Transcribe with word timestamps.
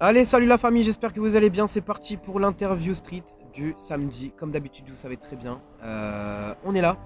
Allez, 0.00 0.24
salut 0.24 0.46
la 0.46 0.58
famille, 0.58 0.84
j'espère 0.84 1.12
que 1.12 1.18
vous 1.18 1.34
allez 1.34 1.50
bien. 1.50 1.66
C'est 1.66 1.80
parti 1.80 2.16
pour 2.16 2.38
l'interview 2.38 2.94
street 2.94 3.24
du 3.52 3.74
samedi. 3.78 4.30
Comme 4.38 4.52
d'habitude, 4.52 4.84
vous 4.88 4.94
savez 4.96 5.16
très 5.16 5.34
bien, 5.34 5.60
euh, 5.82 6.54
on 6.64 6.74
est 6.74 6.80
là 6.80 6.96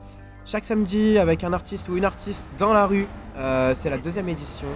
chaque 0.45 0.65
samedi 0.65 1.19
avec 1.19 1.45
un 1.45 1.53
artiste 1.53 1.89
ou 1.89 1.97
une 1.97 2.05
artiste 2.05 2.45
dans 2.59 2.73
la 2.73 2.87
rue. 2.87 3.07
Euh, 3.37 3.75
c'est 3.77 3.89
la 3.89 3.97
deuxième 3.97 4.29
édition. 4.29 4.67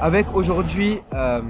Avec 0.00 0.26
aujourd'hui 0.34 0.98
euh, 1.14 1.40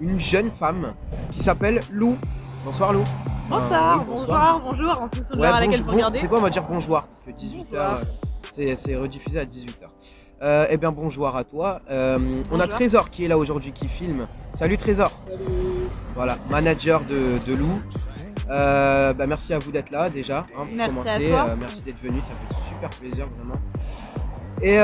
une 0.00 0.18
jeune 0.20 0.50
femme 0.52 0.94
qui 1.32 1.42
s'appelle 1.42 1.80
Lou. 1.90 2.16
Bonsoir 2.64 2.92
Lou. 2.92 3.02
Bonsoir, 3.50 3.98
oui, 3.98 4.04
bonjour, 4.08 4.60
bonjour, 4.64 4.90
en 4.92 5.08
fonction 5.08 5.34
de 5.34 5.40
Ouais, 5.40 5.46
l'heure 5.48 5.56
à 5.56 5.60
laquelle 5.60 5.82
vous 5.82 5.90
regardez. 5.90 6.20
C'est 6.20 6.28
quoi, 6.28 6.38
on 6.38 6.42
va 6.42 6.50
dire 6.50 6.62
bonjour 6.66 7.02
parce 7.02 7.24
que 7.24 7.30
18h, 7.32 7.66
Bonjour. 7.72 7.98
c'est 8.52 8.76
c'est 8.76 8.96
rediffusé 8.96 9.40
à 9.40 9.44
18h. 9.44 9.88
Euh, 10.42 10.66
eh 10.68 10.76
bien, 10.76 10.92
bonjour 10.92 11.34
à 11.34 11.44
toi. 11.44 11.80
Euh, 11.90 12.42
on 12.50 12.60
a. 12.60 12.66
Trésor 12.66 13.08
qui 13.10 13.24
est 13.24 13.28
là 13.28 13.38
aujourd'hui, 13.38 13.72
qui 13.72 13.88
filme. 13.88 14.26
Salut 14.52 14.76
Trésor. 14.76 15.12
Voilà, 16.14 16.38
manager 16.50 17.02
de, 17.04 17.38
de 17.46 17.54
Lou. 17.54 17.80
Euh, 18.50 19.12
bah, 19.14 19.26
merci 19.26 19.54
à 19.54 19.58
vous 19.58 19.70
d'être 19.70 19.90
là 19.90 20.10
déjà. 20.10 20.40
hein, 20.40 20.44
pour 20.54 20.66
Merci 20.74 21.08
à 21.08 21.20
toi. 21.20 21.56
Merci 21.58 21.82
d'être 21.82 22.00
venu, 22.02 22.20
ça 22.20 22.32
fait 22.46 22.54
super 22.68 22.90
plaisir 22.90 23.26
vraiment. 23.38 23.60
Et 24.62 24.76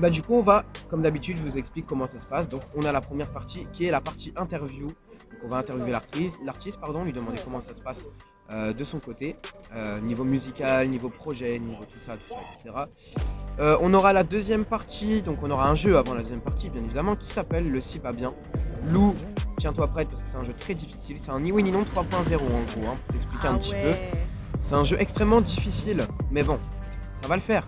bah, 0.00 0.10
du 0.10 0.22
coup, 0.22 0.34
on 0.34 0.42
va, 0.42 0.64
comme 0.88 1.02
d'habitude, 1.02 1.36
je 1.36 1.42
vous 1.42 1.58
explique 1.58 1.86
comment 1.86 2.06
ça 2.06 2.18
se 2.18 2.26
passe. 2.26 2.48
Donc, 2.48 2.62
on 2.74 2.82
a 2.84 2.92
la 2.92 3.00
première 3.00 3.28
partie 3.28 3.66
qui 3.72 3.86
est 3.86 3.90
la 3.90 4.00
partie 4.00 4.32
interview. 4.36 4.86
Donc, 4.86 5.40
on 5.44 5.48
va 5.48 5.58
interviewer 5.58 5.90
l'artiste, 5.90 6.38
l'artiste 6.44 6.80
pardon, 6.80 7.04
lui 7.04 7.12
demander 7.12 7.38
comment 7.44 7.60
ça 7.60 7.74
se 7.74 7.80
passe 7.82 8.08
euh, 8.50 8.72
de 8.72 8.84
son 8.84 8.98
côté, 9.00 9.36
euh, 9.74 10.00
niveau 10.00 10.24
musical, 10.24 10.88
niveau 10.88 11.08
projet, 11.08 11.58
niveau 11.58 11.84
tout 11.84 11.98
ça, 11.98 12.14
tout 12.14 12.34
ça, 12.34 12.36
etc. 12.54 12.84
Euh, 13.58 13.76
on 13.80 13.92
aura 13.94 14.12
la 14.12 14.22
deuxième 14.22 14.64
partie, 14.64 15.22
donc 15.22 15.38
on 15.42 15.50
aura 15.50 15.68
un 15.68 15.74
jeu 15.74 15.96
avant 15.98 16.14
la 16.14 16.22
deuxième 16.22 16.40
partie, 16.40 16.70
bien 16.70 16.82
évidemment, 16.82 17.16
qui 17.16 17.26
s'appelle 17.28 17.70
le 17.70 17.80
Si 17.80 17.98
pas 17.98 18.12
bien. 18.12 18.32
Lou, 18.88 19.14
tiens-toi 19.58 19.88
prête 19.88 20.08
parce 20.08 20.22
que 20.22 20.28
c'est 20.28 20.36
un 20.36 20.44
jeu 20.44 20.52
très 20.52 20.74
difficile. 20.74 21.16
C'est 21.18 21.30
un 21.30 21.40
ni 21.40 21.50
oui 21.50 21.62
ni 21.62 21.72
non 21.72 21.82
3.0 21.82 21.94
en 21.94 22.38
gros, 22.38 22.90
hein, 22.90 22.96
pour 23.06 23.14
t'expliquer 23.14 23.48
Ah 23.48 23.52
un 23.52 23.58
petit 23.58 23.74
peu. 23.74 23.92
C'est 24.62 24.74
un 24.74 24.84
jeu 24.84 24.96
extrêmement 25.00 25.40
difficile, 25.40 26.06
mais 26.30 26.42
bon, 26.42 26.58
ça 27.20 27.28
va 27.28 27.36
le 27.36 27.42
faire. 27.42 27.66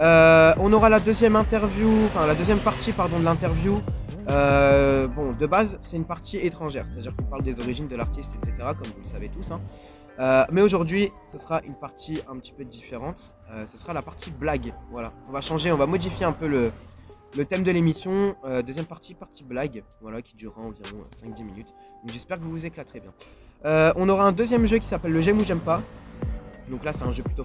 On 0.00 0.72
aura 0.72 0.88
la 0.88 1.00
deuxième 1.00 1.36
interview, 1.36 1.90
enfin 2.06 2.26
la 2.26 2.34
deuxième 2.34 2.58
partie 2.58 2.92
pardon 2.92 3.18
de 3.18 3.24
l'interview. 3.24 3.80
Euh, 4.28 5.06
bon, 5.06 5.32
de 5.32 5.46
base, 5.46 5.78
c'est 5.82 5.96
une 5.96 6.04
partie 6.04 6.38
étrangère, 6.38 6.86
c'est-à-dire 6.90 7.14
qu'on 7.14 7.24
parle 7.24 7.42
des 7.42 7.60
origines 7.60 7.88
de 7.88 7.96
l'artiste, 7.96 8.32
etc., 8.36 8.70
comme 8.78 8.86
vous 8.86 9.02
le 9.04 9.08
savez 9.08 9.28
tous. 9.28 9.50
hein. 9.52 9.60
Euh, 10.18 10.44
mais 10.52 10.62
aujourd'hui, 10.62 11.10
ce 11.30 11.38
sera 11.38 11.60
une 11.62 11.74
partie 11.74 12.20
un 12.28 12.36
petit 12.36 12.52
peu 12.52 12.64
différente. 12.64 13.34
Euh, 13.50 13.66
ce 13.66 13.78
sera 13.78 13.92
la 13.92 14.02
partie 14.02 14.30
blague. 14.30 14.72
Voilà, 14.90 15.12
on 15.28 15.32
va 15.32 15.40
changer, 15.40 15.72
on 15.72 15.76
va 15.76 15.86
modifier 15.86 16.24
un 16.24 16.32
peu 16.32 16.46
le, 16.46 16.72
thème 17.46 17.64
de 17.64 17.70
l'émission. 17.70 18.36
Euh, 18.44 18.62
deuxième 18.62 18.86
partie, 18.86 19.14
partie 19.14 19.44
blague, 19.44 19.82
voilà, 20.00 20.22
qui 20.22 20.36
durera 20.36 20.60
environ 20.60 21.02
5-10 21.24 21.44
minutes. 21.44 21.74
J'espère 22.06 22.38
que 22.38 22.44
vous 22.44 22.50
vous 22.52 22.66
éclaterez 22.66 23.00
bien. 23.00 23.12
On 23.96 24.08
aura 24.08 24.24
un 24.24 24.32
deuxième 24.32 24.66
jeu 24.66 24.78
qui 24.78 24.86
s'appelle 24.86 25.12
le 25.12 25.20
j'aime 25.20 25.38
ou 25.38 25.44
j'aime 25.44 25.60
pas. 25.60 25.82
Donc 26.68 26.82
là, 26.82 26.94
c'est 26.94 27.04
un 27.04 27.12
jeu 27.12 27.22
plutôt, 27.22 27.44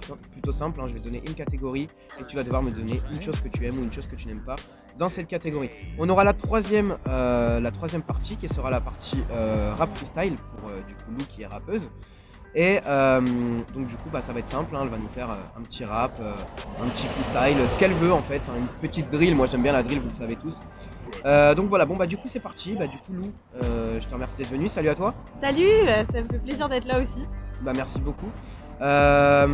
simple. 0.52 0.80
hein. 0.80 0.86
Je 0.88 0.94
vais 0.94 1.00
donner 1.00 1.22
une 1.26 1.34
catégorie 1.34 1.88
et 2.18 2.24
tu 2.24 2.36
vas 2.36 2.42
devoir 2.42 2.62
me 2.62 2.70
donner 2.70 3.02
une 3.12 3.20
chose 3.20 3.38
que 3.40 3.48
tu 3.48 3.66
aimes 3.66 3.78
ou 3.78 3.82
une 3.82 3.92
chose 3.92 4.06
que 4.06 4.16
tu 4.16 4.28
n'aimes 4.28 4.42
pas 4.42 4.56
dans 4.96 5.08
cette 5.10 5.26
catégorie. 5.28 5.70
On 5.98 6.08
aura 6.08 6.24
la 6.24 6.32
troisième, 6.32 6.96
la 7.06 7.70
troisième 7.72 8.02
partie 8.02 8.36
qui 8.36 8.48
sera 8.48 8.70
la 8.70 8.80
partie 8.80 9.18
rap 9.76 9.94
freestyle 9.96 10.36
pour 10.36 10.70
du 10.70 10.94
coup 10.94 11.10
Lou 11.18 11.24
qui 11.28 11.42
est 11.42 11.46
rappeuse. 11.46 11.88
Et 12.54 12.80
euh, 12.86 13.20
donc 13.74 13.86
du 13.86 13.94
coup, 13.96 14.08
bah, 14.12 14.20
ça 14.20 14.32
va 14.32 14.40
être 14.40 14.48
simple. 14.48 14.74
hein. 14.74 14.80
Elle 14.82 14.88
va 14.88 14.96
nous 14.98 15.08
faire 15.14 15.30
euh, 15.30 15.36
un 15.58 15.62
petit 15.62 15.84
rap, 15.84 16.12
euh, 16.20 16.32
un 16.84 16.88
petit 16.88 17.06
freestyle, 17.06 17.56
ce 17.68 17.78
qu'elle 17.78 17.92
veut 17.92 18.12
en 18.12 18.22
fait. 18.22 18.42
Une 18.58 18.66
petite 18.80 19.08
drill. 19.10 19.36
Moi, 19.36 19.46
j'aime 19.46 19.62
bien 19.62 19.72
la 19.72 19.82
drill, 19.84 20.00
vous 20.00 20.08
le 20.08 20.14
savez 20.14 20.36
tous. 20.36 20.56
Euh, 21.24 21.54
donc 21.54 21.68
voilà. 21.68 21.84
Bon 21.86 21.96
bah 21.96 22.06
du 22.06 22.16
coup, 22.16 22.26
c'est 22.26 22.40
parti. 22.40 22.74
Bah 22.76 22.86
du 22.88 22.96
coup, 22.98 23.12
Lou, 23.12 23.32
euh, 23.62 24.00
je 24.00 24.06
te 24.06 24.12
remercie 24.12 24.36
d'être 24.36 24.50
venu. 24.50 24.68
Salut 24.68 24.88
à 24.88 24.94
toi. 24.94 25.14
Salut, 25.40 25.68
ça 26.12 26.22
me 26.22 26.28
fait 26.28 26.38
plaisir 26.38 26.68
d'être 26.68 26.86
là 26.86 27.00
aussi. 27.00 27.20
Bah 27.62 27.72
merci 27.76 28.00
beaucoup. 28.00 28.30
Bah 28.80 29.46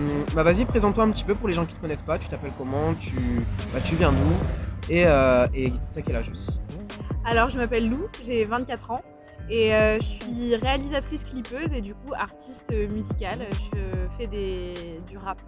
vas-y, 0.43 0.65
présente-toi 0.65 1.05
un 1.05 1.11
petit 1.11 1.25
peu 1.25 1.35
pour 1.35 1.49
les 1.49 1.55
gens 1.55 1.67
qui 1.67 1.75
te 1.75 1.81
connaissent 1.81 2.01
pas. 2.03 2.19
Tu 2.19 2.29
t'appelles 2.29 2.53
comment? 2.57 2.95
Tu, 2.99 3.15
bah, 3.75 3.81
tu 3.85 3.97
viens 3.97 4.13
d'où? 4.13 4.89
Et 4.89 5.05
euh, 5.07 5.47
et 5.55 5.73
t'as 5.93 6.01
quel 6.01 6.17
âge 6.17 6.31
aussi? 6.31 6.49
Alors, 7.25 7.51
je 7.51 7.59
m'appelle 7.59 7.91
Lou, 7.91 8.07
j'ai 8.25 8.45
24 8.45 8.91
ans 8.93 9.01
et 9.51 9.75
euh, 9.75 9.99
je 10.01 10.05
suis 10.05 10.57
réalisatrice 10.57 11.25
clipeuse 11.25 11.73
et 11.73 11.81
du 11.81 11.95
coup 11.95 12.15
artiste 12.15 12.73
musicale. 12.93 13.47
Je 13.53 13.79
fais 14.19 14.27
des, 14.27 15.01
du 15.09 15.19
rap. 15.19 15.41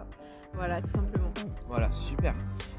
Voilà, 0.53 0.81
tout 0.81 0.89
simplement. 0.89 1.29
Voilà, 1.67 1.91
super. 1.91 2.33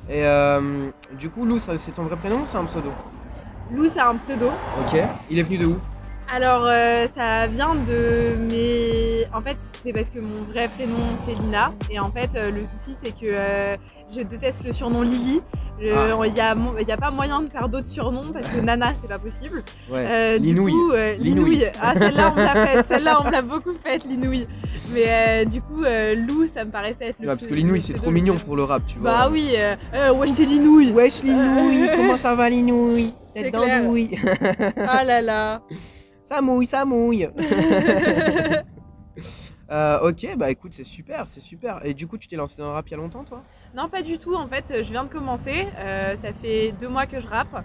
Et 0.08 0.24
euh, 0.24 0.90
du 1.18 1.30
coup, 1.30 1.44
Lou, 1.44 1.58
c'est 1.58 1.92
ton 1.92 2.02
vrai 2.04 2.16
prénom 2.16 2.42
ou 2.42 2.46
c'est 2.46 2.56
un 2.58 2.64
pseudo? 2.64 2.90
Lou, 3.72 3.88
c'est 3.88 4.00
un 4.00 4.16
pseudo. 4.16 4.48
Ok. 4.48 5.00
Il 5.30 5.38
est 5.38 5.42
venu 5.42 5.58
de 5.58 5.66
où? 5.66 5.78
Alors, 6.32 6.64
euh, 6.64 7.06
ça 7.12 7.48
vient 7.48 7.74
de 7.74 8.36
mes. 8.36 9.26
En 9.34 9.42
fait, 9.42 9.56
c'est 9.58 9.92
parce 9.92 10.10
que 10.10 10.20
mon 10.20 10.42
vrai 10.48 10.68
prénom 10.68 10.94
c'est 11.26 11.34
Lina. 11.34 11.72
Et 11.90 11.98
en 11.98 12.10
fait, 12.12 12.30
euh, 12.36 12.50
le 12.52 12.64
souci 12.64 12.94
c'est 13.02 13.10
que 13.10 13.24
euh, 13.24 13.76
je 14.14 14.20
déteste 14.20 14.64
le 14.64 14.72
surnom 14.72 15.02
Lily. 15.02 15.40
Il 15.82 15.90
Ah. 15.90 16.14
n'y 16.28 16.40
a, 16.40 16.54
mo- 16.54 16.76
y 16.78 16.92
a 16.92 16.96
pas 16.96 17.10
moyen 17.10 17.40
de 17.42 17.48
faire 17.50 17.68
d'autres 17.68 17.86
surnoms 17.88 18.32
parce 18.32 18.46
que 18.46 18.60
Nana 18.60 18.92
c'est 19.00 19.08
pas 19.08 19.18
possible. 19.18 19.64
Ouais. 19.90 20.06
Euh, 20.08 20.38
du 20.38 20.44
Linouille. 20.46 20.72
coup, 20.72 20.92
euh, 20.92 21.14
Linouille. 21.16 21.50
Linouille. 21.56 21.72
Ah, 21.82 21.94
celle-là 21.98 22.32
on 22.32 22.38
me 22.38 22.44
l'a 22.44 22.66
faite. 22.66 22.86
Celle-là 22.86 23.20
on 23.22 23.26
me 23.26 23.32
l'a 23.32 23.42
beaucoup 23.42 23.72
faite, 23.84 24.04
Linouille. 24.04 24.46
Mais 24.92 25.04
euh, 25.08 25.44
du 25.46 25.60
coup, 25.62 25.82
euh, 25.84 26.14
Lou, 26.14 26.46
ça 26.46 26.64
me 26.64 26.70
paraissait 26.70 27.06
être 27.06 27.18
le 27.18 27.26
Ouais, 27.28 27.34
parce 27.34 27.46
que 27.46 27.54
Linouille, 27.54 27.80
le 27.80 27.84
c'est 27.84 27.94
trop 27.94 28.10
mignon 28.12 28.36
pour 28.36 28.54
le 28.54 28.62
rap, 28.64 28.82
tu 28.86 28.98
vois. 28.98 29.10
Bah 29.10 29.28
oui, 29.32 29.48
euh, 29.56 29.74
euh, 29.94 30.12
wesh, 30.12 30.30
c'est 30.30 30.44
Linouille. 30.44 30.92
Wesh 30.92 31.22
Linouille, 31.24 31.88
comment 31.96 32.16
ça 32.18 32.34
va 32.36 32.48
Linouille? 32.50 33.14
C'est 33.34 33.50
clair. 33.50 33.82
d'andouille. 33.82 34.16
Ah 34.76 35.02
là 35.02 35.20
là. 35.20 35.62
ça 36.30 36.40
mouille, 36.40 36.66
ça 36.66 36.84
mouille. 36.84 37.28
Euh, 39.72 40.08
ok, 40.08 40.36
bah 40.36 40.50
écoute, 40.50 40.72
c'est 40.74 40.82
super, 40.82 41.26
c'est 41.28 41.38
super. 41.38 41.78
Et 41.86 41.94
du 41.94 42.08
coup, 42.08 42.18
tu 42.18 42.26
t'es 42.26 42.34
lancé 42.34 42.56
dans 42.58 42.64
le 42.64 42.72
rap 42.72 42.88
il 42.88 42.90
y 42.90 42.94
a 42.94 42.96
longtemps, 42.96 43.22
toi? 43.22 43.44
Non, 43.72 43.88
pas 43.88 44.02
du 44.02 44.18
tout. 44.18 44.34
En 44.34 44.48
fait, 44.48 44.82
je 44.82 44.90
viens 44.90 45.04
de 45.04 45.08
commencer. 45.08 45.68
Euh, 45.78 46.16
ça 46.16 46.32
fait 46.32 46.72
deux 46.72 46.88
mois 46.88 47.06
que 47.06 47.20
je 47.20 47.28
rappe. 47.28 47.64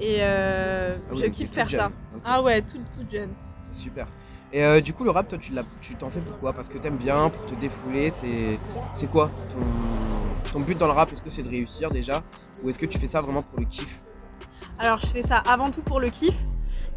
Et 0.00 0.16
euh, 0.18 0.96
Ah 0.98 1.12
oui, 1.12 1.20
je 1.22 1.26
kiffe 1.26 1.52
faire 1.52 1.70
ça. 1.70 1.92
Ah 2.24 2.42
ouais, 2.42 2.60
toute, 2.60 2.90
toute 2.90 3.08
jeune. 3.08 3.30
Super. 3.70 4.08
Et 4.52 4.64
euh, 4.64 4.80
du 4.80 4.94
coup, 4.94 5.04
le 5.04 5.10
rap, 5.10 5.28
toi, 5.28 5.38
tu 5.38 5.94
t'en 5.94 6.10
fais 6.10 6.18
pourquoi 6.18 6.52
Parce 6.52 6.68
que 6.68 6.76
t'aimes 6.76 6.96
bien, 6.96 7.30
pour 7.30 7.46
te 7.46 7.54
défouler, 7.54 8.10
c'est 8.10 8.58
c'est 8.92 9.08
quoi 9.08 9.30
ton, 9.50 10.52
ton 10.52 10.58
but 10.58 10.76
dans 10.76 10.86
le 10.86 10.92
rap? 10.92 11.12
Est-ce 11.12 11.22
que 11.22 11.30
c'est 11.30 11.44
de 11.44 11.50
réussir 11.50 11.92
déjà? 11.92 12.24
Ou 12.64 12.70
est-ce 12.70 12.80
que 12.80 12.86
tu 12.86 12.98
fais 12.98 13.06
ça 13.06 13.20
vraiment 13.20 13.42
pour 13.42 13.60
le 13.60 13.66
kiff? 13.66 13.96
Alors, 14.80 14.98
je 14.98 15.06
fais 15.06 15.22
ça 15.22 15.38
avant 15.38 15.70
tout 15.70 15.82
pour 15.82 16.00
le 16.00 16.08
kiff. 16.08 16.34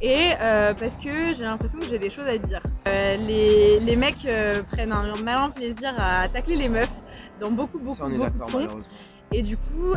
Et 0.02 0.34
euh, 0.40 0.74
parce 0.74 0.96
que 0.96 1.34
j'ai 1.36 1.44
l'impression 1.44 1.80
que 1.80 1.86
j'ai 1.86 2.00
des 2.00 2.10
choses 2.10 2.28
à 2.28 2.38
dire. 2.38 2.62
Euh, 2.88 3.18
les, 3.18 3.80
les 3.80 3.96
mecs 3.96 4.26
euh, 4.26 4.62
prennent 4.64 4.92
un 4.92 5.16
malin 5.24 5.50
plaisir 5.50 5.94
à 5.98 6.28
tacler 6.30 6.56
les 6.56 6.70
meufs 6.70 6.90
dans 7.42 7.52
beaucoup, 7.52 7.80
beaucoup, 7.80 7.96
Ça, 7.96 8.06
beaucoup 8.06 8.38
de 8.38 8.44
sons. 8.44 8.68
Et 9.32 9.42
du 9.42 9.58
coup, 9.58 9.94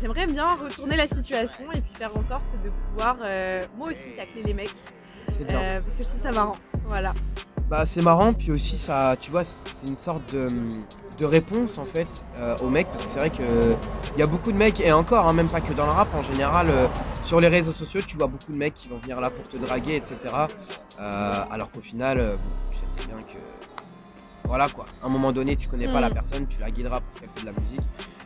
j'aimerais 0.00 0.26
bien 0.26 0.54
retourner 0.54 0.96
la 0.96 1.08
situation 1.08 1.64
et 1.72 1.80
puis 1.80 1.90
faire 1.94 2.16
en 2.16 2.22
sorte 2.22 2.44
de 2.62 2.70
pouvoir 2.70 3.16
moi 3.76 3.88
aussi 3.88 4.14
tacler 4.16 4.42
les 4.44 4.54
mecs. 4.54 4.74
C'est 5.32 5.44
bien. 5.44 5.80
parce 5.82 5.96
que 5.96 6.04
je 6.04 6.08
trouve 6.08 6.20
ça 6.20 6.32
marrant. 6.32 6.56
Voilà. 6.84 7.12
Bah, 7.68 7.84
c'est 7.84 8.00
marrant, 8.00 8.32
puis 8.32 8.52
aussi, 8.52 8.78
ça, 8.78 9.16
tu 9.20 9.30
vois, 9.30 9.44
c'est 9.44 9.86
une 9.86 9.96
sorte 9.96 10.32
de, 10.32 10.48
de 11.18 11.24
réponse 11.24 11.78
en 11.78 11.84
fait 11.84 12.06
euh, 12.38 12.56
aux 12.58 12.68
mecs, 12.70 12.86
parce 12.88 13.04
que 13.04 13.10
c'est 13.10 13.18
vrai 13.18 13.30
qu'il 13.30 13.44
y 14.16 14.22
a 14.22 14.26
beaucoup 14.26 14.52
de 14.52 14.56
mecs, 14.56 14.80
et 14.80 14.92
encore, 14.92 15.26
hein, 15.28 15.32
même 15.32 15.48
pas 15.48 15.60
que 15.60 15.72
dans 15.72 15.86
le 15.86 15.92
rap, 15.92 16.08
en 16.14 16.22
général, 16.22 16.68
euh, 16.70 16.86
sur 17.24 17.40
les 17.40 17.48
réseaux 17.48 17.72
sociaux, 17.72 18.00
tu 18.06 18.16
vois 18.16 18.28
beaucoup 18.28 18.52
de 18.52 18.56
mecs 18.56 18.74
qui 18.74 18.88
vont 18.88 18.98
venir 18.98 19.20
là 19.20 19.30
pour 19.30 19.46
te 19.48 19.56
draguer, 19.56 19.96
etc. 19.96 20.16
Euh, 21.00 21.32
alors 21.50 21.70
qu'au 21.70 21.80
final, 21.80 22.18
euh, 22.18 22.36
bon, 22.36 22.70
tu 22.70 22.78
sais 22.78 22.84
très 22.96 23.06
bien 23.08 23.18
que. 23.18 23.38
Voilà 24.44 24.66
quoi, 24.68 24.86
à 25.02 25.06
un 25.06 25.10
moment 25.10 25.30
donné, 25.30 25.56
tu 25.56 25.68
connais 25.68 25.88
pas 25.88 25.98
Mm. 25.98 26.02
la 26.02 26.10
personne, 26.10 26.46
tu 26.46 26.58
la 26.58 26.70
guideras 26.70 27.00
parce 27.00 27.20
qu'elle 27.20 27.28
fait 27.34 27.42
de 27.42 27.46
la 27.46 27.60
musique. 27.60 27.82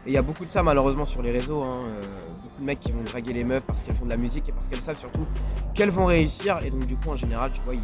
Et 0.07 0.11
il 0.11 0.13
y 0.13 0.17
a 0.17 0.23
beaucoup 0.23 0.45
de 0.45 0.53
ça 0.53 0.63
malheureusement 0.63 1.05
sur 1.07 1.21
les 1.21 1.33
réseaux, 1.33 1.63
hein, 1.63 1.81
euh, 1.87 2.01
beaucoup 2.43 2.61
de 2.61 2.67
mecs 2.67 2.79
qui 2.79 2.93
vont 2.93 3.03
draguer 3.03 3.33
les 3.33 3.43
meufs 3.43 3.65
parce 3.65 3.83
qu'elles 3.83 3.97
font 3.97 4.05
de 4.05 4.11
la 4.11 4.17
musique 4.17 4.49
et 4.49 4.53
parce 4.53 4.69
qu'elles 4.69 4.83
savent 4.83 4.99
surtout 4.99 5.27
qu'elles 5.75 5.91
vont 5.91 6.07
réussir. 6.07 6.59
Et 6.65 6.71
donc 6.71 6.87
du 6.87 6.95
coup 6.97 7.11
en 7.11 7.17
général, 7.17 7.51
tu 7.53 7.61
vois, 7.63 7.75
ils 7.75 7.81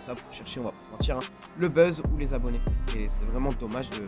ça 0.00 0.14
pour 0.14 0.32
chercher, 0.32 0.60
on 0.60 0.64
va 0.64 0.70
pas 0.72 0.84
se 0.84 0.90
mentir, 0.90 1.16
hein, 1.16 1.20
le 1.58 1.68
buzz 1.68 2.00
ou 2.12 2.16
les 2.18 2.32
abonnés. 2.34 2.60
Et 2.96 3.08
c'est 3.08 3.24
vraiment 3.24 3.50
dommage 3.60 3.90
de 3.90 4.02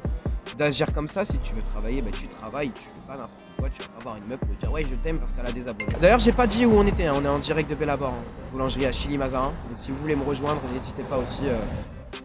d'agir 0.58 0.92
comme 0.92 1.08
ça. 1.08 1.24
Si 1.24 1.38
tu 1.38 1.54
veux 1.54 1.62
travailler, 1.62 2.02
bah, 2.02 2.10
tu 2.12 2.26
travailles, 2.28 2.70
tu 2.72 2.82
fais 2.82 3.06
pas 3.06 3.12
n'importe 3.16 3.44
quoi. 3.58 3.70
Tu 3.70 3.80
vas 3.82 3.88
pas 3.88 4.02
voir 4.02 4.16
une 4.16 4.26
meuf 4.26 4.38
pour 4.40 4.48
lui 4.48 4.56
dire 4.56 4.72
ouais 4.72 4.82
je 4.84 4.94
t'aime 4.96 5.18
parce 5.18 5.32
qu'elle 5.32 5.46
a 5.46 5.52
des 5.52 5.68
abonnés. 5.68 5.94
D'ailleurs 6.00 6.18
j'ai 6.18 6.32
pas 6.32 6.46
dit 6.46 6.66
où 6.66 6.72
on 6.72 6.86
était, 6.86 7.06
hein, 7.06 7.12
on 7.16 7.24
est 7.24 7.28
en 7.28 7.38
direct 7.38 7.70
de 7.70 7.74
Bellabor, 7.76 8.10
hein, 8.10 8.22
boulangerie 8.50 8.86
à 8.86 8.92
Chili 8.92 9.16
Mazarin. 9.18 9.52
Donc 9.68 9.76
si 9.78 9.90
vous 9.92 9.98
voulez 9.98 10.16
me 10.16 10.24
rejoindre, 10.24 10.60
n'hésitez 10.72 11.02
pas 11.04 11.18
aussi. 11.18 11.42
euh, 11.46 11.56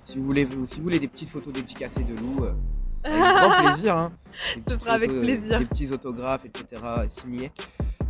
si 0.03 0.17
vous 0.17 0.25
voulez, 0.25 0.47
si 0.65 0.77
vous 0.77 0.83
voulez 0.83 0.99
des 0.99 1.07
petites 1.07 1.29
photos 1.29 1.53
dédicacées 1.53 2.03
de 2.03 2.15
Lou, 2.19 2.43
euh, 2.45 2.53
sera 2.97 3.13
avec 3.13 3.37
grand 3.37 3.63
plaisir. 3.73 3.95
hein. 3.97 4.11
Ce 4.67 4.77
sera 4.77 4.91
avec 4.93 5.09
photos, 5.09 5.23
plaisir. 5.25 5.59
Des 5.59 5.65
petits 5.65 5.91
autographes, 5.91 6.45
etc. 6.45 6.81
signés. 7.09 7.51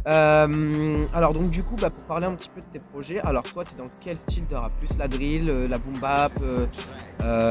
Euh, 0.07 1.05
alors 1.13 1.33
donc 1.33 1.49
du 1.49 1.63
coup, 1.63 1.75
bah, 1.75 1.89
pour 1.89 2.03
parler 2.05 2.25
un 2.27 2.33
petit 2.35 2.49
peu 2.49 2.61
de 2.61 2.65
tes 2.65 2.79
projets, 2.79 3.19
alors 3.19 3.43
toi, 3.43 3.63
tu 3.65 3.73
es 3.73 3.77
dans 3.77 3.91
quel 3.99 4.17
style? 4.17 4.45
De 4.47 4.55
rap 4.55 4.71
Plus 4.79 4.97
la 4.97 5.07
drill, 5.07 5.49
euh, 5.49 5.67
la 5.67 5.77
boom 5.77 5.97
bap, 5.99 6.31
euh, 6.41 6.65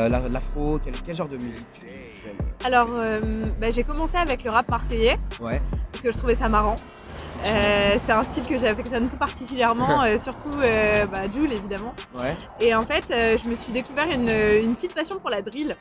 la- 0.09 0.29
l'afro, 0.29 0.79
quel, 0.83 0.95
quel 1.05 1.15
genre 1.15 1.29
de 1.29 1.37
musique 1.37 1.67
tu, 1.75 1.81
tu 1.83 2.29
aimes 2.29 2.37
Alors, 2.65 2.89
bah, 3.61 3.71
j'ai 3.71 3.83
commencé 3.83 4.17
avec 4.17 4.43
le 4.45 4.51
rap 4.51 4.69
marseillais. 4.71 5.19
Ouais, 5.41 5.61
parce 5.93 6.03
que 6.05 6.13
je 6.13 6.17
trouvais 6.17 6.35
ça 6.35 6.49
marrant. 6.49 6.77
Euh, 7.45 7.97
c'est 8.05 8.13
un 8.13 8.23
style 8.23 8.45
que 8.45 8.59
j'affectionne 8.59 9.09
tout 9.09 9.17
particulièrement, 9.17 10.03
euh, 10.05 10.19
surtout 10.19 10.51
euh, 10.59 11.07
bah, 11.07 11.31
Joule 11.31 11.53
évidemment. 11.53 11.95
Ouais. 12.15 12.35
Et 12.61 12.75
en 12.75 12.83
fait, 12.83 13.05
euh, 13.11 13.37
je 13.43 13.49
me 13.49 13.55
suis 13.55 13.73
découvert 13.73 14.11
une, 14.11 14.29
une 14.29 14.75
petite 14.75 14.95
passion 14.95 15.19
pour 15.19 15.31
la 15.31 15.43
drill. 15.43 15.77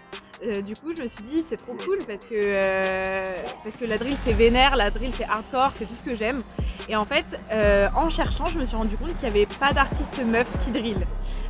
Du 0.63 0.75
coup, 0.75 0.93
je 0.95 1.01
me 1.01 1.07
suis 1.07 1.23
dit 1.23 1.43
c'est 1.47 1.57
trop 1.57 1.73
cool 1.73 1.99
parce 2.05 2.23
que 2.25 3.33
parce 3.63 3.77
que 3.77 3.85
la 3.85 3.97
drill 3.97 4.15
c'est 4.23 4.33
vénère, 4.33 4.75
la 4.75 4.91
drill 4.91 5.11
c'est 5.13 5.23
hardcore, 5.23 5.71
c'est 5.73 5.85
tout 5.85 5.95
ce 5.95 6.03
que 6.03 6.15
j'aime. 6.15 6.43
Et 6.87 6.95
en 6.95 7.05
fait, 7.05 7.25
en 7.95 8.09
cherchant, 8.09 8.45
je 8.45 8.59
me 8.59 8.65
suis 8.65 8.75
rendu 8.75 8.95
compte 8.97 9.13
qu'il 9.15 9.29
n'y 9.29 9.29
avait 9.29 9.47
pas 9.47 9.71
d'artiste 9.71 10.23
meuf 10.23 10.45
qui 10.59 10.71
drill, 10.71 11.07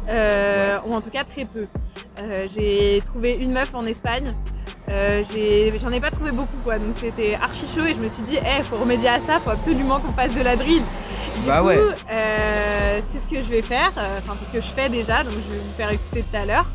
ou 0.08 0.94
en 0.94 1.02
tout 1.02 1.10
cas 1.10 1.24
très 1.26 1.46
peu. 1.46 1.68
J'ai 2.56 3.02
trouvé 3.04 3.34
une 3.34 3.52
meuf 3.52 3.74
en 3.74 3.86
Espagne. 3.86 4.34
Euh, 4.90 5.24
J'en 5.82 5.92
ai, 5.92 6.00
pas 6.00 6.12
trouvé 6.12 6.32
beaucoup 6.32 6.58
quoi, 6.64 6.78
donc 6.78 6.96
c'était 6.98 7.36
archi 7.42 7.66
chaud 7.68 7.86
et 7.86 7.94
je 7.96 8.00
me 8.00 8.10
suis 8.10 8.24
dit, 8.24 8.38
eh, 8.38 8.62
faut 8.64 8.78
remédier 8.78 9.10
à 9.10 9.20
ça, 9.20 9.40
faut 9.40 9.50
absolument 9.50 10.00
qu'on 10.00 10.12
fasse 10.14 10.34
de 10.36 10.42
la 10.42 10.56
drill. 10.56 10.84
Du 11.42 11.48
Bah 11.48 11.60
coup, 11.62 11.68
ouais. 11.68 11.80
euh, 12.12 13.02
c'est 13.12 13.20
ce 13.20 13.28
que 13.28 13.42
je 13.42 13.50
vais 13.50 13.62
faire, 13.62 13.92
euh, 13.98 14.20
enfin 14.20 14.36
c'est 14.40 14.46
ce 14.48 14.52
que 14.52 14.62
je 14.62 14.68
fais 14.72 14.88
déjà, 14.90 15.24
donc 15.24 15.34
je 15.34 15.54
vais 15.54 15.60
vous 15.60 15.74
faire 15.76 15.90
écouter 15.92 16.24
tout 16.24 16.38
à 16.38 16.46
l'heure. 16.46 16.66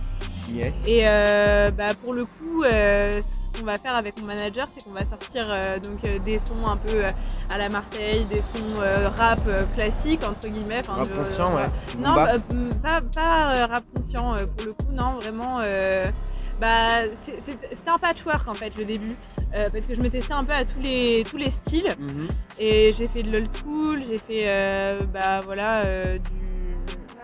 Yes. 0.53 0.75
Et 0.87 1.03
euh, 1.07 1.71
bah, 1.71 1.95
pour 2.03 2.13
le 2.13 2.25
coup, 2.25 2.65
euh, 2.65 3.21
ce 3.23 3.59
qu'on 3.61 3.65
va 3.65 3.79
faire 3.79 3.95
avec 3.95 4.21
mon 4.21 4.27
manager, 4.27 4.67
c'est 4.75 4.83
qu'on 4.83 4.91
va 4.91 5.05
sortir 5.05 5.47
euh, 5.49 5.79
donc, 5.79 6.03
euh, 6.05 6.19
des 6.19 6.41
sons 6.41 6.67
un 6.67 6.77
peu 6.77 7.05
euh, 7.05 7.11
à 7.55 7.57
la 7.59 7.69
Marseille, 7.69 8.25
des 8.29 8.41
sons 8.41 8.81
euh, 8.81 9.09
rap 9.17 9.39
euh, 9.47 9.63
classiques, 9.77 10.23
entre 10.29 10.49
guillemets. 10.49 10.83
Rap 10.89 11.09
de- 11.09 11.15
conscient, 11.15 11.55
ouais. 11.55 11.69
Non, 12.01 12.15
pas, 12.83 13.01
pas, 13.15 13.67
rap 13.69 13.85
conscient 13.95 14.35
euh, 14.35 14.39
pour 14.57 14.67
le 14.67 14.73
coup, 14.73 14.93
non, 14.93 15.19
vraiment. 15.21 15.61
Bah, 16.61 17.09
C'était 17.23 17.91
un 17.91 17.99
patchwork 17.99 18.47
en 18.49 18.55
fait 18.55 18.77
le 18.77 18.85
début. 18.85 19.17
euh, 19.55 19.69
parce 19.71 19.87
que 19.87 19.95
je 19.95 20.01
me 20.01 20.09
testais 20.09 20.33
un 20.33 20.45
peu 20.45 20.53
à 20.53 20.65
tous 20.65 20.79
les, 20.81 21.25
tous 21.29 21.37
les 21.37 21.51
styles 21.51 21.97
Mhm. 21.99 22.29
et 22.59 22.93
j'ai 22.93 23.09
fait 23.09 23.25
de 23.25 23.33
l'old 23.33 23.51
school, 23.53 24.01
j'ai 24.07 24.19
fait 24.19 24.45
euh, 24.49 25.01
bah 25.13 25.41
voilà 25.41 25.81
euh, 25.85 26.19
du. 26.19 26.31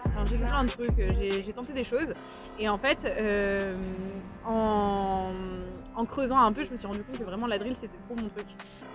Enfin 0.07 0.25
j'ai 0.29 0.37
fait 0.39 0.45
plein 0.45 0.65
de 0.65 0.69
trucs, 0.71 0.97
j'ai 1.21 1.53
tenté 1.53 1.73
des 1.73 1.85
choses 1.85 2.13
et 2.59 2.69
en 2.69 2.79
fait 2.79 3.07
en, 4.45 5.31
en 5.95 6.05
creusant 6.05 6.39
un 6.39 6.53
peu 6.53 6.65
je 6.65 6.71
me 6.73 6.77
suis 6.77 6.87
rendu 6.87 7.03
compte 7.05 7.19
que 7.19 7.25
vraiment 7.25 7.47
la 7.47 7.59
drill 7.59 7.77
c'était 7.77 7.99
trop 7.99 8.15
mon 8.21 8.29
truc. 8.29 8.47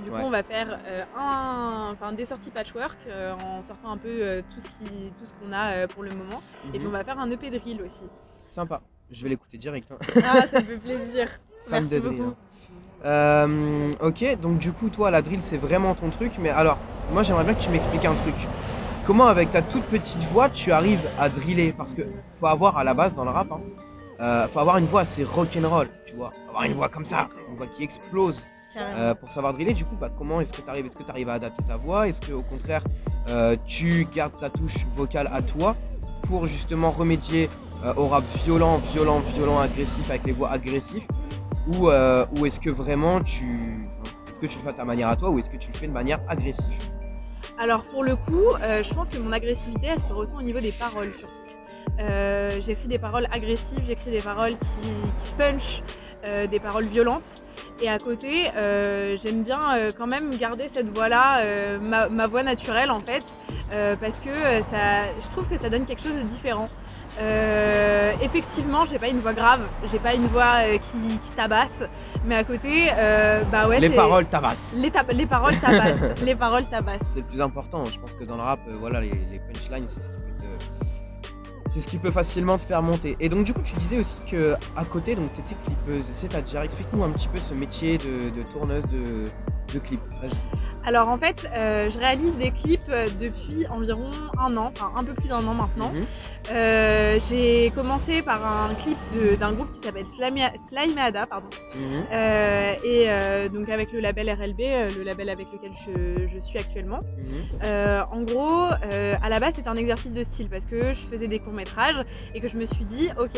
Du 0.04 0.10
coup 0.10 0.18
on 0.18 0.30
va 0.30 0.44
faire 0.44 0.80
un, 1.18 1.92
enfin, 1.94 2.12
des 2.14 2.26
sorties 2.26 2.50
patchwork 2.52 2.98
en 3.40 3.62
sortant 3.64 3.92
un 3.92 3.98
peu 3.98 4.42
tout 4.54 4.60
ce 5.26 5.34
qu'on 5.40 5.52
a 5.54 5.88
pour 5.88 6.04
le 6.04 6.10
moment 6.12 6.42
et 6.74 6.80
puis 6.80 6.88
on 6.88 6.90
Mhm. 6.90 6.98
va 6.98 7.04
faire 7.04 7.20
un 7.20 7.30
EP 7.32 7.50
drill 7.50 7.82
aussi. 7.82 8.04
Sympa. 8.48 8.82
Je 9.12 9.24
vais 9.24 9.30
l'écouter 9.30 9.58
direct. 9.58 9.92
hein. 9.92 9.98
Ah 10.26 10.48
ça 10.48 10.60
me 10.60 10.66
fait 10.66 10.78
plaisir. 10.78 11.28
Fan 11.70 11.84
Merci 11.84 11.96
de 11.96 12.00
drill, 12.00 12.18
beaucoup. 12.18 12.30
hein. 12.30 12.36
Euh, 13.06 13.92
ok, 14.02 14.40
donc 14.40 14.58
du 14.60 14.72
coup, 14.72 14.90
toi, 14.90 15.10
la 15.12 15.22
drill, 15.22 15.42
c'est 15.42 15.58
vraiment 15.58 15.96
ton 15.96 16.10
truc. 16.10 16.34
Mais 16.40 16.50
alors, 16.50 16.78
moi, 17.12 17.24
j'aimerais 17.24 17.44
bien 17.44 17.54
que 17.54 17.62
tu 17.62 17.70
m'expliques 17.70 18.06
un 18.06 18.14
truc. 18.16 18.36
Comment, 19.06 19.28
avec 19.28 19.52
ta 19.52 19.62
toute 19.62 19.84
petite 19.86 20.22
voix, 20.32 20.50
tu 20.50 20.72
arrives 20.72 21.02
à 21.20 21.28
driller? 21.30 21.74
Parce 21.74 21.94
que 21.96 22.04
faut 22.40 22.48
avoir 22.48 22.78
à 22.78 22.84
la 22.84 22.94
base 22.94 23.14
dans 23.16 23.24
le 23.26 23.32
rap, 23.32 23.52
hein, 23.52 23.60
euh, 24.20 24.48
faut 24.48 24.60
avoir 24.60 24.78
une 24.78 24.86
voix 24.86 25.02
assez 25.02 25.24
rock'n'roll, 25.24 25.88
tu 26.06 26.16
vois. 26.16 26.32
Avoir 26.50 26.64
une 26.64 26.74
voix 26.74 26.90
comme 26.90 27.06
ça, 27.06 27.28
une 27.50 27.58
voix 27.58 27.66
qui 27.68 27.84
explose 27.84 28.40
euh, 28.78 29.16
pour 29.16 29.32
savoir 29.32 29.54
driller. 29.54 29.74
Du 29.74 29.84
coup, 29.86 29.96
bah, 30.00 30.12
comment 30.16 30.40
est-ce 30.40 30.54
que 30.54 30.62
tu 30.62 30.70
arrives 30.70 30.86
Est-ce 30.86 30.96
que 30.96 31.04
tu 31.04 31.10
arrives 31.12 31.30
à 31.30 31.34
adapter 31.34 31.64
ta 31.64 31.78
voix? 31.78 32.08
Est-ce 32.08 32.22
que 32.22 32.32
au 32.34 32.44
contraire, 32.44 32.84
tu 33.66 34.08
gardes 34.14 34.38
ta 34.40 34.50
touche 34.52 34.78
vocale 34.96 35.30
à 35.34 35.42
toi 35.42 35.76
pour 36.28 36.46
justement 36.46 36.92
remédier 36.92 37.50
au 37.98 38.08
rap 38.08 38.24
violent, 38.44 38.78
violent, 38.94 39.20
violent, 39.34 39.60
agressif 39.60 40.10
avec 40.10 40.26
les 40.26 40.32
voix 40.32 40.52
agressives 40.52 41.06
Ou, 41.68 41.90
euh, 41.90 42.26
ou 42.38 42.46
est-ce 42.46 42.60
que 42.60 42.70
vraiment 42.70 43.22
tu. 43.22 43.82
Est-ce 44.30 44.40
que 44.40 44.46
tu 44.46 44.58
le 44.58 44.64
fais 44.64 44.70
à 44.70 44.74
ta 44.74 44.86
manière 44.86 45.10
à 45.10 45.16
toi 45.16 45.30
ou 45.30 45.40
est-ce 45.40 45.50
que 45.50 45.58
tu 45.58 45.72
le 45.72 45.78
fais 45.78 45.88
de 45.88 45.92
manière 45.92 46.20
agressive? 46.28 46.74
Alors 47.60 47.84
pour 47.84 48.04
le 48.04 48.16
coup, 48.16 48.50
euh, 48.62 48.82
je 48.84 48.94
pense 48.94 49.10
que 49.10 49.18
mon 49.18 49.32
agressivité, 49.32 49.88
elle 49.88 50.02
se 50.02 50.14
ressent 50.14 50.38
au 50.38 50.42
niveau 50.42 50.60
des 50.60 50.72
paroles 50.72 51.14
surtout. 51.14 51.38
Euh, 52.00 52.50
j'écris 52.60 52.88
des 52.88 53.00
paroles 53.00 53.28
agressives, 53.32 53.82
j'écris 53.86 54.12
des 54.12 54.22
paroles 54.22 54.58
qui, 54.58 54.90
qui 55.24 55.34
punch, 55.38 55.84
euh, 56.24 56.48
des 56.48 56.60
paroles 56.60 56.86
violentes. 56.86 57.42
Et 57.82 57.90
à 57.90 57.98
côté, 57.98 58.50
euh, 58.56 59.18
j'aime 59.18 59.44
bien 59.44 59.60
euh, 59.76 59.92
quand 59.96 60.08
même 60.08 60.36
garder 60.38 60.70
cette 60.70 60.90
voix-là, 60.90 61.40
euh, 61.40 61.80
ma, 61.80 62.28
voix 62.28 62.44
naturelle 62.44 62.92
en 62.92 63.02
fait, 63.02 63.24
euh, 63.74 63.96
parce 64.00 64.20
que 64.20 64.30
euh, 64.30 64.62
je 65.20 65.28
trouve 65.30 65.48
que 65.48 65.58
ça 65.58 65.70
donne 65.70 65.86
quelque 65.86 66.02
chose 66.02 66.16
de 66.16 66.22
différent. 66.22 66.70
Euh, 67.20 68.14
effectivement, 68.22 68.86
j'ai 68.86 68.98
pas 69.00 69.10
une 69.10 69.20
voix 69.20 69.34
grave, 69.34 69.62
j'ai 69.92 70.00
pas 70.00 70.14
une 70.16 70.28
voix 70.28 70.62
euh, 70.64 70.78
qui, 70.78 71.18
qui 71.20 71.32
tabasse, 71.36 71.84
mais 72.26 72.36
à 72.36 72.44
côté, 72.44 72.88
euh, 72.94 73.44
bah 73.52 73.68
ouais, 73.68 73.80
Les 73.80 73.90
c'est- 73.90 73.96
paroles 73.96 74.26
tabassent. 74.26 74.74
les, 74.78 74.90
paroles 75.26 75.60
tabassent, 75.60 76.22
les 76.24 76.36
paroles 76.36 76.66
tabassent. 76.66 77.02
C'est 77.14 77.20
le 77.22 77.26
plus 77.28 77.42
important. 77.42 77.84
Je 77.86 78.00
pense 78.00 78.14
que 78.16 78.24
dans 78.24 78.36
le 78.38 78.42
rap, 78.42 78.60
euh, 78.68 78.76
voilà, 78.80 79.02
les, 79.02 79.10
les 79.32 79.40
punchlines, 79.40 79.86
c'est 79.88 80.02
ce 80.04 80.10
qui 80.10 80.22
peut 80.22 80.44
te- 80.44 81.72
C'est 81.74 81.80
ce 81.80 81.88
qui 81.88 81.98
peut 81.98 82.12
facilement 82.12 82.58
te 82.58 82.64
faire 82.66 82.82
monter. 82.82 83.16
Et 83.20 83.30
donc 83.30 83.44
du 83.46 83.54
coup, 83.54 83.62
tu 83.64 83.74
disais 83.76 84.00
aussi 84.00 84.18
que 84.30 84.56
à 84.76 84.84
côté, 84.86 85.16
donc 85.16 85.32
t'étais 85.34 85.56
clipeuse. 85.66 86.06
C'est-à-dire, 86.14 86.62
explique-nous 86.62 87.04
un 87.04 87.12
petit 87.12 87.28
peu 87.28 87.38
ce 87.40 87.54
métier 87.54 87.98
de, 87.98 88.30
de 88.36 88.42
tourneuse 88.52 88.84
de, 88.92 89.26
de. 89.80 90.30
Alors 90.84 91.10
en 91.10 91.18
fait, 91.18 91.48
euh, 91.56 91.92
je 91.92 92.00
réalise 92.00 92.36
des 92.38 92.50
clips 92.50 92.82
euh, 92.90 93.06
depuis 93.20 93.68
environ 93.70 94.10
un 94.40 94.58
an, 94.58 94.72
enfin 94.76 94.92
un 94.98 95.04
peu 95.04 95.14
plus 95.14 95.28
d'un 95.30 95.46
an 95.48 95.54
maintenant. 95.54 95.92
Mhm. 95.94 96.02
Euh, 96.52 97.20
J'ai 97.30 97.70
commencé 97.76 98.24
par 98.24 98.44
un 98.44 98.74
clip 98.74 98.98
d'un 99.40 99.54
groupe 99.54 99.70
qui 99.70 99.80
s'appelle 99.80 100.06
Slime- 100.08 100.50
Slimeada, 100.70 101.28
pardon. 101.28 101.50
Mhm. 101.76 102.04
Euh, 102.12 102.74
et 102.84 103.50
donc 103.50 103.70
avec 103.70 103.92
le 103.92 104.00
label 104.00 104.28
RLB, 104.32 104.60
le 104.98 105.04
label 105.04 105.30
avec 105.30 105.48
lequel 105.54 105.72
je, 105.86 106.28
je 106.28 106.40
suis 106.40 106.58
actuellement. 106.58 106.98
Mhm. 107.20 108.06
En 108.12 108.22
gros, 108.24 108.66
à 109.22 109.30
la 109.30 109.40
base, 109.40 109.54
c'était 109.58 109.70
un 109.70 109.76
exercice 109.76 110.14
de 110.14 110.24
style 110.24 110.50
parce 110.50 110.66
que 110.66 110.94
je 110.94 111.00
faisais 111.12 111.28
des 111.28 111.38
courts-métrages 111.38 112.02
et 112.34 112.40
que 112.40 112.48
je 112.48 112.58
me 112.58 112.66
suis 112.66 112.86
dit, 112.86 113.10
ok, 113.20 113.34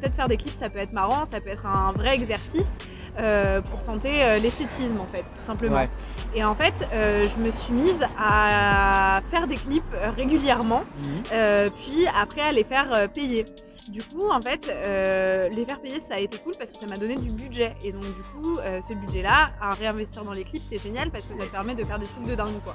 peut-être 0.00 0.14
faire 0.14 0.28
des 0.28 0.38
clips, 0.38 0.56
ça 0.56 0.70
peut 0.70 0.78
être 0.78 0.94
marrant, 0.94 1.24
ça 1.30 1.40
peut 1.42 1.50
être 1.50 1.66
un 1.66 1.92
vrai 1.92 2.14
exercice 2.14 2.70
euh, 3.18 3.60
pour 3.60 3.82
tenter 3.82 4.22
euh, 4.22 4.38
l'esthétisme, 4.38 5.00
en 5.00 5.06
fait, 5.06 5.24
tout 5.34 5.42
simplement. 5.42 5.76
Ouais. 5.76 5.88
Et 6.34 6.44
en 6.44 6.54
fait, 6.54 6.86
euh, 6.92 7.26
je 7.28 7.38
me 7.42 7.50
suis 7.50 7.72
mise 7.72 8.06
à 8.18 9.20
faire 9.30 9.46
des 9.46 9.56
clips 9.56 9.84
régulièrement, 10.16 10.84
Mhm. 10.98 11.70
puis 11.82 12.06
après 12.20 12.42
à 12.42 12.52
les 12.52 12.64
faire 12.64 13.08
payer. 13.12 13.46
Du 13.88 14.02
coup, 14.02 14.28
en 14.30 14.40
fait, 14.42 14.66
les 14.66 15.64
faire 15.64 15.80
payer, 15.80 15.98
ça 15.98 16.14
a 16.16 16.18
été 16.18 16.36
cool 16.38 16.52
parce 16.58 16.70
que 16.70 16.76
ça 16.78 16.86
m'a 16.86 16.98
donné 16.98 17.16
du 17.16 17.30
budget. 17.30 17.74
Et 17.82 17.90
donc, 17.92 18.02
du 18.02 18.22
coup, 18.34 18.58
ce 18.86 18.92
budget-là, 18.92 19.50
à 19.62 19.72
réinvestir 19.72 20.24
dans 20.24 20.32
les 20.34 20.44
clips, 20.44 20.62
c'est 20.68 20.76
génial 20.76 21.10
parce 21.10 21.24
que 21.24 21.34
ça 21.38 21.46
te 21.46 21.50
permet 21.50 21.74
de 21.74 21.84
faire 21.84 21.98
des 21.98 22.04
trucs 22.06 22.26
de 22.26 22.34
dingue, 22.34 22.60
quoi. 22.62 22.74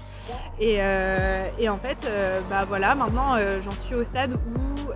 Et, 0.60 0.80
et 1.60 1.70
en 1.70 1.78
fait, 1.78 2.10
bah 2.50 2.66
voilà, 2.68 2.96
maintenant, 2.96 3.36
j'en 3.62 3.72
suis 3.86 3.94
au 3.94 4.04
stade 4.04 4.34
où 4.34 4.88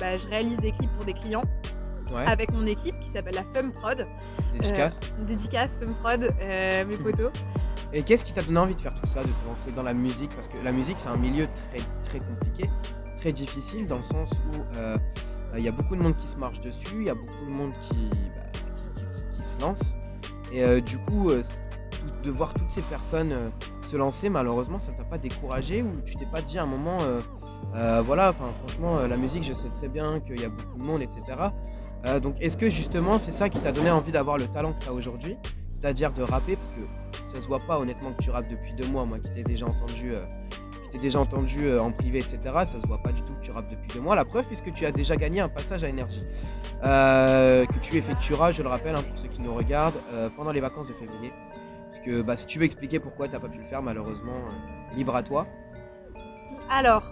bah, 0.00 0.16
je 0.16 0.26
réalise 0.28 0.56
des 0.56 0.72
clips 0.72 0.90
pour 0.96 1.04
des 1.04 1.12
clients 1.14 1.44
Ouais. 2.14 2.24
avec 2.26 2.52
mon 2.52 2.64
équipe 2.64 2.98
qui 3.00 3.10
s'appelle 3.10 3.34
la 3.34 3.42
Fum 3.52 3.70
Prod. 3.70 4.06
Dédicace. 4.58 5.00
Euh, 5.20 5.24
dédicace 5.24 5.78
euh, 5.82 6.84
mes 6.84 6.96
potos. 6.96 7.32
Et 7.92 8.02
qu'est-ce 8.02 8.24
qui 8.24 8.32
t'a 8.34 8.42
donné 8.42 8.58
envie 8.58 8.74
de 8.74 8.80
faire 8.80 8.94
tout 8.94 9.06
ça, 9.06 9.20
de 9.22 9.28
te 9.28 9.46
lancer 9.48 9.70
dans 9.74 9.82
la 9.82 9.94
musique? 9.94 10.30
Parce 10.34 10.46
que 10.48 10.58
la 10.62 10.72
musique, 10.72 10.96
c'est 10.98 11.08
un 11.08 11.16
milieu 11.16 11.48
très 11.70 11.80
très 12.02 12.18
compliqué, 12.18 12.68
très 13.18 13.32
difficile, 13.32 13.86
dans 13.86 13.96
le 13.96 14.04
sens 14.04 14.30
où 14.32 14.76
euh, 14.76 14.98
il 15.56 15.64
y 15.64 15.68
a 15.68 15.72
beaucoup 15.72 15.96
de 15.96 16.02
monde 16.02 16.14
qui 16.16 16.26
se 16.26 16.36
marche 16.36 16.60
dessus, 16.60 16.96
il 16.96 17.04
y 17.04 17.10
a 17.10 17.14
beaucoup 17.14 17.46
de 17.46 17.50
monde 17.50 17.72
qui, 17.88 18.10
bah, 18.36 18.42
qui, 18.52 18.60
qui- 18.60 19.02
qui- 19.36 19.36
qui 19.38 19.42
se 19.42 19.58
lance. 19.60 19.94
Et 20.52 20.62
euh, 20.62 20.80
du 20.82 20.98
coup, 20.98 21.30
tout- 21.30 22.20
de 22.22 22.30
voir 22.30 22.52
toutes 22.52 22.70
ces 22.70 22.82
personnes 22.82 23.34
se 23.88 23.96
lancer, 23.96 24.28
malheureusement, 24.28 24.80
ça 24.80 24.92
t'a 24.92 25.04
pas 25.04 25.16
découragé 25.16 25.82
ou 25.82 25.90
tu 26.04 26.14
t'es 26.16 26.26
pas 26.26 26.42
dit 26.42 26.58
à 26.58 26.64
un 26.64 26.66
moment, 26.66 26.98
voilà, 28.04 28.30
enfin 28.30 28.50
franchement, 28.66 28.98
la 29.06 29.16
musique, 29.16 29.44
je 29.44 29.54
sais 29.54 29.70
très 29.70 29.88
bien 29.88 30.20
qu'il 30.20 30.40
y 30.40 30.44
a 30.44 30.50
beaucoup 30.50 30.76
de 30.76 30.84
monde, 30.84 31.00
etc. 31.00 31.22
Euh, 32.06 32.20
donc, 32.20 32.36
est-ce 32.40 32.56
que 32.56 32.70
justement, 32.70 33.18
c'est 33.18 33.32
ça 33.32 33.48
qui 33.48 33.58
t'a 33.58 33.72
donné 33.72 33.90
envie 33.90 34.12
d'avoir 34.12 34.38
le 34.38 34.46
talent 34.46 34.72
que 34.72 34.84
tu 34.84 34.88
as 34.88 34.92
aujourd'hui? 34.92 35.36
C'est-à-dire 35.72 36.12
de 36.12 36.22
rapper, 36.22 36.56
parce 36.56 36.72
que 36.72 37.32
ça 37.34 37.40
se 37.40 37.46
voit 37.46 37.60
pas 37.60 37.78
honnêtement 37.78 38.12
que 38.12 38.22
tu 38.22 38.30
rappes 38.30 38.48
depuis 38.48 38.72
deux 38.72 38.88
mois, 38.88 39.04
moi 39.04 39.18
qui 39.18 39.30
t'ai 39.30 39.42
déjà 39.42 39.66
entendu, 39.66 40.12
euh, 40.12 40.24
qui 40.84 40.90
t'ai 40.90 40.98
déjà 40.98 41.20
entendu 41.20 41.66
euh, 41.66 41.80
en 41.80 41.92
privé, 41.92 42.18
etc. 42.18 42.38
Ça 42.42 42.66
se 42.66 42.86
voit 42.86 42.98
pas 42.98 43.12
du 43.12 43.22
tout 43.22 43.32
que 43.34 43.44
tu 43.44 43.50
rappes 43.50 43.70
depuis 43.70 43.88
deux 43.94 44.00
mois. 44.00 44.16
La 44.16 44.24
preuve, 44.24 44.46
puisque 44.46 44.72
tu 44.72 44.86
as 44.86 44.92
déjà 44.92 45.16
gagné 45.16 45.40
un 45.40 45.48
passage 45.48 45.84
à 45.84 45.88
énergie, 45.88 46.22
que 46.82 47.78
tu 47.80 47.96
effectueras, 47.96 48.52
je 48.52 48.62
le 48.62 48.68
rappelle 48.68 48.94
hein, 48.94 49.02
pour 49.02 49.18
ceux 49.18 49.28
qui 49.28 49.42
nous 49.42 49.54
regardent, 49.54 49.98
pendant 50.36 50.52
les 50.52 50.60
vacances 50.60 50.86
de 50.86 50.94
février. 50.94 51.32
Parce 51.88 52.00
que 52.00 52.22
bah, 52.22 52.36
si 52.36 52.46
tu 52.46 52.58
veux 52.58 52.64
expliquer 52.64 53.00
pourquoi 53.00 53.28
t'as 53.28 53.40
pas 53.40 53.48
pu 53.48 53.58
le 53.58 53.64
faire, 53.64 53.82
malheureusement, 53.82 54.36
libre 54.96 55.16
à 55.16 55.22
toi. 55.22 55.46
Alors, 56.70 57.02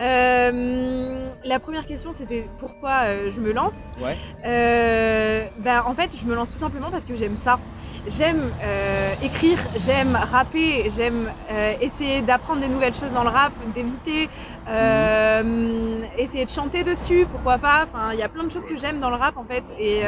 euh, 0.00 1.28
la 1.44 1.58
première 1.58 1.86
question 1.86 2.12
c'était 2.12 2.46
pourquoi 2.58 3.04
euh, 3.04 3.30
je 3.30 3.40
me 3.40 3.52
lance. 3.52 3.80
Ouais. 4.00 4.16
Euh, 4.44 5.46
bah, 5.58 5.84
en 5.86 5.94
fait, 5.94 6.10
je 6.16 6.24
me 6.24 6.34
lance 6.34 6.50
tout 6.50 6.58
simplement 6.58 6.90
parce 6.90 7.04
que 7.04 7.16
j'aime 7.16 7.36
ça. 7.36 7.58
j'aime 8.06 8.52
euh, 8.62 9.12
écrire, 9.22 9.58
j'aime 9.78 10.16
rapper, 10.16 10.90
j'aime 10.96 11.30
euh, 11.50 11.74
essayer 11.80 12.22
d'apprendre 12.22 12.60
des 12.60 12.68
nouvelles 12.68 12.94
choses 12.94 13.12
dans 13.12 13.24
le 13.24 13.30
rap, 13.30 13.52
d'éviter, 13.74 14.28
euh, 14.68 16.02
essayer 16.16 16.44
de 16.44 16.50
chanter 16.50 16.84
dessus, 16.84 17.26
pourquoi 17.30 17.58
pas. 17.58 17.84
Enfin, 17.84 18.12
il 18.12 18.18
y 18.18 18.22
a 18.22 18.28
plein 18.28 18.44
de 18.44 18.50
choses 18.50 18.66
que 18.66 18.76
j'aime 18.76 19.00
dans 19.00 19.10
le 19.10 19.16
rap 19.16 19.36
en 19.36 19.44
fait, 19.44 19.64
et 19.78 20.02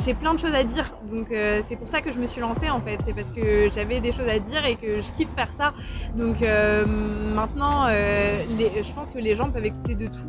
j'ai 0.00 0.14
plein 0.14 0.34
de 0.34 0.38
choses 0.38 0.54
à 0.54 0.64
dire. 0.64 0.94
Donc 1.10 1.28
c'est 1.30 1.76
pour 1.76 1.88
ça 1.88 2.00
que 2.00 2.12
je 2.12 2.18
me 2.18 2.26
suis 2.26 2.40
lancée 2.40 2.70
en 2.70 2.80
fait. 2.80 2.98
C'est 3.04 3.14
parce 3.14 3.30
que 3.30 3.68
j'avais 3.74 4.00
des 4.00 4.12
choses 4.12 4.28
à 4.28 4.38
dire 4.38 4.64
et 4.64 4.76
que 4.76 5.00
je 5.00 5.12
kiffe 5.12 5.32
faire 5.36 5.50
ça. 5.56 5.74
Donc 6.14 6.40
maintenant, 6.40 7.88
je 7.88 8.92
pense 8.92 9.10
que 9.10 9.18
les 9.18 9.34
gens 9.34 9.50
peuvent 9.50 9.66
écouter 9.66 9.94
de 9.94 10.06
tout. 10.06 10.26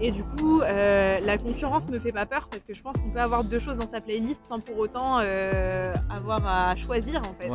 Et 0.00 0.10
du 0.10 0.22
coup, 0.22 0.60
la 0.60 1.38
concurrence 1.38 1.88
me 1.88 1.98
fait 1.98 2.12
pas 2.12 2.26
peur 2.26 2.48
parce 2.50 2.64
que 2.64 2.74
je 2.74 2.82
pense 2.82 2.96
qu'on 2.96 3.10
peut 3.10 3.20
avoir 3.20 3.44
deux 3.44 3.58
choses 3.58 3.78
dans 3.78 3.88
sa 3.88 4.00
playlist 4.00 4.44
sans 4.44 4.60
pour 4.60 4.78
autant 4.78 5.18
avoir 5.18 6.46
à 6.46 6.76
choisir 6.76 7.22
en 7.22 7.34
fait. 7.40 7.50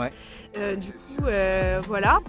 Euh, 0.58 0.76
du 0.76 0.92
coup, 0.92 1.26
euh, 1.26 1.80
voilà. 1.86 2.20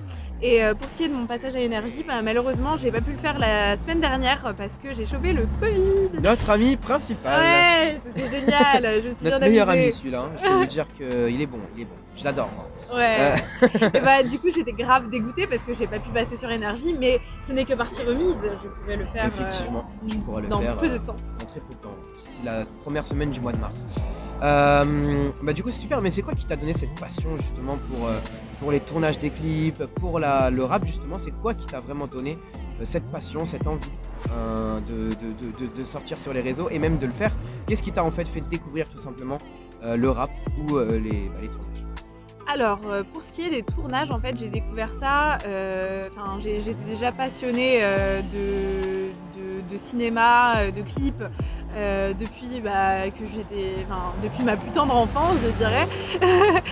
Et 0.43 0.63
euh, 0.63 0.75
pour 0.75 0.89
ce 0.89 0.97
qui 0.97 1.05
est 1.05 1.09
de 1.09 1.15
mon 1.15 1.27
passage 1.27 1.55
à 1.55 1.61
énergie, 1.61 2.05
bah, 2.07 2.21
malheureusement, 2.23 2.77
j'ai 2.77 2.91
pas 2.91 3.01
pu 3.01 3.13
le 3.13 3.17
faire 3.17 3.39
la 3.39 3.77
semaine 3.79 4.01
dernière 4.01 4.55
parce 4.57 4.77
que 4.83 4.95
j'ai 4.95 5.07
chopé 5.07 5.33
le 5.33 5.47
Covid. 5.61 6.21
Notre 6.21 6.51
ami 6.51 6.77
principal. 6.77 7.41
Ouais, 7.41 8.01
c'était 8.05 8.41
génial. 8.41 9.03
Je 9.03 9.15
suis 9.15 9.25
Notre 9.25 9.39
bien 9.39 9.49
meilleur 9.49 9.71
ami 9.71 9.93
celui-là. 9.93 10.21
Hein. 10.21 10.31
Je 10.37 10.43
peux 10.43 10.55
vous 10.55 10.67
dire 10.67 10.87
qu'il 10.97 11.41
est 11.41 11.47
bon, 11.47 11.61
il 11.75 11.83
est 11.83 11.87
bon. 11.87 11.95
Je 12.17 12.25
l'adore. 12.25 12.51
Ouais. 12.95 13.35
et 13.95 14.01
bah, 14.01 14.23
du 14.23 14.39
coup, 14.39 14.49
j'étais 14.55 14.73
grave 14.73 15.09
dégoûtée 15.09 15.47
parce 15.47 15.63
que 15.63 15.75
j'ai 15.75 15.87
pas 15.87 15.99
pu 15.99 16.11
passer 16.11 16.37
sur 16.37 16.51
énergie, 16.51 16.95
mais 16.99 17.21
ce 17.47 17.53
n'est 17.53 17.65
que 17.65 17.75
partie 17.75 18.03
remise. 18.03 18.37
Je 18.63 18.69
pouvais 18.69 18.97
le 18.97 19.07
faire. 19.07 19.27
Effectivement, 19.27 19.91
tu 20.07 20.19
pourras 20.19 20.43
le 20.43 20.49
dans 20.49 20.61
faire. 20.61 20.77
peu 20.77 20.89
de 20.89 20.99
temps. 20.99 21.17
Dans 21.39 21.47
très 21.47 21.61
peu 21.61 21.73
de 21.73 21.81
temps. 21.81 21.95
D'ici 22.19 22.43
la 22.45 22.65
première 22.85 23.07
semaine 23.07 23.31
du 23.31 23.41
mois 23.41 23.53
de 23.53 23.59
mars. 23.59 23.87
Euh, 24.43 25.31
bah 25.43 25.53
du 25.53 25.63
coup 25.63 25.71
c'est 25.71 25.81
super, 25.81 26.03
mais 26.03 26.11
c'est 26.11 26.23
quoi 26.23 26.35
qui 26.35 26.45
t'a 26.45 26.57
donné 26.57 26.73
cette 26.75 26.95
passion 27.01 27.37
justement 27.39 27.79
pour, 27.89 28.07
euh, 28.07 28.19
pour 28.61 28.71
les 28.71 28.81
tournages 28.81 29.19
des 29.19 29.31
clips, 29.31 29.85
pour 29.95 30.19
la, 30.19 30.51
le 30.51 30.65
rap 30.65 30.85
justement? 30.87 31.19
C'est 31.19 31.31
quoi 31.31 31.55
qui 31.55 31.67
t'a 31.67 31.81
vraiment 31.81 32.07
donné 32.07 32.39
euh, 32.81 32.85
cette 32.85 33.11
passion, 33.11 33.45
cette 33.45 33.67
envie 33.67 33.91
de, 34.27 35.11
de, 35.11 35.67
de, 35.75 35.85
sortir 35.85 36.19
sur 36.19 36.35
les 36.35 36.41
réseaux 36.41 36.69
et 36.71 36.79
même 36.79 36.97
de 36.97 37.07
le 37.07 37.13
faire? 37.13 37.33
Qu'est-ce 37.67 37.83
qui 37.83 37.93
t'a 37.93 38.05
en 38.05 38.11
fait 38.11 38.29
fait 38.29 38.43
découvrir 38.49 38.89
tout 38.89 38.99
simplement 38.99 39.39
le 39.83 40.11
rap 40.11 40.31
ou 40.59 40.79
les, 40.79 41.23
bah, 41.23 41.39
les 41.41 41.49
tournages? 41.49 41.86
Alors, 42.47 42.81
pour 43.13 43.25
ce 43.25 43.33
qui 43.33 43.43
est 43.43 43.51
des 43.51 43.63
tournages, 43.63 44.11
en 44.11 44.19
fait, 44.19 44.37
j'ai 44.39 44.49
découvert 44.49 44.91
ça. 45.01 45.39
Enfin, 46.11 46.39
j'étais 46.39 46.75
déjà 46.87 47.13
passionnée 47.13 47.81
de, 47.81 49.11
de, 49.71 49.77
cinéma, 49.77 50.71
de 50.71 50.83
clips, 50.83 51.23
euh, 51.77 52.15
depuis 52.15 52.63
bah, 52.63 53.11
que 53.11 53.27
j'étais, 53.27 53.85
depuis 54.23 54.43
ma 54.45 54.57
plus 54.57 54.71
tendre 54.71 54.97
enfance, 54.97 55.37
je 55.45 55.51
dirais. 55.51 55.87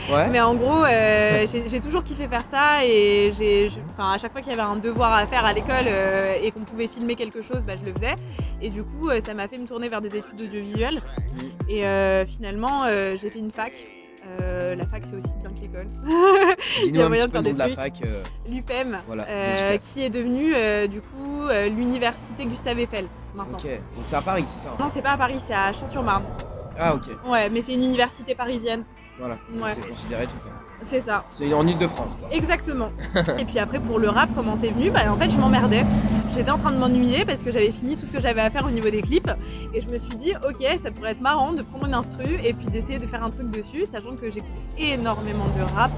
Mais 0.31 0.40
en 0.40 0.54
gros, 0.54 0.83
euh, 0.85 1.47
j'ai 1.47 1.81
toujours 1.81 2.02
kiffé 2.02 2.26
faire 2.26 2.47
ça 2.50 2.85
et 2.85 3.31
j'ai, 3.37 3.69
à 3.99 4.16
chaque 4.16 4.33
fois 4.33 4.40
qu'il 4.40 4.50
y 4.50 4.54
avait 4.54 4.62
un 4.62 4.76
devoir 4.76 5.12
à 5.12 5.26
faire 5.26 5.45
à 5.45 5.52
l'école 5.52 5.87
euh, 5.88 6.38
et 6.43 6.50
qu'on 6.52 6.61
pouvait 6.61 6.87
filmer 6.87 7.16
quelque 7.16 7.43
chose, 7.43 7.64
bah, 7.66 7.75
je 7.78 7.85
le 7.85 7.95
faisais. 7.95 8.16
Et 8.62 8.71
du 8.71 8.83
coup, 8.83 9.11
ça 9.23 9.35
m'a 9.35 9.47
fait 9.47 9.59
me 9.59 9.66
tourner 9.66 9.88
vers 9.88 10.00
des 10.00 10.16
études 10.16 10.40
audiovisuelles. 10.40 11.02
Et 11.69 11.83
finalement, 12.26 12.85
j'ai 12.88 13.31
fait 13.31 13.40
une 13.40 13.50
fac. 13.50 13.73
La 14.76 14.87
fac, 14.87 15.02
c'est 15.09 15.16
aussi 15.16 15.35
bien 15.40 15.50
que 15.50 15.61
l'école. 15.61 15.87
Il 16.87 16.97
y 16.97 17.02
a 17.02 17.09
moyen 17.09 17.26
de 17.26 17.31
faire 17.31 17.43
des 17.43 17.52
la 17.52 17.69
fac. 17.71 17.95
L'UPEM, 18.49 18.99
qui 19.81 20.04
est 20.04 20.11
devenue 20.11 20.88
du 20.88 21.00
coup 21.00 21.47
l'université 21.75 22.45
Gustave 22.47 22.81
Eiffel. 22.81 23.07
Ok, 23.37 23.64
donc 23.64 24.04
c'est 24.07 24.16
à 24.16 24.23
Paris, 24.23 24.45
c'est 24.47 24.62
ça 24.64 24.76
Non, 24.78 24.88
c'est 24.93 25.02
pas 25.02 25.12
à 25.12 25.16
Paris, 25.16 25.40
c'est 25.45 25.54
à 25.54 25.73
Champs-sur-Marne. 25.73 26.25
Ah, 26.78 26.95
ok. 26.95 27.09
Ouais, 27.28 27.49
mais 27.50 27.62
c'est 27.62 27.75
une 27.75 27.85
université 27.85 28.35
parisienne. 28.35 28.85
Voilà, 29.18 29.37
c'est 29.75 29.88
considéré 29.88 30.26
tout. 30.26 30.33
C'est 30.83 31.00
ça. 31.00 31.25
C'est 31.30 31.52
en 31.54 31.66
Ile-de-France 31.66 32.16
quoi. 32.21 32.28
Exactement. 32.30 32.90
et 33.38 33.44
puis 33.44 33.59
après 33.59 33.80
pour 33.80 33.99
le 33.99 34.09
rap, 34.09 34.28
comment 34.35 34.56
c'est 34.56 34.71
venu? 34.71 34.90
Bah 34.90 35.00
en 35.11 35.16
fait 35.16 35.30
je 35.30 35.38
m'emmerdais. 35.38 35.85
J'étais 36.35 36.50
en 36.50 36.59
train 36.59 36.73
de 36.73 36.78
m'ennuyer 36.78 37.25
parce 37.25 37.42
que 37.42 37.52
j'avais 37.52 37.71
fini 37.71 37.97
tout 37.97 38.06
ce 38.06 38.12
que 38.12 38.21
j'avais 38.21 38.40
à 38.40 38.50
faire 38.50 38.66
au 38.66 38.71
niveau 38.71 38.90
des 38.90 39.00
clips. 39.00 39.30
Et 39.73 39.80
je 39.80 39.88
me 39.88 39.99
suis 39.99 40.16
dit 40.16 40.33
ok 40.47 40.66
ça 40.83 40.90
pourrait 40.90 41.12
être 41.12 41.21
marrant 41.21 41.52
de 41.52 41.62
prendre 41.62 41.87
une 41.87 41.94
instru 41.94 42.38
et 42.42 42.52
puis 42.52 42.66
d'essayer 42.66 42.99
de 42.99 43.06
faire 43.06 43.23
un 43.23 43.30
truc 43.30 43.50
dessus, 43.50 43.87
sachant 43.87 44.16
que 44.16 44.30
j'écoute 44.30 44.50
énormément 44.78 45.47
de 45.56 45.62
rap. 45.75 45.92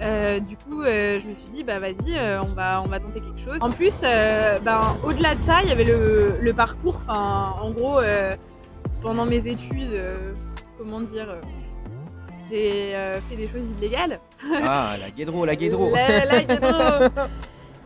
Euh, 0.00 0.40
du 0.40 0.56
coup 0.56 0.82
euh, 0.82 1.18
je 1.22 1.28
me 1.28 1.34
suis 1.34 1.48
dit 1.48 1.64
bah 1.64 1.78
vas-y 1.78 2.16
euh, 2.16 2.42
on, 2.42 2.54
va, 2.54 2.82
on 2.82 2.88
va 2.88 3.00
tenter 3.00 3.20
quelque 3.20 3.40
chose. 3.40 3.58
En 3.60 3.70
plus 3.70 4.02
ben, 4.02 4.96
au-delà 5.04 5.34
de 5.34 5.42
ça 5.42 5.62
il 5.62 5.68
y 5.68 5.72
avait 5.72 5.84
le, 5.84 6.36
le 6.40 6.52
parcours, 6.52 7.00
enfin 7.06 7.54
en 7.60 7.70
gros 7.70 7.98
pendant 9.02 9.26
mes 9.26 9.46
études, 9.46 10.00
comment 10.78 11.00
dire 11.00 11.28
j'ai 12.50 12.94
euh, 12.94 13.20
fait 13.28 13.36
des 13.36 13.48
choses 13.48 13.70
illégales. 13.78 14.20
Ah, 14.62 14.94
la 15.00 15.10
guédro, 15.10 15.44
la 15.44 15.56
guédro. 15.56 15.90
La, 15.92 16.44
guédro. 16.44 16.68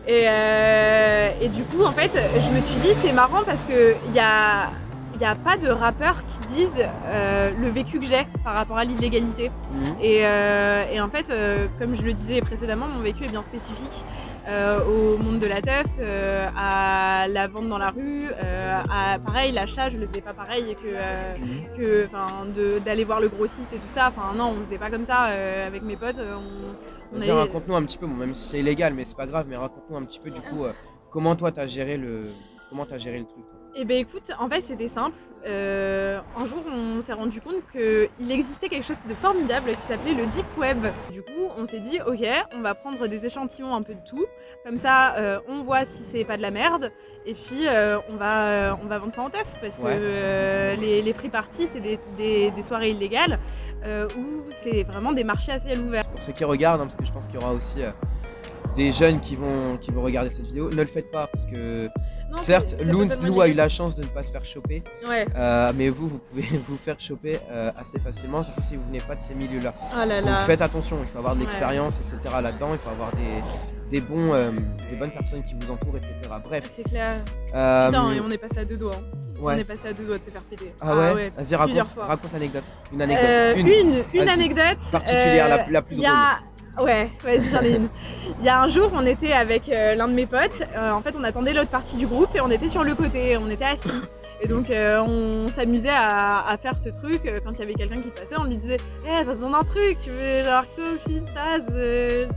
Et, 0.08 0.24
euh, 0.26 1.30
et, 1.42 1.48
du 1.50 1.62
coup, 1.64 1.84
en 1.84 1.92
fait, 1.92 2.10
je 2.14 2.56
me 2.56 2.60
suis 2.62 2.74
dit, 2.76 2.88
c'est 3.02 3.12
marrant 3.12 3.42
parce 3.44 3.64
qu'il 3.64 4.12
n'y 4.12 4.18
a, 4.18 4.70
y 5.20 5.24
a 5.24 5.34
pas 5.34 5.58
de 5.58 5.68
rappeurs 5.68 6.24
qui 6.26 6.38
disent 6.48 6.88
euh, 7.04 7.50
le 7.60 7.68
vécu 7.68 8.00
que 8.00 8.06
j'ai 8.06 8.26
par 8.42 8.54
rapport 8.54 8.78
à 8.78 8.84
l'illégalité. 8.84 9.50
Mhm. 9.72 9.96
Et, 10.00 10.22
et, 10.94 11.00
en 11.00 11.08
fait, 11.10 11.30
comme 11.78 11.94
je 11.94 12.02
le 12.02 12.14
disais 12.14 12.40
précédemment, 12.40 12.88
mon 12.88 13.02
vécu 13.02 13.24
est 13.24 13.30
bien 13.30 13.42
spécifique. 13.42 14.04
Euh, 14.48 14.84
au 14.84 15.18
monde 15.18 15.38
de 15.38 15.46
la 15.46 15.60
teuf, 15.60 15.86
euh, 15.98 16.48
à 16.56 17.26
la 17.28 17.46
vente 17.46 17.68
dans 17.68 17.78
la 17.78 17.90
rue, 17.90 18.24
euh, 18.24 18.74
à 18.90 19.18
pareil 19.18 19.52
l'achat, 19.52 19.90
je 19.90 19.98
le 19.98 20.06
faisais 20.06 20.22
pas 20.22 20.32
pareil 20.32 20.74
que, 20.76 21.76
que 21.76 22.78
d'aller 22.78 23.04
voir 23.04 23.20
le 23.20 23.28
grossiste 23.28 23.72
et 23.74 23.76
tout 23.76 23.88
ça. 23.88 24.08
Enfin 24.08 24.34
non, 24.34 24.54
on 24.58 24.64
faisait 24.64 24.78
pas 24.78 24.90
comme 24.90 25.04
ça 25.04 25.28
avec 25.66 25.82
mes 25.82 25.96
potes. 25.96 26.18
On, 26.20 27.20
on 27.20 27.36
raconte-nous 27.36 27.76
un 27.76 27.84
petit 27.84 27.98
peu, 27.98 28.06
même 28.06 28.34
si 28.34 28.48
c'est 28.48 28.60
illégal, 28.60 28.94
mais 28.94 29.04
c'est 29.04 29.16
pas 29.16 29.26
grave, 29.26 29.46
mais 29.48 29.56
raconte-nous 29.56 29.96
un 29.96 30.04
petit 30.04 30.20
peu 30.20 30.30
du 30.30 30.40
coup 30.40 30.64
comment 31.10 31.36
toi 31.36 31.52
t'as 31.52 31.66
géré 31.66 31.96
le 31.96 32.30
comment 32.70 32.84
as 32.90 32.98
géré 32.98 33.18
le 33.18 33.26
truc. 33.26 33.44
Eh 33.76 33.84
ben 33.84 33.98
écoute, 33.98 34.30
en 34.38 34.48
fait 34.48 34.60
c'était 34.62 34.88
simple. 34.88 35.16
Euh, 35.46 36.20
un 36.36 36.44
jour 36.44 36.58
on 36.70 37.00
s'est 37.00 37.14
rendu 37.14 37.40
compte 37.40 37.62
qu'il 37.72 38.30
existait 38.30 38.68
quelque 38.68 38.84
chose 38.84 38.98
de 39.08 39.14
formidable 39.14 39.70
qui 39.70 39.80
s'appelait 39.88 40.12
le 40.12 40.26
Deep 40.26 40.44
Web. 40.58 40.86
Du 41.10 41.22
coup 41.22 41.48
on 41.56 41.64
s'est 41.64 41.80
dit 41.80 41.98
ok, 42.06 42.26
on 42.52 42.60
va 42.60 42.74
prendre 42.74 43.06
des 43.06 43.24
échantillons 43.24 43.74
un 43.74 43.82
peu 43.82 43.94
de 43.94 44.00
tout. 44.06 44.26
Comme 44.66 44.76
ça 44.76 45.14
euh, 45.14 45.40
on 45.48 45.62
voit 45.62 45.84
si 45.84 46.02
c'est 46.02 46.24
pas 46.24 46.36
de 46.36 46.42
la 46.42 46.50
merde. 46.50 46.92
Et 47.24 47.34
puis 47.34 47.66
euh, 47.66 47.98
on, 48.10 48.16
va, 48.16 48.78
on 48.82 48.86
va 48.86 48.98
vendre 48.98 49.14
ça 49.14 49.22
en 49.22 49.30
teuf. 49.30 49.54
Parce 49.60 49.78
que 49.78 50.76
les, 50.78 51.00
les, 51.00 51.12
free 51.12 51.30
parties 51.30 51.66
c'est 51.66 51.80
des, 51.80 51.98
des, 52.18 52.62
soirées 52.62 52.90
illégales 52.90 53.38
où 53.86 54.42
c'est 54.50 54.82
vraiment 54.82 55.12
des 55.12 55.24
marchés 55.24 55.52
à 55.52 55.58
ciel 55.58 55.80
ouvert. 55.80 56.06
Pour 56.08 56.22
ceux 56.22 56.32
qui 56.32 56.44
regardent, 56.44 56.82
hein, 56.82 56.86
parce 56.86 56.96
que 56.96 57.06
je 57.06 57.12
pense 57.12 57.26
qu'il 57.28 57.40
y 57.40 57.42
aura 57.42 57.52
aussi 57.52 57.80
des 58.74 58.92
jeunes 58.92 59.20
qui 59.20 59.36
vont, 59.36 59.76
qui 59.80 59.90
vont 59.90 60.02
regarder 60.02 60.30
cette 60.30 60.46
vidéo, 60.46 60.70
ne 60.70 60.76
le 60.76 60.86
faites 60.86 61.10
pas 61.10 61.26
parce 61.26 61.46
que 61.46 61.88
certes, 62.42 62.76
Lou 63.22 63.40
a 63.40 63.48
eu 63.48 63.54
la 63.54 63.68
chance 63.68 63.96
de 63.96 64.02
ne 64.02 64.08
pas 64.08 64.22
se 64.22 64.30
faire 64.30 64.44
choper, 64.44 64.82
euh, 65.08 65.72
mais 65.74 65.88
vous, 65.88 66.08
vous 66.08 66.18
pouvez 66.18 66.42
vous 66.68 66.76
faire 66.76 67.00
choper 67.00 67.38
euh, 67.50 67.70
assez 67.76 67.98
facilement, 67.98 68.42
surtout 68.42 68.62
si 68.68 68.76
vous 68.76 68.84
venez 68.86 69.00
pas 69.00 69.14
de 69.16 69.20
ces 69.20 69.34
milieux-là. 69.34 69.74
Ah 69.94 70.06
Donc 70.06 70.46
faites 70.46 70.62
attention, 70.62 70.98
il 71.02 71.08
faut 71.08 71.18
avoir 71.18 71.34
de 71.34 71.40
l'expérience, 71.40 72.00
etc. 72.00 72.36
là-dedans, 72.42 72.68
il 72.72 72.78
faut 72.78 72.90
avoir 72.90 73.10
des, 73.12 73.90
des 73.90 74.00
bons, 74.00 74.32
euh, 74.32 74.50
des 74.90 74.96
bonnes 74.96 75.10
personnes 75.10 75.42
qui 75.44 75.54
vous 75.54 75.70
entourent, 75.70 75.96
etc. 75.96 76.14
Bref. 76.44 76.70
C'est 76.74 76.84
clair. 76.84 77.16
Putain, 77.46 78.12
et 78.12 78.20
on 78.20 78.30
est 78.30 78.38
passé 78.38 78.58
à 78.58 78.64
deux 78.64 78.76
doigts. 78.76 78.94
Hein. 78.96 79.16
On 79.42 79.50
est 79.52 79.64
passé 79.64 79.88
à 79.88 79.92
deux 79.92 80.04
doigts 80.04 80.18
de 80.18 80.24
se 80.24 80.30
faire 80.30 80.42
péter. 80.42 80.72
Ah, 80.80 81.14
ouais, 81.14 81.32
ah 81.36 81.42
Vas-y, 81.42 81.56
raconte, 81.56 81.96
raconte 81.98 82.32
l'anecdote. 82.34 82.64
Une 82.92 83.02
anecdote. 83.02 83.56
une, 83.56 84.04
une, 84.20 84.28
anecdote. 84.28 84.78
Particulière, 84.92 85.48
la, 85.48 85.70
la, 85.70 85.82
plus 85.82 85.96
drôle. 85.96 86.08
Ouais, 86.78 87.10
vas-y, 87.24 87.50
j'en 87.50 87.62
ai 87.62 87.76
une. 87.76 87.88
Il 88.38 88.44
y 88.44 88.48
a 88.48 88.60
un 88.60 88.68
jour, 88.68 88.90
on 88.94 89.04
était 89.04 89.32
avec 89.32 89.68
euh, 89.68 89.94
l'un 89.94 90.08
de 90.08 90.14
mes 90.14 90.26
potes. 90.26 90.62
Euh, 90.74 90.92
en 90.92 91.02
fait, 91.02 91.14
on 91.18 91.24
attendait 91.24 91.52
l'autre 91.52 91.70
partie 91.70 91.96
du 91.96 92.06
groupe 92.06 92.34
et 92.34 92.40
on 92.40 92.50
était 92.50 92.68
sur 92.68 92.84
le 92.84 92.94
côté, 92.94 93.36
on 93.36 93.50
était 93.50 93.64
assis. 93.64 93.90
Et 94.40 94.46
donc, 94.46 94.70
euh, 94.70 95.00
on 95.00 95.48
s'amusait 95.48 95.90
à, 95.90 96.56
faire 96.60 96.78
ce 96.78 96.88
truc. 96.88 97.22
Quand 97.44 97.52
il 97.52 97.58
y 97.58 97.62
avait 97.62 97.74
quelqu'un 97.74 98.00
qui 98.00 98.08
passait, 98.08 98.36
on 98.38 98.44
lui 98.44 98.56
disait 98.56 98.78
Eh, 99.04 99.24
t'as 99.24 99.34
besoin 99.34 99.50
d'un 99.50 99.64
truc 99.64 99.98
Tu 100.02 100.10
veux 100.10 100.44
genre 100.44 100.64
tasse 101.34 101.62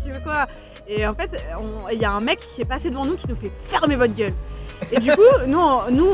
Tu 0.03 0.11
veux 0.11 0.19
quoi? 0.23 0.47
Et 0.87 1.07
en 1.07 1.13
fait, 1.13 1.29
il 1.91 1.99
y 1.99 2.05
a 2.05 2.11
un 2.11 2.21
mec 2.21 2.39
qui 2.39 2.61
est 2.61 2.65
passé 2.65 2.89
devant 2.89 3.05
nous 3.05 3.15
qui 3.15 3.27
nous 3.29 3.35
fait 3.35 3.51
fermer 3.69 3.95
votre 3.95 4.13
gueule. 4.13 4.33
Et 4.91 4.99
du 4.99 5.11
coup, 5.11 5.21
nous, 5.47 5.59
on, 5.59 5.91
nous, 5.91 6.09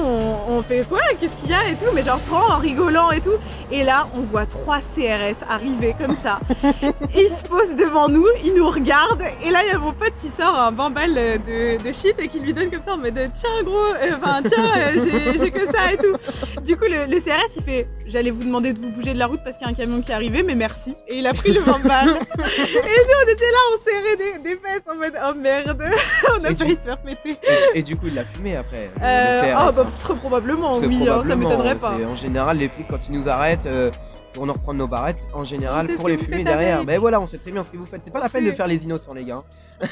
on, 0.48 0.62
fait 0.62 0.88
quoi? 0.88 1.00
Qu'est-ce 1.20 1.36
qu'il 1.36 1.50
y 1.50 1.54
a 1.54 1.70
et 1.70 1.76
tout? 1.76 1.92
Mais 1.94 2.04
genre 2.04 2.22
trop 2.22 2.38
en 2.38 2.58
rigolant 2.58 3.12
et 3.12 3.22
tout. 3.22 3.38
Et 3.72 3.84
là, 3.84 4.08
on 4.16 4.22
voit 4.22 4.46
trois 4.46 4.80
CRS 4.80 5.44
arriver 5.50 5.96
comme 5.98 6.16
ça. 6.16 6.40
Ils 7.16 7.30
se 7.30 7.44
posent 7.44 7.76
devant 7.76 8.10
nous, 8.10 8.26
ils 8.44 8.54
nous 8.54 8.70
regardent. 8.70 9.24
Et 9.44 9.50
là, 9.50 9.62
il 9.64 9.72
y 9.72 9.76
a 9.76 9.78
mon 9.78 9.94
pote 9.94 10.14
qui 10.18 10.30
sort 10.30 10.56
un 10.56 10.72
bambal 10.72 11.14
de, 11.14 11.84
de 11.84 11.92
shit 11.92 12.16
et 12.20 12.28
qui 12.28 12.40
lui 12.40 12.54
donne 12.54 12.70
comme 12.70 12.82
ça 12.82 12.94
en 12.94 12.98
mode 12.98 13.20
tiens 13.34 13.64
gros, 13.64 13.76
euh, 13.76 14.16
enfin 14.18 14.42
tiens, 14.48 14.72
euh, 14.78 15.34
j'ai 15.40 15.52
que 15.52 15.66
ça 15.66 15.94
et 15.94 15.98
tout. 15.98 16.62
Du 16.62 16.78
coup, 16.78 16.86
le, 16.86 17.20
CRS, 17.20 17.56
il 17.58 17.64
fait 17.64 17.88
j'allais 18.10 18.32
vous 18.32 18.44
demander 18.44 18.74
de 18.74 18.80
vous 18.80 18.90
bouger 18.90 19.14
de 19.14 19.20
la 19.20 19.28
route 19.28 19.42
parce 19.44 19.58
qu'il 19.58 19.66
y 19.66 19.70
a 19.70 19.72
un 19.72 19.76
camion 19.76 20.02
qui 20.02 20.12
est 20.12 20.14
arrivé, 20.14 20.44
mais 20.44 20.56
merci. 20.56 20.96
Et 21.08 21.20
il 21.20 21.28
a 21.28 21.34
pris 21.34 21.54
le 21.54 21.62
bambal. 21.62 22.10
et 22.10 22.12
nous, 22.12 22.16
on 22.18 23.32
était 23.32 23.52
là, 23.52 23.60
on 23.74 23.84
serrait 23.84 24.18
des, 24.18 24.40
des 24.44 24.56
fesses 24.56 24.84
en 24.90 24.96
mode 24.96 25.14
oh 25.26 25.34
merde, 25.36 25.84
on 26.40 26.44
a 26.44 26.56
failli 26.56 26.76
se 26.76 26.82
faire 26.82 26.98
péter. 26.98 27.38
Et, 27.74 27.80
et 27.80 27.84
du 27.84 27.96
coup, 27.96 28.08
il 28.08 28.16
l'a 28.16 28.26
fumé 28.26 28.56
après 28.56 28.90
euh, 29.02 29.54
oh, 29.58 29.72
bah, 29.76 29.86
Très 30.00 30.16
probablement, 30.16 30.78
oui, 30.78 31.08
hein, 31.08 31.24
ça 31.28 31.36
m'étonnerait 31.36 31.76
pas. 31.76 31.98
En 32.08 32.16
général, 32.16 32.58
les 32.58 32.70
flics, 32.70 32.88
quand 32.90 33.00
ils 33.08 33.14
nous 33.14 33.30
arrêtent, 33.30 33.66
euh, 33.66 33.92
pour 34.34 34.46
nous 34.46 34.54
reprendre 34.54 34.80
nos 34.80 34.88
barrettes 34.88 35.26
en 35.34 35.44
général 35.44 35.88
On 35.92 35.96
pour 35.98 36.08
les 36.08 36.18
fumer 36.18 36.44
derrière. 36.44 36.78
avec. 36.78 36.88
Ben 36.88 37.00
voilà, 37.00 37.20
on 37.20 37.26
sait 37.26 37.38
très 37.38 37.52
bien 37.52 37.64
ce 37.64 37.72
que 37.72 37.78
vous 37.78 37.86
faites. 37.86 38.02
C'est 38.04 38.12
pas 38.12 38.20
On 38.20 38.24
la 38.24 38.30
peine 38.30 38.46
de 38.46 38.52
faire 38.52 38.68
les 38.68 38.84
innocents, 38.84 39.14
les 39.14 39.26
gars. 39.26 39.44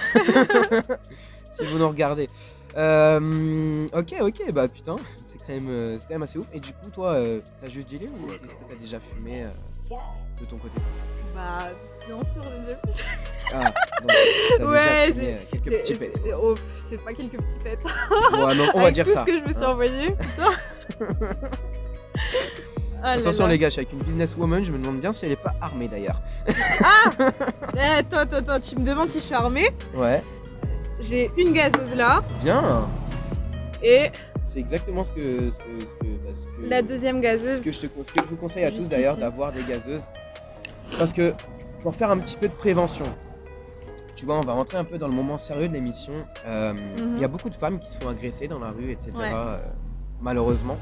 si 1.51 1.65
vous 1.65 1.77
nous 1.77 1.87
regardez. 1.87 2.29
Euh, 2.77 3.87
ok, 3.93 4.15
ok, 4.21 4.51
bah 4.51 4.67
putain, 4.67 4.97
quand, 5.47 5.53
même, 5.53 5.69
euh, 5.69 5.97
c'est 5.97 6.07
quand 6.07 6.13
même 6.15 6.23
assez 6.23 6.37
ouf. 6.37 6.45
Et 6.53 6.59
du 6.59 6.71
coup, 6.73 6.89
toi, 6.93 7.13
euh, 7.13 7.39
t'as 7.61 7.69
juste 7.69 7.89
dealé 7.89 8.07
ou 8.07 8.29
est-ce 8.31 8.37
que 8.37 8.69
t'as 8.69 8.75
déjà 8.75 8.99
fumé 8.99 9.43
euh, 9.43 9.47
de 10.41 10.45
ton 10.45 10.57
côté? 10.57 10.75
Bah, 11.35 11.69
bien 12.05 12.23
sûr, 12.23 12.41
les 12.43 12.69
amis. 12.73 12.97
Ah, 13.53 13.63
donc 14.01 14.11
t'as 14.57 14.65
Ouais, 14.65 15.11
déjà 15.11 15.13
fumé 15.13 15.37
j'ai- 15.53 15.59
quelques 15.59 15.81
petits 15.81 15.95
pets. 15.95 16.19
c'est- 16.23 16.33
oh, 16.33 16.55
c'est 16.89 17.03
pas 17.03 17.13
quelques 17.13 17.37
petits 17.37 17.59
pets. 17.63 17.79
Ouais, 18.33 18.55
non, 18.55 18.67
on 18.73 18.77
va 18.79 18.83
Avec 18.83 18.93
dire 18.95 19.05
tout 19.05 19.11
ça. 19.13 19.21
ce 19.21 19.25
que 19.25 19.39
je 19.39 19.43
me 19.43 19.53
suis 19.53 19.63
hein. 19.63 19.69
envoyé. 19.69 20.15
Ah 23.03 23.11
Attention 23.11 23.45
là. 23.45 23.51
les 23.51 23.59
gars, 23.59 23.67
je 23.67 23.73
suis 23.73 23.81
avec 23.81 23.93
une 23.93 23.99
businesswoman, 23.99 24.63
je 24.65 24.71
me 24.71 24.79
demande 24.79 24.99
bien 24.99 25.13
si 25.13 25.25
elle 25.25 25.33
est 25.33 25.35
pas 25.35 25.53
armée 25.61 25.87
d'ailleurs. 25.87 26.19
Eh, 26.49 27.79
attends, 27.79 28.17
attends, 28.17 28.37
attends, 28.37 28.59
tu 28.59 28.75
me 28.75 28.83
demandes 28.83 29.09
si 29.09 29.19
je 29.19 29.25
suis 29.25 29.35
armée. 29.35 29.69
Ouais, 29.93 30.23
J'ai 30.99 31.29
une 31.37 31.53
gazeuse 31.53 31.93
là 31.95 32.23
bien. 32.43 32.87
et 33.83 34.07
C'est 34.47 34.59
exactement 34.59 35.03
ce 35.03 35.11
que, 35.11 35.51
ce 35.51 35.57
que, 35.57 35.79
ce 35.81 35.95
que, 35.95 36.25
bah, 36.25 36.29
ce 36.33 36.45
que- 36.45 36.69
la 36.69 36.81
deuxième 36.81 37.19
gazeuse. 37.21 37.57
ce 37.57 37.61
que 37.61 37.71
je 37.71 37.81
te 37.81 37.87
con- 37.87 38.03
ce 38.07 38.13
que 38.13 38.21
je 38.23 38.29
vous 38.29 38.35
conseille 38.37 38.63
à 38.63 38.71
tous 38.71 38.87
d'ailleurs 38.87 39.17
d'avoir 39.17 39.51
des 39.51 39.61
gazeuses. 39.63 40.01
Parce 40.97 41.11
que 41.13 41.33
pour 41.81 41.93
faire 41.93 42.09
un 42.11 42.17
petit 42.17 42.37
peu 42.37 42.47
de 42.47 42.53
prévention, 42.53 43.05
tu 44.15 44.25
vois, 44.25 44.37
on 44.37 44.41
va 44.41 44.53
rentrer 44.53 44.77
un 44.77 44.85
peu 44.85 44.97
dans 44.97 45.07
le 45.09 45.13
moment 45.13 45.37
sérieux 45.37 45.67
de 45.67 45.73
l'émission. 45.73 46.13
Euh, 46.45 46.73
Il 46.97 47.03
Mhm. 47.05 47.17
y 47.17 47.23
a 47.25 47.27
beaucoup 47.27 47.49
de 47.49 47.55
femmes 47.55 47.77
qui 47.77 47.91
se 47.91 47.97
font 47.99 48.07
agresser 48.09 48.47
dans 48.47 48.59
la 48.59 48.69
rue, 48.71 48.91
etc. 48.91 49.11
Ouais. 49.15 49.31
euh, 49.33 49.57
malheureusement. 50.21 50.77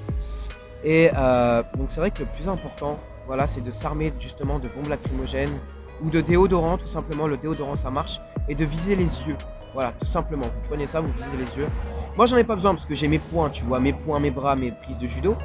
Et 0.84 1.10
euh, 1.15 1.63
donc 1.77 1.88
c'est 1.89 2.00
vrai 2.00 2.12
que 2.12 2.19
le 2.19 2.27
plus 2.36 2.48
important, 2.48 2.98
voilà, 3.25 3.48
c'est 3.48 3.62
de 3.62 3.72
s'armer 3.72 4.13
justement 4.19 4.60
de 4.60 4.67
bombes 4.69 4.88
lacrymogènes 4.89 5.57
ou 6.03 6.12
de 6.12 6.22
déodorant, 6.22 6.77
tout 6.77 6.88
simplement. 6.88 7.25
Le 7.25 7.38
déodorant, 7.38 7.75
ça 7.75 7.89
marche. 7.89 8.22
Et 8.48 8.53
de 8.53 8.63
viser 8.63 8.95
les 8.95 9.03
yeux. 9.27 9.38
Voilà, 9.75 9.91
tout 9.91 10.05
simplement. 10.05 10.46
Vous 10.46 10.67
prenez 10.70 10.88
ça, 10.88 11.01
vous 11.01 11.12
visez 11.12 11.36
les 11.38 11.58
yeux. 11.58 11.67
Moi, 12.15 12.25
j'en 12.27 12.38
ai 12.38 12.46
pas 12.46 12.55
besoin 12.55 12.74
parce 12.74 12.86
que 12.86 12.96
j'ai 12.96 13.10
mes 13.10 13.20
poings, 13.20 13.50
tu 13.50 13.65
vois, 13.65 13.82
mes 13.82 13.91
poings, 13.91 14.22
mes 14.22 14.32
bras, 14.32 14.55
mes 14.55 14.72
prises 14.72 14.98
de 14.98 15.05
judo. 15.05 15.36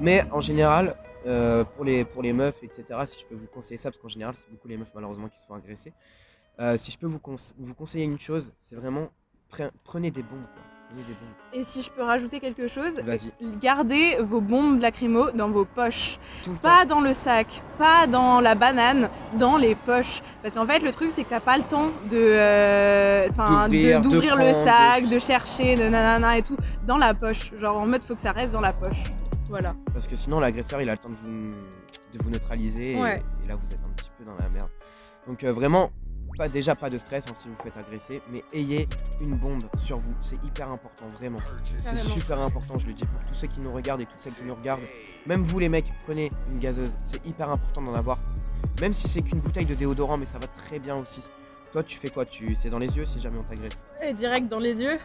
Mais 0.00 0.22
en 0.30 0.40
général, 0.40 0.94
euh, 1.26 1.64
pour, 1.64 1.84
les, 1.84 2.04
pour 2.04 2.22
meufs, 2.22 2.62
etc., 2.62 2.84
si 3.06 3.18
je 3.20 3.26
peux 3.26 3.34
vous 3.34 3.48
conseiller 3.48 3.76
ça, 3.76 3.90
parce 3.90 4.00
qu'en 4.00 4.06
général, 4.08 4.34
c'est 4.36 4.48
beaucoup 4.48 4.68
les 4.68 4.76
meufs 4.76 4.92
malheureusement 4.94 5.28
qui 5.28 5.40
se 5.40 5.46
font 5.46 5.54
agresser. 5.54 5.92
Euh, 6.60 6.76
si 6.76 6.92
je 6.92 6.98
peux 6.98 7.08
vous, 7.08 7.18
conse- 7.18 7.52
vous 7.58 7.74
conseiller 7.74 8.04
une 8.04 8.20
chose, 8.20 8.52
c'est 8.60 8.76
vraiment 8.76 9.08
pre- 9.52 9.72
prenez 9.82 10.12
des 10.12 10.22
bombes. 10.22 10.46
Et 11.52 11.64
si 11.64 11.82
je 11.82 11.90
peux 11.90 12.02
rajouter 12.02 12.40
quelque 12.40 12.66
chose, 12.66 12.92
gardez 13.60 14.16
vos 14.20 14.40
bombes 14.40 14.80
lacrymo 14.80 15.30
dans 15.30 15.50
vos 15.50 15.64
poches. 15.64 16.18
Temps. 16.44 16.52
Pas 16.62 16.84
dans 16.84 17.00
le 17.00 17.12
sac, 17.14 17.62
pas 17.78 18.06
dans 18.06 18.40
la 18.40 18.54
banane, 18.54 19.08
dans 19.38 19.56
les 19.56 19.74
poches. 19.74 20.20
Parce 20.42 20.54
qu'en 20.54 20.66
fait, 20.66 20.80
le 20.80 20.90
truc, 20.92 21.10
c'est 21.12 21.24
que 21.24 21.30
t'as 21.30 21.40
pas 21.40 21.56
le 21.56 21.62
temps 21.64 21.90
de, 22.10 22.16
euh, 22.16 23.28
D'ouvrir, 24.00 24.36
le 24.36 24.50
prendre, 24.50 24.64
sac, 24.64 25.04
de- 25.06 25.14
de 25.14 25.18
chercher, 25.18 25.76
de 25.76 25.84
nanana 25.84 26.38
et 26.38 26.42
tout, 26.42 26.56
dans 26.86 26.98
la 26.98 27.14
poche. 27.14 27.52
Genre 27.56 27.76
en 27.76 27.86
mode, 27.86 28.02
faut 28.02 28.14
que 28.14 28.20
ça 28.20 28.32
reste 28.32 28.52
dans 28.52 28.60
la 28.60 28.72
poche. 28.72 29.04
Voilà. 29.48 29.74
Parce 29.92 30.08
que 30.08 30.16
sinon, 30.16 30.40
l'agresseur, 30.40 30.80
il 30.80 30.88
a 30.88 30.92
le 30.92 30.98
temps 30.98 31.08
de 31.10 31.14
vous, 31.16 31.52
de 32.12 32.22
vous 32.22 32.30
neutraliser. 32.30 32.96
Et, 33.44 33.48
là, 33.48 33.56
vous 33.56 33.72
êtes 33.72 33.80
un 33.86 33.90
petit 33.90 34.10
peu 34.18 34.24
dans 34.24 34.34
la 34.42 34.48
merde. 34.50 34.68
Donc, 35.26 35.44
euh, 35.44 35.52
vraiment, 35.52 35.90
pas, 36.36 36.48
déjà 36.48 36.74
pas 36.74 36.90
de 36.90 36.98
stress 36.98 37.26
hein, 37.28 37.34
si 37.34 37.48
vous 37.48 37.54
faites 37.62 37.76
agresser, 37.76 38.22
mais 38.30 38.44
ayez 38.52 38.88
une 39.20 39.36
bombe 39.36 39.64
sur 39.78 39.98
vous. 39.98 40.14
C'est 40.20 40.42
hyper 40.44 40.70
important, 40.70 41.08
vraiment. 41.16 41.38
C'est 41.80 41.96
super 41.96 42.40
important, 42.40 42.78
je 42.78 42.86
le 42.86 42.92
dis 42.92 43.04
pour 43.04 43.20
tous 43.26 43.34
ceux 43.34 43.46
qui 43.46 43.60
nous 43.60 43.72
regardent 43.72 44.00
et 44.00 44.06
toutes 44.06 44.20
celles 44.20 44.34
qui 44.34 44.44
nous 44.44 44.54
regardent. 44.54 44.82
Même 45.26 45.42
vous, 45.42 45.58
les 45.58 45.68
mecs, 45.68 45.92
prenez 46.04 46.30
une 46.50 46.58
gazeuse. 46.58 46.90
C'est 47.04 47.24
hyper 47.26 47.50
important 47.50 47.82
d'en 47.82 47.94
avoir. 47.94 48.18
Même 48.80 48.92
si 48.92 49.08
c'est 49.08 49.22
qu'une 49.22 49.40
bouteille 49.40 49.66
de 49.66 49.74
déodorant, 49.74 50.16
mais 50.16 50.26
ça 50.26 50.38
va 50.38 50.46
très 50.46 50.78
bien 50.78 50.96
aussi. 50.96 51.20
Toi, 51.72 51.82
tu 51.82 51.98
fais 51.98 52.08
quoi? 52.08 52.24
Tu... 52.24 52.54
C'est 52.54 52.70
dans 52.70 52.78
les 52.78 52.96
yeux 52.96 53.04
si 53.04 53.20
jamais 53.20 53.38
on 53.38 53.42
t'agresse? 53.42 53.76
Et 54.02 54.14
direct 54.14 54.48
dans 54.48 54.58
les 54.58 54.80
yeux. 54.80 54.98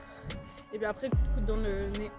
Et 0.74 0.78
puis 0.78 0.86
après, 0.86 1.10
coup 1.10 1.16
de 1.16 1.36
coude 1.36 1.46
dans 1.46 1.56
le 1.56 1.90
nez. 2.00 2.12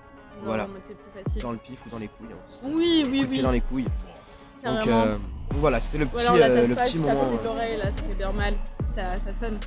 Voilà. 0.43 0.67
C'est 0.87 0.97
plus 0.97 1.23
facile. 1.23 1.43
Dans 1.43 1.53
le 1.53 1.59
pif 1.59 1.85
ou 1.87 1.91
dans 1.91 1.99
les 1.99 2.09
couilles 2.09 2.29
hein, 2.33 2.37
aussi. 2.45 2.59
Oui, 2.75 3.07
oui, 3.11 3.27
oui. 3.29 3.43
dans 3.43 3.51
les 3.51 3.61
couilles. 3.61 3.87
Donc, 4.65 4.87
euh, 4.87 5.17
donc 5.17 5.59
voilà, 5.61 5.81
c'était 5.81 5.99
le 5.99 6.07
petit, 6.07 6.27
euh, 6.29 6.67
le 6.67 6.75
pas 6.75 6.85
petit 6.85 6.99
moment. 6.99 7.31
ça 7.33 7.93
fait 7.93 8.15
bien 8.15 8.33
mal. 8.33 8.55
Ça, 8.95 9.03
ça 9.25 9.39
sonne. 9.47 9.59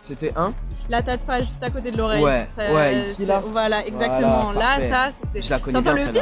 C'était 0.00 0.32
un 0.36 0.52
La 0.88 1.02
tâte 1.02 1.20
pas 1.22 1.40
juste 1.40 1.62
à 1.62 1.70
côté 1.70 1.90
de 1.90 1.96
l'oreille. 1.98 2.22
Ouais, 2.22 2.46
Ça- 2.54 2.72
ouais, 2.72 3.00
ici, 3.02 3.24
là. 3.24 3.42
Voilà, 3.50 3.86
exactement. 3.86 4.52
Voilà, 4.52 4.78
là, 4.78 4.88
ça, 4.90 5.12
c'était. 5.20 5.42
Je 5.42 5.50
la 5.50 5.58
connais 5.58 5.80
bien 5.80 5.92
le 5.94 5.98
celle-là. 5.98 6.20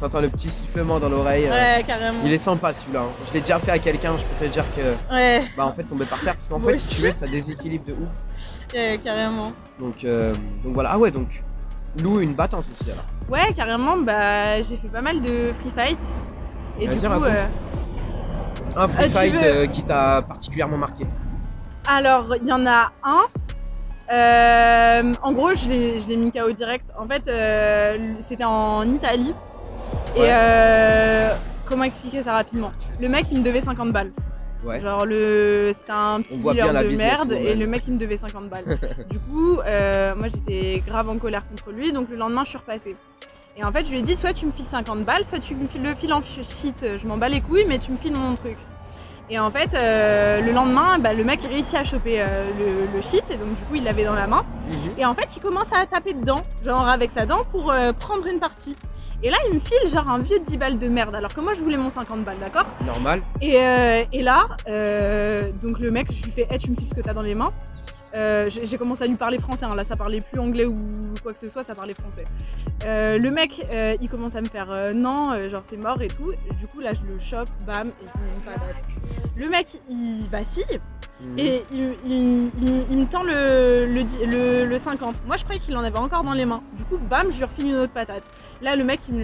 T'entends 0.00 0.20
le 0.20 0.28
petit 0.28 0.50
sifflement 0.50 0.98
dans 0.98 1.08
l'oreille. 1.08 1.46
euh, 1.46 1.50
Ouais, 1.78 1.84
carrément. 1.84 2.18
Il 2.24 2.32
est 2.32 2.38
sympa 2.38 2.72
celui-là. 2.72 3.00
hein. 3.00 3.24
Je 3.28 3.32
l'ai 3.34 3.40
déjà 3.40 3.58
fait 3.58 3.70
à 3.70 3.78
quelqu'un, 3.78 4.12
je 4.18 4.24
peux 4.24 4.44
te 4.44 4.50
dire 4.50 4.64
que 4.76 5.14
Ouais, 5.14 5.40
bah 5.56 5.66
en 5.66 5.72
fait 5.72 5.84
tomber 5.84 6.04
par 6.04 6.20
terre 6.20 6.34
parce 6.36 6.48
qu'en 6.48 6.60
fait 6.60 6.76
si 6.76 6.96
tu 6.96 7.02
veux 7.02 7.12
ça 7.12 7.26
déséquilibre 7.26 7.84
de 7.86 7.92
ouf. 7.92 8.74
ouais, 8.74 9.00
carrément. 9.02 9.52
Donc 9.78 10.04
euh, 10.04 10.34
donc 10.62 10.74
voilà. 10.74 10.90
Ah 10.92 10.98
ouais 10.98 11.10
donc 11.10 11.42
Lou 12.02 12.20
une 12.20 12.34
battante 12.34 12.64
aussi 12.72 12.90
alors. 12.90 13.04
Ouais, 13.30 13.52
carrément. 13.54 13.96
Bah, 13.96 14.60
j'ai 14.62 14.76
fait 14.76 14.88
pas 14.88 15.00
mal 15.02 15.20
de 15.22 15.52
free 15.60 15.70
fight. 15.74 15.98
Et 16.80 16.88
du 16.88 16.96
coup, 16.98 17.04
euh, 17.06 17.46
Un 18.76 18.88
free 18.88 19.06
tu 19.06 19.12
fight 19.16 19.32
veux- 19.34 19.42
euh, 19.44 19.66
qui 19.68 19.82
t'a 19.84 20.22
particulièrement 20.22 20.76
marqué. 20.76 21.06
Alors, 21.86 22.34
il 22.36 22.46
y 22.46 22.52
en 22.52 22.66
a 22.66 22.90
un. 23.02 23.22
Euh, 24.12 25.14
en 25.22 25.32
gros, 25.32 25.54
je 25.54 25.68
l'ai 26.08 26.16
mis 26.16 26.30
KO 26.30 26.52
direct. 26.52 26.90
En 26.98 27.06
fait, 27.06 27.26
euh, 27.28 28.14
c'était 28.20 28.44
en 28.44 28.82
Italie. 28.90 29.34
Et 30.16 30.20
Ouais. 30.20 30.28
euh, 30.30 31.34
comment 31.64 31.84
expliquer 31.84 32.22
ça 32.22 32.32
rapidement? 32.34 32.72
Le 33.00 33.08
mec, 33.08 33.26
il 33.30 33.38
me 33.38 33.44
devait 33.44 33.60
50 33.60 33.92
balles. 33.92 34.12
Ouais. 34.64 34.80
Genre 34.80 35.04
le 35.04 35.72
c'était 35.76 35.92
un 35.92 36.22
petit 36.22 36.38
dealer 36.38 36.72
de 36.72 36.96
merde 36.96 37.32
et 37.32 37.54
le 37.54 37.66
mec 37.66 37.86
il 37.86 37.92
me 37.94 37.98
devait 37.98 38.16
50 38.16 38.48
balles. 38.48 38.64
du 39.10 39.18
coup, 39.18 39.56
moi 39.56 40.28
j'étais 40.32 40.82
grave 40.86 41.10
en 41.10 41.18
colère 41.18 41.46
contre 41.46 41.70
lui, 41.70 41.92
donc 41.92 42.08
le 42.08 42.16
lendemain 42.16 42.44
je 42.44 42.48
suis 42.50 42.58
repassée. 42.58 42.96
Et 43.58 43.64
en 43.64 43.70
fait 43.72 43.84
je 43.84 43.90
lui 43.90 43.98
ai 43.98 44.02
dit 44.02 44.16
soit 44.16 44.32
tu 44.32 44.46
me 44.46 44.52
files 44.52 44.64
50 44.64 45.04
balles, 45.04 45.26
soit 45.26 45.38
tu 45.38 45.54
me 45.54 45.68
files 45.68 45.82
le 45.82 45.94
fil 45.94 46.14
en 46.14 46.22
shit, 46.22 46.82
je 46.96 47.06
m'en 47.06 47.18
bats 47.18 47.28
les 47.28 47.42
couilles 47.42 47.66
mais 47.68 47.78
tu 47.78 47.92
me 47.92 47.98
files 47.98 48.16
mon 48.16 48.34
truc. 48.36 48.56
Et 49.30 49.38
en 49.38 49.50
fait 49.50 49.72
euh, 49.74 50.40
le 50.42 50.52
lendemain 50.52 50.98
bah, 50.98 51.14
le 51.14 51.24
mec 51.24 51.40
il 51.44 51.48
réussit 51.50 51.76
à 51.76 51.84
choper 51.84 52.20
euh, 52.20 52.44
le, 52.58 52.94
le 52.94 53.00
shit 53.02 53.24
et 53.30 53.36
donc 53.36 53.54
du 53.54 53.62
coup 53.62 53.74
il 53.76 53.84
l'avait 53.84 54.04
dans 54.04 54.14
la 54.14 54.26
main. 54.26 54.44
Et 54.98 55.04
en 55.06 55.14
fait 55.14 55.34
il 55.36 55.40
commence 55.40 55.72
à 55.72 55.86
taper 55.86 56.12
dedans, 56.14 56.42
genre 56.62 56.86
avec 56.86 57.10
sa 57.10 57.24
dent 57.24 57.44
pour 57.50 57.70
euh, 57.70 57.92
prendre 57.92 58.26
une 58.26 58.38
partie. 58.38 58.76
Et 59.22 59.30
là 59.30 59.36
il 59.48 59.54
me 59.54 59.58
file 59.58 59.88
genre 59.90 60.08
un 60.10 60.18
vieux 60.18 60.38
10 60.40 60.56
balles 60.58 60.78
de 60.78 60.88
merde 60.88 61.14
alors 61.14 61.32
que 61.32 61.40
moi 61.40 61.54
je 61.54 61.60
voulais 61.60 61.78
mon 61.78 61.88
50 61.88 62.24
balles 62.24 62.38
d'accord? 62.38 62.66
Normal. 62.84 63.22
et, 63.40 63.54
et 64.12 64.22
là, 64.22 64.46
donc 65.62 65.78
le 65.78 65.90
mec, 65.90 66.12
je 66.12 66.24
lui 66.24 66.30
fais, 66.30 66.46
hey, 66.50 66.58
tu 66.58 66.70
me 66.70 66.76
fixes 66.76 66.90
ce 66.90 66.94
que 66.94 67.00
t'as 67.00 67.14
dans 67.14 67.22
les 67.22 67.34
mains? 67.34 67.52
Euh, 68.14 68.48
j'ai 68.48 68.78
commencé 68.78 69.02
à 69.04 69.06
lui 69.06 69.16
parler 69.16 69.38
français, 69.38 69.64
hein. 69.64 69.74
là 69.74 69.82
ça 69.84 69.96
parlait 69.96 70.20
plus 70.20 70.38
anglais 70.40 70.66
ou 70.66 70.76
quoi 71.22 71.32
que 71.32 71.38
ce 71.38 71.48
soit, 71.48 71.64
ça 71.64 71.74
parlait 71.74 71.94
français. 71.94 72.24
Euh, 72.84 73.18
le 73.18 73.30
mec, 73.30 73.66
euh, 73.70 73.96
il 74.00 74.08
commence 74.08 74.36
à 74.36 74.40
me 74.40 74.46
faire 74.46 74.68
non, 74.94 75.32
genre 75.48 75.62
c'est 75.68 75.76
mort 75.80 76.00
et 76.00 76.08
tout. 76.08 76.30
Et 76.32 76.54
du 76.54 76.66
coup 76.66 76.80
là 76.80 76.92
je 76.94 77.02
le 77.02 77.18
chope, 77.18 77.48
bam, 77.66 77.88
et 77.88 78.06
je 78.14 78.18
lui 78.20 78.26
mets 78.26 78.34
une 78.36 78.42
patate. 78.42 78.84
Le 79.36 79.48
mec 79.48 79.66
il 79.90 80.28
vacille 80.30 80.80
Mhm. 81.20 81.38
et 81.38 81.64
il, 81.72 81.94
il- 82.06 82.50
il- 82.60 82.84
il 82.90 82.98
me 82.98 83.06
tend 83.06 83.22
le, 83.22 83.86
le, 83.86 84.02
di- 84.02 84.26
le- 84.26 84.64
le 84.66 84.78
50. 84.78 85.20
Moi 85.26 85.36
je 85.36 85.44
croyais 85.44 85.60
qu'il 85.60 85.76
en 85.76 85.82
avait 85.84 85.98
encore 85.98 86.24
dans 86.24 86.32
les 86.34 86.44
mains. 86.44 86.62
Du 86.76 86.84
coup, 86.84 86.98
bam, 86.98 87.30
je 87.30 87.38
lui 87.38 87.44
refile 87.44 87.66
une 87.66 87.76
autre 87.76 87.92
patate. 87.92 88.24
Là, 88.62 88.74
le 88.74 88.82
mec, 88.84 88.98
il 89.08 89.14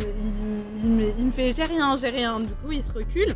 me, 0.91 1.31
fait 1.33 1.53
j'ai 1.53 1.65
rien, 1.65 1.97
j'ai 1.97 2.09
rien. 2.11 2.39
Du 2.41 2.53
coup, 2.55 2.71
il 2.73 2.83
se 2.83 2.93
recule. 2.93 3.35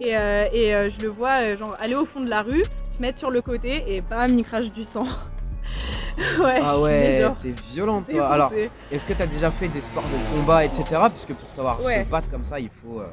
Et, 0.00 0.14
euh, 0.16 0.46
et 0.52 0.74
euh, 0.74 0.90
je 0.90 1.00
le 1.00 1.08
vois 1.08 1.40
euh, 1.40 1.56
genre 1.56 1.74
aller 1.80 1.94
au 1.94 2.04
fond 2.04 2.20
de 2.20 2.28
la 2.28 2.42
rue, 2.42 2.62
se 2.96 3.02
mettre 3.02 3.18
sur 3.18 3.30
le 3.30 3.40
côté 3.42 3.84
et 3.94 4.00
bam, 4.00 4.34
il 4.34 4.44
crache 4.44 4.72
du 4.72 4.82
sang. 4.84 5.04
ouais, 6.40 6.60
Ah 6.62 6.80
ouais, 6.80 7.24
t'es 7.42 7.54
violente 7.72 8.08
toi. 8.08 8.26
Alors, 8.28 8.52
est-ce 8.90 9.04
que 9.04 9.12
t'as 9.12 9.26
déjà 9.26 9.50
fait 9.50 9.68
des 9.68 9.82
sports 9.82 10.04
de 10.04 10.36
combat, 10.36 10.64
etc. 10.64 10.84
Parce 10.92 11.26
que 11.26 11.32
pour 11.34 11.50
savoir 11.50 11.80
Ouais. 11.84 12.04
se 12.04 12.08
battre 12.10 12.30
comme 12.30 12.44
ça, 12.44 12.58
il 12.58 12.70
faut, 12.70 13.00
euh, 13.00 13.08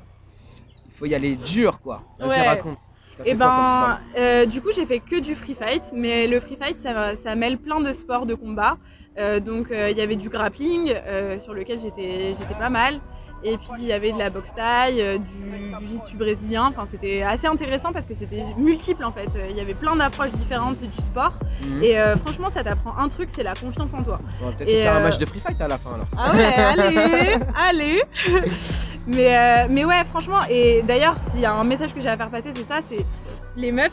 il 0.87 0.93
faut 0.97 1.05
y 1.05 1.13
aller 1.15 1.35
dur 1.35 1.81
quoi. 1.81 2.01
Vas-y, 2.19 2.29
Ouais. 2.29 2.47
raconte. 2.47 2.77
Et 3.25 3.31
comme 3.31 3.39
ben, 3.39 3.99
euh, 4.17 4.45
du 4.47 4.59
coup, 4.61 4.69
j'ai 4.75 4.87
fait 4.87 4.99
que 4.99 5.19
du 5.19 5.35
free 5.35 5.53
fight, 5.53 5.91
mais 5.93 6.27
le 6.27 6.39
free 6.39 6.57
fight, 6.59 6.77
ça, 6.79 7.15
ça 7.15 7.35
mêle 7.35 7.57
plein 7.59 7.79
de 7.79 7.93
sports 7.93 8.25
de 8.25 8.33
combat. 8.33 8.77
Euh, 9.19 9.39
donc, 9.39 9.67
il 9.69 9.95
y 9.95 10.01
avait 10.01 10.15
du 10.15 10.29
grappling, 10.29 10.91
sur 11.39 11.53
lequel 11.53 11.79
j'étais 11.79 12.33
j'étais 12.39 12.55
pas 12.55 12.71
mal. 12.71 12.99
Et 13.43 13.57
puis, 13.57 13.79
il 13.79 13.85
y 13.85 13.93
avait 13.93 14.11
de 14.11 14.17
la 14.17 14.29
boxe 14.29 14.53
taille, 14.55 15.01
euh, 15.01 15.17
du, 15.17 15.75
du 15.77 15.85
jiu-jitsu 15.85 16.15
brésilien. 16.15 16.65
Enfin, 16.67 16.85
c'était 16.89 17.21
assez 17.23 17.47
intéressant 17.47 17.91
parce 17.91 18.05
que 18.05 18.13
c'était 18.13 18.43
multiple 18.57 19.03
en 19.03 19.11
fait. 19.11 19.29
Il 19.49 19.55
y 19.57 19.59
avait 19.59 19.73
plein 19.73 19.95
d'approches 19.95 20.31
différentes 20.31 20.79
du 20.81 21.01
sport. 21.01 21.33
Mhm. 21.63 21.83
Et 21.83 21.99
euh, 21.99 22.15
franchement, 22.15 22.49
ça 22.49 22.63
t'apprend 22.63 22.97
un 22.97 23.09
truc, 23.09 23.29
c'est 23.31 23.43
la 23.43 23.53
confiance 23.53 23.93
en 23.93 24.03
toi. 24.03 24.17
On 24.41 24.45
va 24.45 24.51
peut-être 24.53 24.69
faire 24.69 24.93
un 24.93 24.99
euh, 24.99 25.03
match 25.03 25.17
de 25.17 25.25
free 25.25 25.39
fight 25.39 25.59
à 25.61 25.67
la 25.67 25.77
fin 25.77 25.91
alors. 25.93 26.07
Ah 26.17 26.31
ouais, 26.33 26.53
allez, 26.55 27.39
allez. 27.69 28.03
mais, 29.07 29.37
euh, 29.37 29.67
mais 29.69 29.85
ouais, 29.85 30.03
franchement, 30.05 30.39
et 30.49 30.81
d'ailleurs, 30.83 31.15
s'il 31.21 31.41
y 31.41 31.45
a 31.45 31.53
un 31.53 31.63
message 31.63 31.93
que 31.93 32.01
j'ai 32.01 32.09
à 32.09 32.17
faire 32.17 32.29
passer, 32.29 32.51
c'est 32.55 32.65
ça, 32.65 32.79
c'est 32.87 33.05
les 33.55 33.71
meufs, 33.71 33.91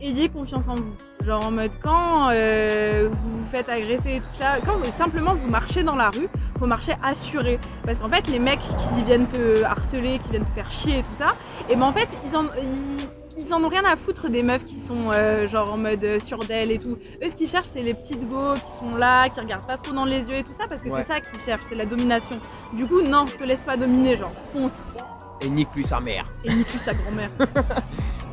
ayez 0.00 0.28
confiance 0.28 0.68
en 0.68 0.76
vous. 0.76 0.92
Genre 1.24 1.44
en 1.46 1.50
mode 1.50 1.72
quand 1.82 2.28
euh, 2.30 3.08
vous 3.10 3.38
vous 3.40 3.46
faites 3.50 3.68
agresser 3.68 4.16
et 4.16 4.20
tout 4.20 4.26
ça, 4.34 4.56
quand 4.64 4.76
vous- 4.76 4.90
simplement 4.92 5.34
vous 5.34 5.48
marchez 5.50 5.82
dans 5.82 5.96
la 5.96 6.10
rue, 6.10 6.28
faut 6.58 6.66
marcher 6.66 6.92
assuré. 7.02 7.58
Parce 7.84 7.98
qu'en 7.98 8.08
fait 8.08 8.28
les 8.28 8.38
mecs 8.38 8.60
qui 8.60 9.02
viennent 9.04 9.26
te 9.26 9.62
harceler, 9.64 10.18
qui 10.18 10.30
viennent 10.30 10.44
te 10.44 10.50
faire 10.50 10.70
chier 10.70 10.98
et 10.98 11.02
tout 11.02 11.14
ça, 11.14 11.34
et 11.68 11.74
ben 11.74 11.82
en 11.86 11.92
fait 11.92 12.08
ils 12.30 12.36
en, 12.36 12.44
ils, 12.44 13.42
ils 13.44 13.52
en 13.54 13.62
ont 13.64 13.68
rien 13.68 13.84
à 13.84 13.96
foutre 13.96 14.30
des 14.30 14.42
meufs 14.42 14.64
qui 14.64 14.78
sont 14.78 15.10
euh, 15.12 15.48
genre 15.48 15.72
en 15.72 15.78
mode 15.78 16.04
euh, 16.04 16.20
sur 16.20 16.38
d'elle 16.44 16.70
et 16.70 16.78
tout. 16.78 16.96
Eux 17.24 17.30
ce 17.30 17.34
qu'ils 17.34 17.48
cherchent 17.48 17.68
c'est 17.72 17.82
les 17.82 17.94
petites 17.94 18.28
go 18.28 18.54
qui 18.54 18.78
sont 18.86 18.96
là, 18.96 19.28
qui 19.28 19.40
regardent 19.40 19.66
pas 19.66 19.78
trop 19.78 19.94
dans 19.94 20.04
les 20.04 20.20
yeux 20.20 20.36
et 20.36 20.44
tout 20.44 20.52
ça 20.52 20.68
parce 20.68 20.82
que 20.82 20.88
Ouais. 20.90 21.02
c'est 21.06 21.12
ça 21.14 21.20
qu'ils 21.20 21.40
cherchent, 21.40 21.64
c'est 21.68 21.74
la 21.74 21.86
domination. 21.86 22.38
Du 22.74 22.86
coup 22.86 23.00
non, 23.02 23.24
te 23.24 23.42
laisse 23.42 23.62
pas 23.64 23.76
dominer, 23.76 24.16
genre 24.16 24.32
fonce 24.52 24.70
Et 25.42 25.48
nique 25.48 25.68
lui 25.74 25.84
sa 25.84 26.00
mère. 26.00 26.24
et 26.44 26.54
nique 26.54 26.68
sa 26.78 26.94
grand-mère. 26.94 27.30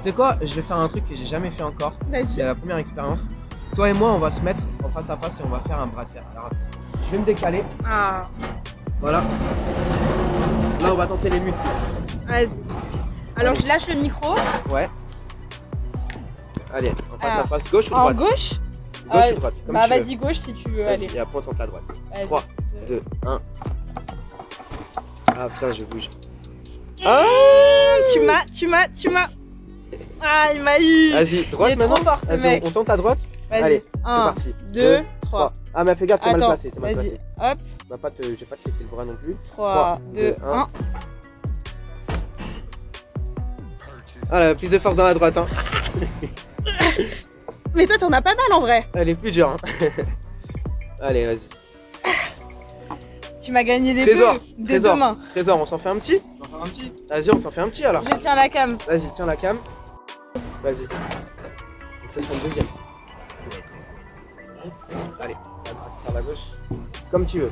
Tu 0.01 0.09
sais 0.09 0.15
quoi 0.15 0.35
Je 0.41 0.53
vais 0.55 0.61
faire 0.63 0.77
un 0.77 0.87
truc 0.89 1.07
que 1.07 1.15
j'ai 1.15 1.25
jamais 1.25 1.49
fait 1.49 1.63
encore. 1.63 1.93
Vas-y. 2.09 2.25
C'est 2.25 2.43
la 2.43 2.55
première 2.55 2.77
expérience. 2.77 3.27
Toi 3.73 3.89
et 3.89 3.93
moi, 3.93 4.11
on 4.11 4.19
va 4.19 4.31
se 4.31 4.41
mettre 4.41 4.61
en 4.83 4.89
face 4.89 5.09
à 5.09 5.15
face 5.15 5.39
et 5.39 5.43
on 5.45 5.49
va 5.49 5.59
faire 5.61 5.79
un 5.79 5.87
bras 5.87 6.03
de 6.03 6.11
fer. 6.11 6.23
Alors, 6.35 6.49
je 7.05 7.11
vais 7.11 7.17
me 7.19 7.25
décaler. 7.25 7.63
Ah, 7.85 8.23
Voilà. 8.99 9.19
Là, 10.81 10.89
on 10.91 10.95
va 10.95 11.07
tenter 11.07 11.29
les 11.29 11.39
muscles. 11.39 11.61
vas-y. 12.27 12.49
Alors 13.37 13.55
je 13.55 13.65
lâche 13.65 13.87
le 13.87 13.95
micro. 13.95 14.35
Ouais. 14.69 14.89
Allez, 16.73 16.89
en 16.91 17.17
face 17.19 17.33
Ah. 17.37 17.41
à 17.41 17.47
face, 17.47 17.71
gauche 17.71 17.89
ou 17.89 17.93
En 17.93 17.99
droite 18.01 18.15
gauche 18.17 18.29
Gauche 18.29 18.59
Ah, 19.09 19.31
ou 19.31 19.35
droite 19.39 19.63
Comme 19.65 19.73
Bah 19.75 19.87
vas-y 19.87 20.15
gauche 20.17 20.39
si 20.39 20.53
tu 20.53 20.69
veux, 20.69 20.87
allez. 20.87 21.07
et 21.15 21.19
après 21.19 21.37
on 21.37 21.41
tente 21.41 21.57
la 21.59 21.67
droite. 21.67 21.83
Vas-y. 22.13 22.25
3, 22.25 22.43
Deux. 22.87 22.99
2, 23.23 23.29
1. 23.29 23.41
Ah 25.35 25.47
putain, 25.53 25.71
je 25.71 25.83
bouge. 25.85 26.09
Ah 27.05 27.25
Tu 28.13 28.19
m'as, 28.21 28.45
tu 28.45 28.67
m'as, 28.67 28.87
tu 28.87 29.09
m'as. 29.09 29.27
Ah, 30.21 30.49
il 30.53 30.61
m'a 30.61 30.79
eu. 30.79 31.11
Vas-y, 31.11 31.45
droite 31.47 31.71
Il 31.71 31.73
est 31.73 31.85
trop 31.85 31.89
maintenant 31.95 32.03
fort, 32.11 32.19
ce 32.21 32.27
Vas-y, 32.27 32.41
mec. 32.43 32.63
on, 32.63 32.67
on 32.67 32.71
tente 32.71 32.89
à 32.89 32.97
droite 32.97 33.19
Vas-y. 33.49 33.63
Allez, 33.63 33.83
c'est 33.83 34.01
parti. 34.01 34.55
deux, 34.71 34.99
trois. 35.21 35.53
Ah, 35.73 35.83
mais 35.83 35.95
fais 35.95 36.05
gaffe, 36.07 36.21
t'es 36.21 36.31
mal 36.31 36.39
placé. 36.39 36.71
T'es 36.71 36.79
mal 36.79 36.95
vas-y. 36.95 37.09
placé. 37.09 37.21
Hop, 37.41 37.57
Bah, 37.89 37.97
pas 38.01 38.09
te, 38.09 38.23
je 38.23 38.29
vais 38.29 38.45
pas 38.45 38.55
te 38.55 38.69
le 38.69 38.85
bras 38.89 39.05
non 39.05 39.15
plus. 39.15 39.35
3, 39.45 39.99
2, 40.13 40.21
deux, 40.21 40.35
1. 40.43 40.51
un. 40.59 40.67
Ah, 44.31 44.39
la 44.39 44.55
prise 44.55 44.69
de 44.69 44.79
force 44.79 44.95
dans 44.95 45.03
la 45.03 45.13
droite, 45.13 45.37
hein. 45.37 45.45
Mais 47.75 47.85
toi, 47.85 47.97
t'en 47.97 48.11
as 48.13 48.21
pas 48.21 48.33
mal 48.35 48.53
en 48.53 48.61
vrai. 48.61 48.87
Elle 48.93 49.09
est 49.09 49.15
plus 49.15 49.31
dure, 49.31 49.49
hein. 49.49 49.57
Allez, 51.01 51.25
vas-y. 51.25 51.39
Tu 53.43 53.51
m'as 53.51 53.63
gagné 53.63 53.93
des 53.93 54.03
Trésor, 54.03 54.35
deux, 54.35 54.39
des 54.57 54.63
trésor. 54.65 54.93
deux 54.93 54.99
mains. 54.99 55.17
Trésor, 55.31 55.59
on 55.61 55.65
s'en 55.65 55.77
fait 55.77 55.89
un 55.89 55.97
petit 55.97 56.21
J'en 56.39 56.45
fais 56.49 56.55
un 56.55 56.63
petit. 56.73 56.93
Vas-y, 57.09 57.31
on 57.31 57.39
s'en 57.39 57.51
fait 57.51 57.61
un 57.61 57.67
petit 57.69 57.83
alors. 57.83 58.03
Je 58.09 58.15
tiens 58.15 58.35
la 58.35 58.47
cam. 58.47 58.77
Vas-y, 58.87 59.13
tiens 59.15 59.25
la 59.25 59.35
cam. 59.35 59.57
Vas-y. 60.63 60.81
Donc, 60.83 60.89
ça 62.09 62.21
sera 62.21 62.33
le 62.35 62.39
deuxième. 62.49 62.65
Allez, 65.19 65.35
par 66.05 66.13
la 66.13 66.21
gauche. 66.21 66.37
Comme 67.11 67.25
tu 67.25 67.39
veux. 67.41 67.51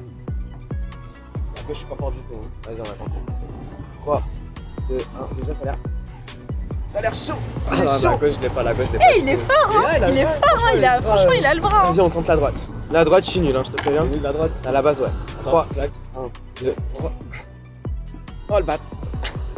La 1.57 1.63
gauche, 1.63 1.69
je 1.69 1.73
suis 1.73 1.85
pas 1.87 1.95
fort 1.95 2.11
du 2.13 2.19
tout. 2.19 2.35
hein. 2.35 2.47
Vas-y, 2.67 2.79
on 2.79 2.83
va 2.83 2.93
tenter. 2.93 3.19
3, 4.01 4.23
2, 4.89 4.95
1. 4.97 4.99
Déjà, 5.41 5.55
ça 5.55 5.61
a 5.61 5.65
l'air. 5.65 5.77
Ça 6.93 6.99
a 6.99 7.01
l'air 7.01 7.13
chaud. 7.13 7.33
Ah, 7.69 7.73
Il 7.75 7.81
est 7.81 7.85
non, 7.85 7.91
chaud. 7.97 8.09
la 8.09 8.15
gauche, 8.17 8.33
je 8.37 8.41
l'ai 8.41 8.49
pas, 8.49 8.63
la 8.63 8.73
gauche, 8.73 8.87
je 8.93 8.97
l'ai 8.97 9.05
Eh, 9.15 9.19
il 9.19 9.29
est 9.29 9.37
fort, 9.37 9.69
hein. 9.75 9.97
là, 9.99 10.09
Il 10.09 10.17
est 10.17 10.25
fort, 10.25 10.65
hein. 10.65 10.71
Il 10.75 10.85
a, 10.85 11.01
franchement, 11.01 11.31
il 11.37 11.45
a 11.45 11.53
le 11.53 11.61
bras. 11.61 11.83
hein. 11.87 11.91
Vas-y, 11.91 12.01
on 12.01 12.09
tente 12.09 12.27
la 12.27 12.35
droite. 12.35 12.65
La 12.91 13.05
droite, 13.05 13.23
je 13.25 13.29
suis 13.31 13.39
nul, 13.39 13.55
hein, 13.55 13.63
je 13.65 13.71
te 13.71 13.77
préviens. 13.77 14.03
Oui, 14.11 14.19
la 14.21 14.33
droite. 14.33 14.51
À 14.65 14.71
la 14.71 14.81
base, 14.81 14.99
ouais. 14.99 15.07
3, 15.43 15.67
Clac. 15.73 15.89
1, 16.17 16.19
2, 16.63 16.75
3. 16.95 17.11
Oh 18.49 18.57
le 18.57 18.63
bat. 18.63 18.77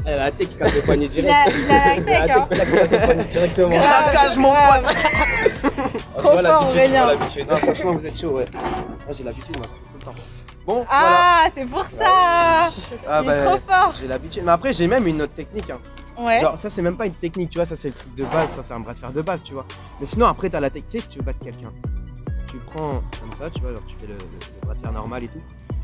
Elle 0.06 0.14
a 0.20 0.26
la 0.26 0.32
tête 0.32 0.50
qui 0.50 0.56
casse 0.58 0.76
le 0.76 0.82
poignet 0.82 1.06
Il 1.06 1.12
direct. 1.12 1.32
a, 1.34 1.96
il 1.96 2.10
a 2.12 2.20
la 2.20 2.28
tech, 2.28 2.32
hein. 2.38 2.48
la 2.52 2.58
tête 2.58 2.70
qui 2.70 2.76
casse 2.78 2.92
le 2.92 3.00
poignet 3.00 3.24
directement. 3.24 3.78
Craquage, 3.80 4.38
mon 4.38 4.52
Grave. 4.54 4.82
pote. 4.84 5.94
Trop 6.18 6.38
fort, 6.40 6.68
Aurélien. 6.70 7.08
Non, 7.50 7.58
franchement, 7.58 7.92
vous 7.96 8.06
êtes 8.06 8.20
chaud, 8.20 8.32
ouais. 8.32 8.46
Moi, 8.54 9.16
j'ai 9.18 9.24
l'habitude, 9.24 9.58
moi, 9.58 9.66
tout 9.66 10.00
le 10.00 10.06
temps. 10.06 10.14
Bon, 10.68 10.86
voilà. 10.88 10.88
Ah, 10.92 11.48
c'est 11.56 11.66
pour 11.66 11.84
ça. 11.86 12.06
Ah, 13.10 13.22
Il 13.24 13.30
est 13.30 13.44
trop 13.46 13.58
fort. 13.68 13.94
J'ai 14.00 14.08
l'habitude. 14.08 14.44
Mais 14.46 14.52
après, 14.52 14.72
j'ai 14.74 14.88
même 14.88 15.08
une 15.08 15.22
autre 15.24 15.34
technique. 15.34 15.70
Hein. 15.70 15.80
Ouais. 16.20 16.40
Genre, 16.42 16.58
ça, 16.58 16.70
c'est 16.70 16.82
même 16.82 16.96
pas 16.98 17.06
une 17.06 17.14
technique, 17.14 17.50
tu 17.50 17.58
vois. 17.58 17.66
Ça, 17.66 17.76
c'est 17.76 17.88
le 17.90 17.94
truc 17.94 18.14
de 18.16 18.24
base. 18.26 18.50
Ça, 18.50 18.64
c'est 18.64 18.74
un 18.74 18.80
bras 18.80 18.94
de 18.94 19.00
fer 19.00 19.12
de 19.12 19.22
base, 19.22 19.44
tu 19.44 19.54
vois. 19.54 19.66
Mais 20.00 20.06
sinon, 20.06 20.28
après, 20.28 20.50
t'as 20.50 20.60
la 20.60 20.70
technique. 20.70 21.02
Si 21.04 21.08
tu 21.10 21.20
veux 21.20 21.26
battre 21.26 21.40
quelqu'un, 21.40 21.72
tu 22.48 22.58
le 22.58 22.64
prends 22.64 23.02
comme 23.20 23.34
ça, 23.38 23.50
tu 23.50 23.62
vois. 23.62 23.72
Genre, 23.72 23.82
tu 23.88 23.96
fais 24.00 24.08
le, 24.08 24.14
le- 24.14 24.20
le 24.20 24.62
bras 24.66 24.74
de 24.76 24.80
fer 24.80 24.92
normal 24.92 25.24
et 25.24 25.28
tout. 25.28 25.42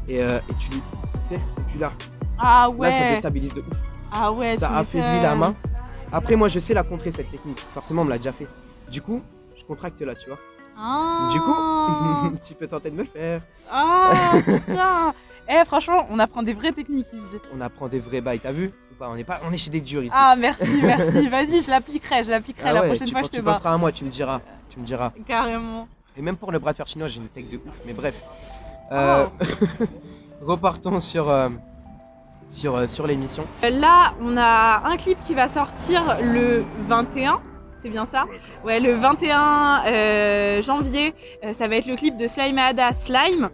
Et, 0.07 0.21
euh, 0.23 0.39
et 0.49 0.53
tu 0.59 0.69
lui. 0.71 0.81
Tu 1.23 1.29
sais, 1.29 1.35
et 1.35 1.61
puis 1.67 1.79
là. 1.79 1.91
Ah 2.37 2.69
Là, 2.79 2.91
ça 2.91 2.99
ouais. 2.99 3.11
déstabilise 3.11 3.53
de 3.53 3.61
ouf. 3.61 3.67
Ah 4.11 4.31
ouais. 4.31 4.57
ça 4.57 4.77
affaiblit 4.77 5.21
la 5.21 5.35
main. 5.35 5.53
Après, 6.11 6.35
moi, 6.35 6.47
je 6.47 6.59
sais 6.59 6.73
la 6.73 6.83
contrer, 6.83 7.11
cette 7.11 7.29
technique. 7.29 7.55
parce 7.57 7.67
que 7.67 7.73
Forcément, 7.73 8.01
on 8.01 8.05
me 8.05 8.09
l'a 8.09 8.17
déjà 8.17 8.31
fait. 8.31 8.47
Du 8.89 9.01
coup, 9.01 9.21
je 9.57 9.63
contracte 9.65 9.99
là, 10.01 10.15
tu 10.15 10.27
vois. 10.29 10.39
Ah. 10.77 11.27
Du 11.31 11.39
coup, 11.41 12.37
tu 12.43 12.53
peux 12.55 12.67
tenter 12.67 12.89
de 12.89 12.95
me 12.95 13.03
le 13.03 13.09
faire. 13.09 13.41
Ah 13.71 14.31
putain. 14.45 15.13
Eh 15.51 15.65
franchement, 15.65 16.05
on 16.09 16.17
apprend 16.19 16.41
des 16.43 16.53
vraies 16.53 16.71
techniques 16.71 17.07
ici. 17.11 17.37
On 17.55 17.59
apprend 17.61 17.87
des 17.87 17.99
vrais 17.99 18.21
bails, 18.21 18.39
t'as 18.39 18.51
vu? 18.51 18.71
Pas 18.99 19.09
on, 19.09 19.15
est 19.15 19.23
pas, 19.23 19.39
on 19.47 19.51
est 19.53 19.57
chez 19.57 19.69
des 19.71 19.81
durs 19.81 20.03
ici. 20.03 20.13
Ah 20.15 20.35
merci, 20.37 20.63
merci. 20.83 21.27
Vas-y, 21.27 21.63
je 21.63 21.69
l'appliquerai, 21.69 22.23
je 22.25 22.29
l'appliquerai. 22.29 22.69
Ah 22.69 22.73
la 22.73 22.81
ouais, 22.81 22.87
prochaine 22.89 23.07
tu, 23.07 23.13
fois, 23.13 23.21
je 23.23 23.27
te 23.29 23.35
tu 23.37 23.41
bats. 23.41 23.53
passeras 23.53 23.73
à 23.73 23.77
moi, 23.77 23.91
tu 23.91 24.03
me 24.05 24.09
diras. 24.09 24.41
Tu 24.69 24.79
me 24.79 24.85
diras. 24.85 25.11
Carrément. 25.27 25.87
Et 26.17 26.21
même 26.21 26.35
pour 26.37 26.51
le 26.51 26.59
bras 26.59 26.71
de 26.73 26.77
fer 26.77 26.87
chinois, 26.87 27.07
j'ai 27.07 27.19
une 27.21 27.29
tech 27.29 27.45
de 27.49 27.57
ouf. 27.57 27.73
Mais 27.85 27.93
bref. 27.93 28.15
Euh, 28.91 29.25
Oh. 29.41 29.85
repartons 30.45 30.99
sur, 30.99 31.29
euh, 31.29 31.49
sur, 32.49 32.75
euh, 32.75 32.87
sur 32.87 33.05
l'émission. 33.07 33.45
Là, 33.63 34.13
on 34.21 34.35
a 34.37 34.81
un 34.85 34.97
clip 34.97 35.19
qui 35.21 35.33
va 35.35 35.47
sortir 35.47 36.17
le 36.21 36.63
21. 36.87 37.39
C'est 37.81 37.89
bien 37.89 38.05
ça? 38.05 38.25
Ouais, 38.65 38.79
le 38.81 38.93
21 38.95 39.83
euh, 39.85 40.61
janvier, 40.61 41.13
euh, 41.45 41.53
ça 41.53 41.67
va 41.69 41.77
être 41.77 41.85
le 41.85 41.95
clip 41.95 42.17
de 42.17 42.27
Slime 42.27 42.57
Ada 42.57 42.91
Slime. 42.93 43.49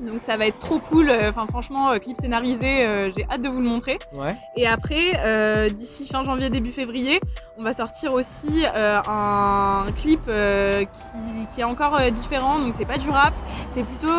Donc 0.00 0.20
ça 0.20 0.36
va 0.36 0.46
être 0.46 0.58
trop 0.58 0.78
cool. 0.78 1.08
Euh, 1.08 1.30
Enfin 1.30 1.46
franchement, 1.46 1.90
euh, 1.90 1.98
clip 1.98 2.16
scénarisé, 2.20 2.84
euh, 2.84 3.12
j'ai 3.16 3.24
hâte 3.30 3.42
de 3.42 3.48
vous 3.48 3.60
le 3.60 3.68
montrer. 3.68 3.98
Ouais. 4.12 4.36
Et 4.56 4.66
après, 4.66 5.12
euh, 5.18 5.68
d'ici 5.68 6.06
fin 6.08 6.24
janvier, 6.24 6.50
début 6.50 6.72
février, 6.72 7.20
on 7.58 7.62
va 7.62 7.74
sortir 7.74 8.12
aussi 8.12 8.64
euh, 8.64 9.00
un 9.06 9.86
clip 9.96 10.22
qui, 10.26 11.54
qui 11.54 11.60
est 11.60 11.64
encore 11.64 12.00
différent. 12.10 12.58
Donc 12.58 12.74
c'est 12.76 12.84
pas 12.84 12.98
du 12.98 13.08
rap, 13.08 13.34
c'est 13.72 13.84
plutôt 13.84 14.12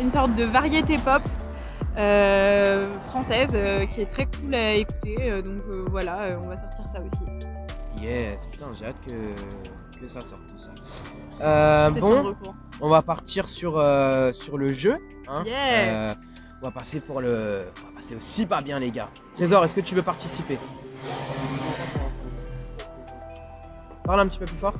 une 0.00 0.10
sorte 0.10 0.34
de 0.34 0.44
variété 0.44 0.98
pop 0.98 1.22
française 3.08 3.56
qui 3.90 4.02
est 4.02 4.10
très 4.10 4.26
cool 4.26 4.54
à 4.54 4.74
écouter. 4.74 5.42
Donc 5.42 5.62
voilà, 5.90 6.38
on 6.44 6.48
va 6.48 6.56
sortir 6.56 6.84
ça 6.92 7.00
aussi. 7.00 7.24
Yes, 8.02 8.46
putain, 8.52 8.66
j'ai 8.78 8.86
hâte 8.86 9.00
que, 9.06 9.98
que 9.98 10.06
ça 10.06 10.20
sorte 10.22 10.42
tout 10.46 10.58
ça. 10.58 10.70
Bon. 12.00 12.34
On 12.80 12.88
va 12.88 13.02
partir 13.02 13.48
sur, 13.48 13.78
euh, 13.78 14.32
sur 14.32 14.58
le 14.58 14.72
jeu. 14.72 14.96
hein. 15.28 15.42
Yeah. 15.46 16.10
Euh, 16.10 16.14
on 16.62 16.66
va 16.66 16.70
passer 16.72 17.00
pour 17.00 17.20
le. 17.20 17.64
On 17.82 17.88
va 17.90 17.96
passer 17.96 18.16
aussi 18.16 18.46
pas 18.46 18.60
bien, 18.62 18.78
les 18.78 18.90
gars. 18.90 19.08
Trésor, 19.34 19.64
est-ce 19.64 19.74
que 19.74 19.80
tu 19.80 19.94
veux 19.94 20.02
participer? 20.02 20.58
Parle 24.04 24.20
un 24.20 24.26
petit 24.28 24.38
peu 24.38 24.44
plus 24.46 24.56
fort. 24.56 24.74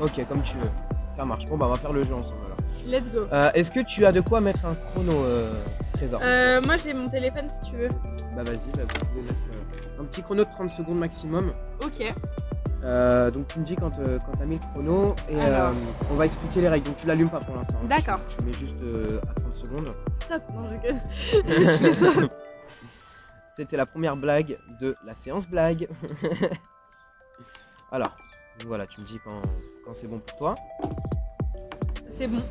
Ok, 0.00 0.24
comme 0.28 0.42
tu 0.42 0.56
veux. 0.56 0.70
Ça 1.12 1.24
marche. 1.24 1.44
Bon, 1.46 1.56
bah, 1.56 1.66
on 1.66 1.70
va 1.70 1.76
faire 1.76 1.92
le 1.92 2.04
jeu 2.04 2.14
ensemble 2.14 2.40
alors. 2.46 2.56
Let's 2.86 3.10
go. 3.10 3.26
Euh, 3.32 3.50
Est-ce 3.54 3.70
que 3.72 3.80
tu 3.80 4.06
as 4.06 4.12
de 4.12 4.20
quoi 4.20 4.40
mettre 4.40 4.64
un 4.64 4.74
chrono, 4.74 5.12
Trésor? 5.94 6.20
Euh, 6.22 6.60
moi 6.64 6.76
j'ai 6.76 6.94
mon 6.94 7.08
téléphone 7.08 7.48
si 7.50 7.70
tu 7.70 7.76
veux. 7.76 7.88
Bah, 8.36 8.44
vas-y, 8.44 8.70
bah, 8.76 8.82
vous 8.84 9.06
pouvez 9.06 9.22
mettre 9.22 9.34
un 10.00 10.04
petit 10.04 10.22
chrono 10.22 10.44
de 10.44 10.50
30 10.50 10.70
secondes 10.70 10.98
maximum. 11.00 11.50
Ok. 11.84 12.14
Euh, 12.84 13.30
donc, 13.30 13.48
tu 13.48 13.58
me 13.58 13.64
dis 13.64 13.74
quand, 13.76 13.98
euh, 13.98 14.18
quand 14.24 14.32
t'as 14.38 14.44
mis 14.44 14.56
le 14.56 14.60
chrono 14.72 15.14
et 15.28 15.40
Alors. 15.40 15.70
euh, 15.70 15.72
on 16.10 16.14
va 16.14 16.26
expliquer 16.26 16.60
les 16.60 16.68
règles. 16.68 16.86
Donc, 16.86 16.96
tu 16.96 17.06
l'allumes 17.06 17.28
pas 17.30 17.40
pour 17.40 17.56
l'instant. 17.56 17.74
hein. 17.82 17.86
D'accord. 17.88 18.20
Tu, 18.28 18.36
tu 18.36 18.42
mets 18.44 18.52
juste 18.52 18.76
euh, 18.82 19.20
à 19.28 19.34
30 19.34 19.54
secondes. 19.54 19.90
Top. 20.28 20.42
Non, 20.54 20.68
je... 20.70 21.42
je 21.64 21.68
fais 21.76 21.94
ça. 21.94 22.10
C'était 23.56 23.76
la 23.76 23.86
première 23.86 24.16
blague 24.16 24.58
de 24.80 24.94
la 25.04 25.14
séance 25.14 25.48
blague. 25.48 25.88
Alors, 27.90 28.16
voilà, 28.66 28.86
tu 28.86 29.00
me 29.00 29.06
dis 29.06 29.18
quand, 29.24 29.42
quand 29.84 29.94
c'est 29.94 30.06
bon 30.06 30.18
pour 30.20 30.36
toi. 30.36 30.54
C'est 32.10 32.28
bon. 32.28 32.42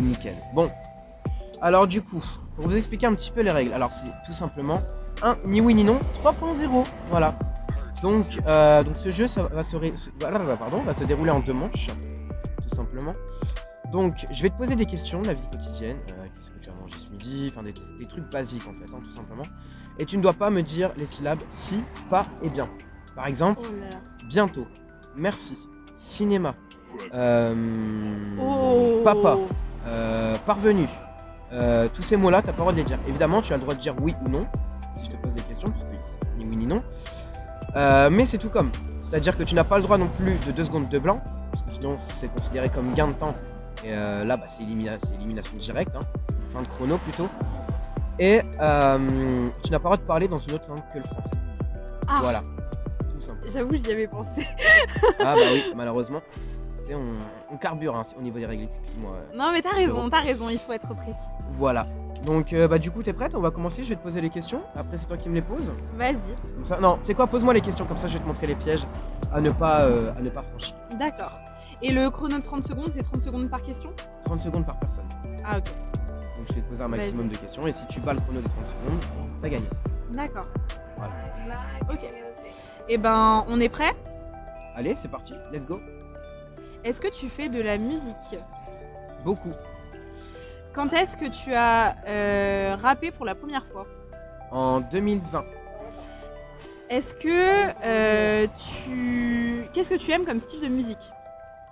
Nickel. 0.00 0.34
Bon. 0.54 0.70
Alors 1.60 1.86
du 1.88 2.02
coup, 2.02 2.22
pour 2.54 2.66
vous 2.66 2.76
expliquer 2.76 3.06
un 3.06 3.14
petit 3.14 3.30
peu 3.32 3.40
les 3.40 3.50
règles. 3.50 3.72
Alors 3.72 3.92
c'est 3.92 4.06
tout 4.24 4.32
simplement 4.32 4.80
un 5.22 5.36
ni 5.44 5.60
oui 5.60 5.74
ni 5.74 5.82
non 5.82 5.98
3.0. 6.22 6.86
Voilà. 7.10 7.34
Donc, 8.02 8.26
euh, 8.46 8.82
donc 8.84 8.96
ce 8.96 9.10
jeu 9.10 9.26
ça 9.28 9.42
va, 9.44 9.62
se 9.62 9.76
ré- 9.76 9.92
pardon, 10.20 10.80
va 10.82 10.94
se 10.94 11.04
dérouler 11.04 11.30
en 11.30 11.40
deux 11.40 11.52
manches. 11.52 11.88
Tout 12.68 12.74
simplement. 12.74 13.14
Donc 13.92 14.26
je 14.30 14.42
vais 14.42 14.50
te 14.50 14.56
poser 14.56 14.76
des 14.76 14.84
questions 14.86 15.22
de 15.22 15.28
la 15.28 15.34
vie 15.34 15.48
quotidienne. 15.50 15.96
euh, 16.08 16.26
Qu'est-ce 16.34 16.50
que 16.50 16.58
tu 16.62 16.68
as 16.70 16.74
mangé 16.74 16.94
ce 16.98 17.08
midi 17.08 17.50
Enfin 17.52 17.62
des, 17.62 17.72
des 17.98 18.06
trucs 18.06 18.30
basiques 18.30 18.66
en 18.68 18.72
fait, 18.74 18.92
hein, 18.94 19.00
tout 19.02 19.12
simplement. 19.12 19.44
Et 19.98 20.04
tu 20.06 20.16
ne 20.16 20.22
dois 20.22 20.34
pas 20.34 20.50
me 20.50 20.62
dire 20.62 20.90
les 20.96 21.06
syllabes 21.06 21.40
si, 21.50 21.82
pas 22.10 22.24
et 22.42 22.48
bien. 22.50 22.68
Par 23.16 23.26
exemple, 23.26 23.62
Oh 23.64 23.74
là 23.80 23.90
là. 23.90 23.96
bientôt, 24.28 24.66
merci, 25.16 25.56
cinéma, 25.94 26.54
euh, 27.14 28.36
Oh. 28.40 29.00
papa, 29.02 29.36
euh, 29.86 30.36
parvenu. 30.46 30.86
Euh, 31.52 31.88
tous 31.92 32.02
ces 32.02 32.16
mots-là, 32.16 32.42
tu 32.42 32.48
n'as 32.48 32.52
pas 32.52 32.58
le 32.58 32.62
droit 32.62 32.72
de 32.72 32.76
les 32.78 32.84
dire. 32.84 32.98
Évidemment, 33.08 33.40
tu 33.40 33.52
as 33.52 33.56
le 33.56 33.62
droit 33.62 33.74
de 33.74 33.80
dire 33.80 33.94
oui 34.02 34.14
ou 34.24 34.28
non, 34.28 34.46
si 34.92 35.04
je 35.04 35.10
te 35.10 35.16
pose 35.16 35.34
des 35.34 35.42
questions, 35.42 35.70
parce 35.70 35.82
que 35.82 35.88
c'est 36.04 36.36
ni 36.36 36.44
oui 36.44 36.56
ni 36.56 36.66
non. 36.66 36.82
Euh, 37.76 38.10
mais 38.10 38.26
c'est 38.26 38.38
tout 38.38 38.48
comme. 38.48 38.70
C'est-à-dire 39.02 39.36
que 39.36 39.42
tu 39.42 39.54
n'as 39.54 39.64
pas 39.64 39.76
le 39.78 39.82
droit 39.84 39.96
non 39.98 40.08
plus 40.08 40.34
de 40.46 40.52
2 40.52 40.64
secondes 40.64 40.88
de 40.88 40.98
blanc, 40.98 41.22
parce 41.50 41.62
que 41.62 41.70
sinon 41.72 41.96
c'est 41.98 42.28
considéré 42.32 42.68
comme 42.68 42.92
gain 42.92 43.08
de 43.08 43.12
temps. 43.14 43.34
Et 43.84 43.88
euh, 43.92 44.24
là, 44.24 44.36
bah, 44.36 44.44
c'est 44.48 44.62
élimina- 44.64 44.98
c'est 45.02 45.14
élimination 45.14 45.56
directe, 45.56 45.94
hein. 45.96 46.00
fin 46.52 46.62
de 46.62 46.66
chrono 46.68 46.96
plutôt. 46.98 47.28
Et 48.18 48.42
euh, 48.60 49.48
tu 49.62 49.70
n'as 49.70 49.78
pas 49.78 49.90
le 49.90 49.94
droit 49.94 49.96
de 49.96 50.02
parler 50.02 50.28
dans 50.28 50.38
une 50.38 50.54
autre 50.54 50.68
langue 50.68 50.82
que 50.92 50.98
le 50.98 51.04
français. 51.04 51.30
Ah. 52.08 52.16
Voilà, 52.20 52.42
tout 53.12 53.20
simple. 53.20 53.38
J'avoue, 53.52 53.74
j'y 53.74 53.92
avais 53.92 54.08
pensé. 54.08 54.46
Ah 55.20 55.34
bah 55.34 55.40
oui, 55.52 55.62
malheureusement. 55.76 56.20
Tu 56.88 56.94
sais, 56.94 57.00
on, 57.00 57.54
on 57.54 57.56
carbure 57.58 57.94
hein, 57.96 58.02
au 58.18 58.22
niveau 58.22 58.38
des 58.38 58.46
règles, 58.46 58.64
excuse-moi. 58.64 59.12
Non, 59.36 59.50
mais 59.52 59.60
t'as 59.60 59.72
raison, 59.74 60.08
t'as 60.08 60.22
raison, 60.22 60.48
il 60.48 60.58
faut 60.58 60.72
être 60.72 60.94
précis. 60.94 61.28
Voilà. 61.52 61.86
Donc 62.24 62.52
euh, 62.52 62.66
bah 62.66 62.78
du 62.78 62.90
coup 62.90 63.02
t'es 63.02 63.12
prête? 63.12 63.34
On 63.34 63.40
va 63.40 63.50
commencer, 63.50 63.84
je 63.84 63.90
vais 63.90 63.96
te 63.96 64.02
poser 64.02 64.20
les 64.22 64.30
questions. 64.30 64.62
Après 64.74 64.96
c'est 64.96 65.06
toi 65.06 65.16
qui 65.18 65.28
me 65.28 65.34
les 65.34 65.42
poses. 65.42 65.70
Vas-y. 65.94 66.34
Comme 66.54 66.64
ça. 66.66 66.80
Non, 66.80 66.98
c'est 67.02 67.14
quoi? 67.14 67.26
Pose-moi 67.26 67.52
les 67.52 67.60
questions, 67.60 67.84
comme 67.84 67.98
ça 67.98 68.08
je 68.08 68.14
vais 68.14 68.20
te 68.20 68.26
montrer 68.26 68.46
les 68.46 68.54
pièges 68.54 68.86
à 69.32 69.40
ne 69.40 69.50
pas, 69.50 69.82
euh, 69.82 70.12
à 70.16 70.20
ne 70.22 70.30
pas 70.30 70.42
franchir. 70.42 70.74
D'accord. 70.98 71.32
Et 71.82 71.92
le 71.92 72.08
chrono 72.10 72.38
de 72.38 72.42
30 72.42 72.64
secondes, 72.64 72.90
c'est 72.92 73.02
30 73.02 73.22
secondes 73.22 73.50
par 73.50 73.62
question? 73.62 73.90
30 74.24 74.40
secondes 74.40 74.66
par 74.66 74.78
personne. 74.80 75.06
Ah, 75.44 75.58
ok. 75.58 75.66
Donc 76.38 76.46
je 76.48 76.54
vais 76.54 76.60
te 76.62 76.68
poser 76.68 76.82
un 76.82 76.88
maximum 76.88 77.28
de 77.28 77.36
questions 77.36 77.66
et 77.66 77.72
si 77.72 77.86
tu 77.86 78.00
bats 78.00 78.14
le 78.14 78.20
chrono 78.20 78.40
des 78.40 78.48
30 78.48 78.66
secondes, 78.66 79.04
t'as 79.42 79.48
gagné. 79.48 79.68
D'accord. 80.10 80.48
Voilà. 80.96 81.12
Ok. 81.90 82.08
Et 82.88 82.96
ben, 82.96 83.44
on 83.46 83.60
est 83.60 83.68
prêt? 83.68 83.94
Allez, 84.74 84.96
c'est 84.96 85.08
parti, 85.08 85.34
let's 85.52 85.66
go. 85.66 85.80
Est-ce 86.88 87.02
que 87.02 87.08
tu 87.08 87.28
fais 87.28 87.50
de 87.50 87.60
la 87.60 87.76
musique? 87.76 88.38
Beaucoup. 89.22 89.52
Quand 90.72 90.90
est-ce 90.94 91.18
que 91.18 91.26
tu 91.26 91.52
as 91.52 91.94
euh, 92.06 92.76
rappé 92.80 93.10
pour 93.10 93.26
la 93.26 93.34
première 93.34 93.66
fois? 93.66 93.86
En 94.50 94.80
2020, 94.80 95.44
Est-ce 96.88 97.12
que 97.12 97.74
euh, 97.84 98.46
tu... 98.56 99.68
Qu'est-ce 99.74 99.90
que 99.90 99.96
tu 99.96 100.10
aimes 100.12 100.24
comme 100.24 100.40
style 100.40 100.60
de 100.60 100.68
musique? 100.68 101.12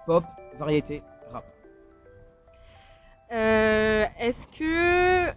Pop, 0.04 0.22
variété, 0.58 1.02
rap. 1.32 1.46
Euh, 3.32 4.04
Est-ce 4.18 4.46
que 4.48 5.32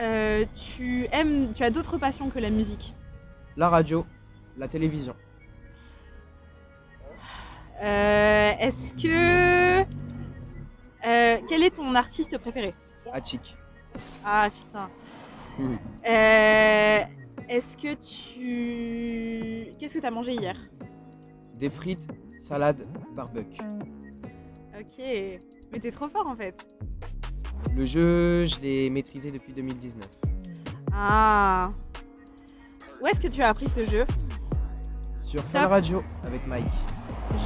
euh, 0.00 0.46
tu 0.54 1.06
aimes... 1.12 1.52
Tu 1.52 1.64
as 1.64 1.70
d'autres 1.70 1.98
passions 1.98 2.30
que 2.30 2.38
la 2.38 2.48
musique? 2.48 2.94
La 3.58 3.68
radio, 3.68 4.06
la 4.56 4.68
télévision. 4.68 5.14
Euh, 7.80 8.52
Est-ce 8.58 8.92
que... 8.94 9.82
euh, 11.06 11.38
quel 11.48 11.62
est 11.62 11.70
ton 11.76 11.94
artiste 11.94 12.36
préféré? 12.38 12.74
Hachik. 13.12 13.56
Ah 14.24 14.48
putain. 14.54 14.88
Euh, 16.06 17.00
Est-ce 17.48 17.76
que 17.76 17.94
tu... 17.94 19.70
Qu'est-ce 19.78 19.94
que 19.94 20.00
t'as 20.00 20.10
mangé 20.10 20.34
hier? 20.34 20.56
Des 21.54 21.70
frites, 21.70 22.06
salade, 22.40 22.86
barbecue. 23.14 23.62
Ok. 24.78 24.98
Mais 25.72 25.80
t'es 25.80 25.90
trop 25.90 26.08
fort 26.08 26.28
en 26.28 26.36
fait. 26.36 26.54
Le 27.74 27.84
jeu, 27.86 28.46
je 28.46 28.60
l'ai 28.60 28.90
maîtrisé 28.90 29.30
depuis 29.32 29.52
2019. 29.52 30.08
Ah. 30.92 31.70
Où 33.00 33.06
est-ce 33.06 33.20
que 33.20 33.28
tu 33.28 33.42
as 33.42 33.48
appris 33.48 33.68
ce 33.68 33.84
jeu? 33.86 34.04
Sur. 35.16 35.42
Fun 35.42 35.66
Radio 35.66 36.02
avec 36.24 36.46
Mike. 36.46 36.64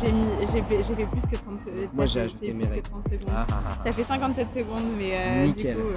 J'ai 0.01 0.13
mis, 0.13 0.27
j'ai 0.53 0.63
fait, 0.63 0.83
j'ai 0.83 0.95
fait 0.95 1.07
plus 1.07 1.27
que 1.27 1.37
30 1.37 1.61
secondes. 1.61 1.89
Moi, 1.93 2.07
j'ai 2.07 2.21
T'as 2.21 2.25
ajouté 2.27 2.47
fait 2.53 2.57
mes 2.57 2.65
règles. 2.65 2.83
30 2.83 3.09
secondes. 3.09 3.31
Ah, 3.37 3.47
ah, 3.51 3.63
ah. 3.69 3.77
T'as 3.85 3.93
fait 3.93 4.05
57 4.05 4.53
secondes, 4.53 4.85
mais 4.97 5.11
euh, 5.15 5.47
Nickel. 5.47 5.77
du 5.77 5.83
coup. 5.83 5.89
euh, 5.89 5.95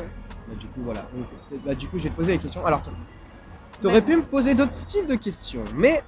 Bah, 0.48 0.56
du 0.56 0.68
coup, 0.68 0.82
voilà. 0.82 1.02
Donc, 1.14 1.62
bah, 1.66 1.76
du 1.76 1.88
coup, 1.88 1.98
je 1.98 2.04
vais 2.06 2.10
te 2.10 2.16
poser 2.16 2.32
les 2.34 2.40
questions. 2.40 2.66
Alors, 2.66 2.82
toi, 2.82 2.94
t'aurais 3.82 4.02
pu 4.02 4.16
me 4.18 4.24
poser 4.24 4.56
d'autres 4.56 4.74
styles 4.76 5.08
de 5.08 5.16
questions, 5.16 5.64
mais 5.76 6.04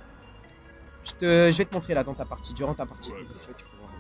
je, 1.06 1.12
te, 1.12 1.52
je 1.52 1.58
vais 1.58 1.66
te 1.66 1.74
montrer 1.74 1.94
là 1.94 2.04
dans 2.04 2.14
ta 2.14 2.26
partie, 2.26 2.54
durant 2.54 2.74
ta 2.74 2.86
partie. 2.86 3.12
Que 3.12 3.16
tu 3.18 3.64
peux 3.66 3.78
voir 3.78 3.92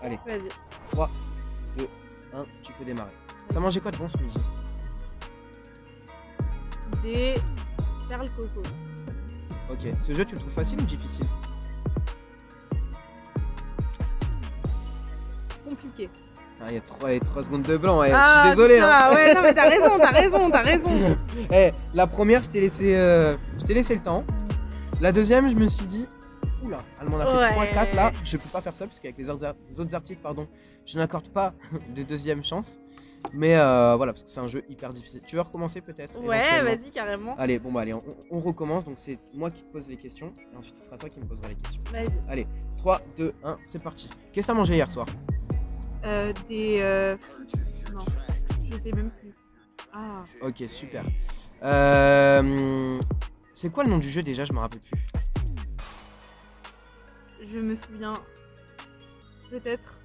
Allez, 0.00 0.18
Vas-y. 0.26 0.48
3, 0.90 1.10
2, 1.78 1.88
1, 2.34 2.44
tu 2.62 2.72
peux 2.72 2.84
démarrer. 2.84 3.12
T'as 3.52 3.60
mangé 3.60 3.80
quoi 3.80 3.90
de 3.90 3.96
bon 3.98 4.08
ce 4.08 4.16
midi? 4.18 4.38
Des 7.02 7.34
perles 8.08 8.30
coco. 8.36 8.62
Ok, 9.70 9.78
ce 10.02 10.12
jeu, 10.12 10.24
tu 10.24 10.34
le 10.34 10.40
trouves 10.40 10.52
facile 10.52 10.80
ou 10.80 10.84
difficile? 10.84 11.26
Compliqué. 15.92 16.10
Ah, 16.60 16.66
il 16.68 16.74
y 16.74 16.76
a 16.76 16.80
3, 16.80 17.18
3 17.18 17.42
secondes 17.42 17.62
de 17.62 17.76
blanc, 17.76 18.00
ouais. 18.00 18.12
ah, 18.14 18.42
je 18.44 18.48
suis 18.48 18.56
désolé. 18.56 18.74
putain, 18.76 18.88
hein. 19.10 19.14
ouais, 19.14 19.34
non, 19.34 19.42
mais 19.42 19.52
t'as 19.52 19.68
raison, 19.68 19.98
t'as 19.98 20.10
raison, 20.10 20.50
t'as 20.50 20.62
raison. 20.62 20.90
Eh, 21.52 21.72
la 21.92 22.06
première, 22.06 22.42
je 22.44 22.50
t'ai 22.50 22.60
laissé, 22.60 22.94
euh, 22.94 23.36
je 23.58 23.64
t'ai 23.64 23.74
laissé 23.74 23.94
le 23.94 24.00
temps. 24.00 24.24
La 25.00 25.10
deuxième, 25.10 25.50
je 25.50 25.56
me 25.56 25.66
suis 25.66 25.86
dit, 25.86 26.06
oula, 26.64 26.82
elle 27.00 27.08
m'en 27.08 27.18
a 27.18 27.26
fait 27.26 27.36
Ouais. 27.36 27.50
3, 27.50 27.66
4 27.66 27.94
là. 27.96 28.12
Je 28.22 28.36
peux 28.36 28.48
pas 28.48 28.60
faire 28.60 28.76
ça, 28.76 28.86
parce 28.86 29.00
qu'avec 29.00 29.18
les, 29.18 29.24
les 29.24 29.80
autres 29.80 29.94
artistes, 29.94 30.22
pardon, 30.22 30.46
je 30.86 30.98
n'accorde 30.98 31.28
pas 31.30 31.52
de 31.96 32.02
deuxième 32.04 32.44
chance. 32.44 32.78
Mais 33.32 33.56
euh, 33.56 33.94
voilà, 33.96 34.12
parce 34.12 34.24
que 34.24 34.30
c'est 34.30 34.40
un 34.40 34.48
jeu 34.48 34.62
hyper 34.68 34.92
difficile. 34.92 35.20
Tu 35.26 35.36
veux 35.36 35.42
recommencer 35.42 35.80
peut-être 35.80 36.20
Ouais, 36.20 36.62
vas-y, 36.62 36.90
carrément. 36.90 37.34
Allez, 37.38 37.58
bon 37.58 37.72
bah 37.72 37.80
allez, 37.82 37.94
on, 37.94 38.02
on 38.30 38.40
recommence. 38.40 38.84
Donc 38.84 38.94
c'est 38.98 39.18
moi 39.32 39.48
qui 39.50 39.62
te 39.62 39.72
pose 39.72 39.88
les 39.88 39.96
questions. 39.96 40.32
Et 40.52 40.56
ensuite, 40.56 40.76
ce 40.76 40.84
sera 40.84 40.96
toi 40.96 41.08
qui 41.08 41.18
me 41.20 41.24
posera 41.24 41.48
les 41.48 41.54
questions. 41.54 41.82
Vas-y. 41.92 42.46
3, 42.78 43.00
2, 43.16 43.32
1, 43.44 43.58
c'est 43.64 43.82
parti. 43.82 44.08
Qu'est-ce 44.32 44.46
que 44.46 44.52
t'as 44.52 44.58
mangé 44.58 44.74
hier 44.74 44.90
soir? 44.90 45.06
Euh, 46.04 46.32
des. 46.48 46.78
euh, 46.80 47.16
Non, 47.94 48.04
je 48.70 48.76
sais 48.78 48.92
même 48.92 49.10
plus. 49.10 49.32
Ah. 49.92 50.24
Ok, 50.40 50.64
super. 50.66 51.04
Euh, 51.62 52.98
c'est 53.52 53.70
quoi 53.70 53.84
le 53.84 53.90
nom 53.90 53.98
du 53.98 54.08
jeu 54.10 54.22
déjà? 54.22 54.44
Je 54.44 54.52
me 54.52 54.58
rappelle 54.58 54.80
plus. 54.80 55.00
Je 57.44 57.58
me 57.58 57.74
souviens. 57.74 58.14
Peut-être. 59.50 59.98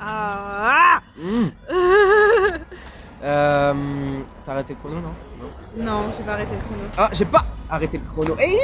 Ah, 0.00 1.00
ah 1.00 1.02
Euh, 3.20 4.20
T'as 4.44 4.52
arrêté 4.52 4.74
le 4.74 4.78
chrono, 4.78 5.00
non 5.00 5.12
Non? 5.40 5.84
Non, 5.84 6.12
j'ai 6.16 6.22
pas 6.22 6.34
arrêté 6.34 6.52
le 6.54 6.60
chrono. 6.60 6.82
Ah, 6.96 7.08
j'ai 7.12 7.24
pas 7.24 7.44
arrêté 7.70 7.98
le 7.98 8.04
chrono. 8.12 8.36
Eh, 8.40 8.56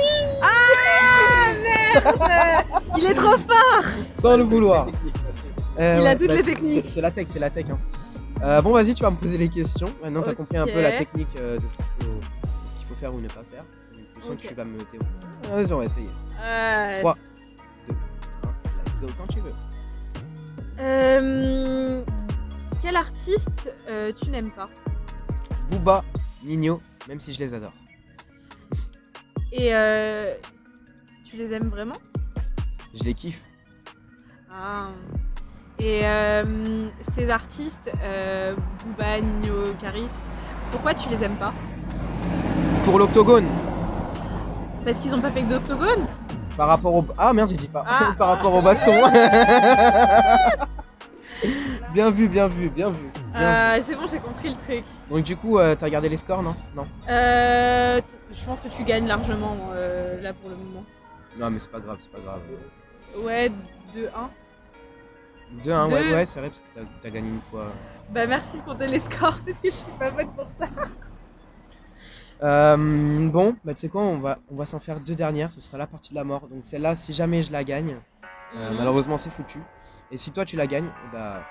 Ah 0.43 1.53
merde 1.63 2.65
Il 2.99 3.07
est 3.07 3.15
trop 3.15 3.37
fort 3.39 3.83
sans 4.15 4.37
le 4.37 4.45
vouloir. 4.45 4.87
Euh, 5.79 5.99
Il 6.01 6.07
a 6.07 6.15
toutes 6.17 6.29
bah, 6.29 6.35
les 6.35 6.43
c'est- 6.43 6.51
techniques. 6.55 6.85
C'est 6.87 7.01
la 7.01 7.11
tech, 7.11 7.27
c'est 7.29 7.39
la 7.39 7.51
tech. 7.51 7.67
hein. 7.71 7.79
Euh, 8.43 8.61
bon, 8.63 8.73
vas-y, 8.73 8.95
tu 8.95 9.03
vas 9.03 9.11
me 9.11 9.17
poser 9.17 9.39
les 9.39 9.49
questions. 9.49 9.87
Maintenant, 10.03 10.23
t'as 10.23 10.35
compris 10.35 10.57
un 10.59 10.67
peu 10.67 10.81
la 10.81 10.93
technique 10.93 11.29
euh, 11.39 11.57
de 11.57 11.63
ce 12.67 12.75
qu'il 12.75 12.87
faut, 12.87 12.95
faire 13.01 13.15
ou 13.15 13.21
ne 13.21 13.29
pas 13.29 13.43
faire. 13.51 13.63
Je 14.17 14.21
sens 14.23 14.31
Ok. 14.33 14.43
que 14.43 14.49
tu 14.49 14.55
vas 14.55 14.65
me 14.65 14.79
théo. 14.79 15.01
Vas-y, 15.51 15.73
on 15.73 15.79
va 15.79 15.85
essayer. 15.85 16.09
Euh, 16.43 17.01
Trois. 17.01 17.15
Hein, 17.19 17.95
Let's 18.85 18.95
go 19.01 19.07
quand 19.19 19.33
tu 19.33 19.41
veux. 19.41 19.53
euh, 20.81 22.03
Quel 22.83 22.97
artiste 22.97 23.73
euh, 23.91 24.13
tu 24.21 24.31
n'aimes 24.31 24.51
pas? 24.51 24.69
Booba, 25.71 26.05
Nino, 26.45 26.81
même 27.09 27.21
si 27.21 27.33
je 27.33 27.39
les 27.41 27.55
adore. 27.55 27.73
Et 29.57 29.73
euh, 29.73 30.35
tu 31.25 31.37
les 31.37 31.53
aimes 31.53 31.69
vraiment? 31.69 31.95
Je 32.93 33.05
les 33.05 33.15
kiffe. 33.15 33.41
Ah. 34.53 34.89
Et 35.79 36.01
euh, 36.03 36.89
ces 37.15 37.31
artistes, 37.31 37.89
euh, 38.03 38.57
Booba, 38.85 39.21
Nino, 39.21 39.73
Caris, 39.81 40.11
pourquoi 40.73 40.93
tu 40.93 41.09
les 41.09 41.23
aimes 41.23 41.37
pas? 41.37 41.53
Pour 42.85 42.99
l'octogone, 42.99 43.47
Parce 44.85 44.99
qu'ils 44.99 45.15
ont 45.15 45.21
pas 45.21 45.31
fait 45.31 45.43
que 45.43 45.51
d'octogone? 45.51 46.05
Par 46.57 46.67
rapport 46.67 46.93
au. 46.97 47.07
Ah 47.17 47.33
merde, 47.33 47.51
j'ai 47.51 47.57
dit 47.57 47.69
pas. 47.69 47.85
Ah. 47.87 48.13
par 48.19 48.31
rapport 48.31 48.55
au 48.55 48.61
baston. 48.61 48.93
bien 51.93 52.11
vu, 52.11 52.27
bien 52.27 52.49
vu, 52.49 52.69
bien 52.71 52.91
vu. 52.91 53.24
Euh, 53.37 53.81
C'est 53.85 53.95
bon, 53.97 54.07
j'ai 54.07 54.19
compris 54.19 54.51
le 54.51 54.57
truc. 54.57 54.85
Donc, 55.11 55.25
du 55.25 55.37
coup, 55.37 55.59
euh, 55.59 55.75
t'as 55.75 55.87
regardé 55.87 56.09
les 56.09 56.17
scores, 56.17 56.43
non? 56.43 56.55
Non. 56.75 56.87
Euh, 57.09 58.01
t- 58.01 58.07
je 58.33 58.45
pense 58.45 58.61
que 58.61 58.69
tu 58.69 58.85
gagnes 58.85 59.07
largement 59.09 59.57
euh, 59.73 60.21
là 60.23 60.33
pour 60.33 60.51
le 60.51 60.57
moment. 60.57 60.85
Non, 61.39 61.51
mais 61.51 61.59
c'est 61.59 61.71
pas 61.71 61.81
grave, 61.81 61.99
c'est 62.01 62.11
pas 62.13 62.21
grave. 62.21 62.41
Ouais, 63.19 63.51
2-1. 63.95 64.09
2-1, 65.65 65.91
ouais, 65.91 66.03
Deux. 66.05 66.13
ouais, 66.15 66.27
c'est 66.27 66.39
vrai, 66.41 66.49
parce 66.51 66.61
que 66.61 66.65
t'as- 66.81 66.87
t'as 67.03 67.11
gagné 67.11 67.29
une 67.29 67.41
fois. 67.51 67.67
Bah 68.11 68.27
merci 68.27 68.59
de 68.59 68.63
compter 68.63 68.87
les 68.87 69.01
scores 69.01 69.39
parce 69.47 69.59
que 69.59 69.71
je 69.71 69.75
suis 69.75 69.93
pas 69.99 70.11
bonne 70.11 70.29
pour 70.29 70.47
ça. 70.59 70.67
Euh, 72.43 73.29
bon, 73.31 73.57
bah 73.65 73.75
tu 73.75 73.81
sais 73.83 73.89
quoi, 73.89 74.03
on 74.03 74.19
va, 74.19 74.39
on 74.51 74.57
va 74.57 74.67
s'en 74.67 74.81
faire 74.81 75.01
deux 75.01 75.15
dernières, 75.15 75.53
ce 75.53 75.61
sera 75.61 75.79
la 75.79 75.87
partie 75.87 76.11
de 76.11 76.17
la 76.17 76.25
mort. 76.25 76.47
Donc 76.49 76.67
celle-là, 76.67 76.95
si 76.97 77.13
jamais 77.13 77.43
je 77.43 77.53
la 77.53 77.65
gagne, 77.65 77.97
euh, 78.57 78.71
Mhm. 78.71 78.77
malheureusement 78.77 79.19
c'est 79.19 79.31
foutu. 79.31 79.61
Et 80.11 80.19
si 80.19 80.31
toi 80.33 80.45
tu 80.45 80.57
la 80.57 80.67
gagnes, 80.67 80.89
eh 81.09 81.13
bah. 81.13 81.43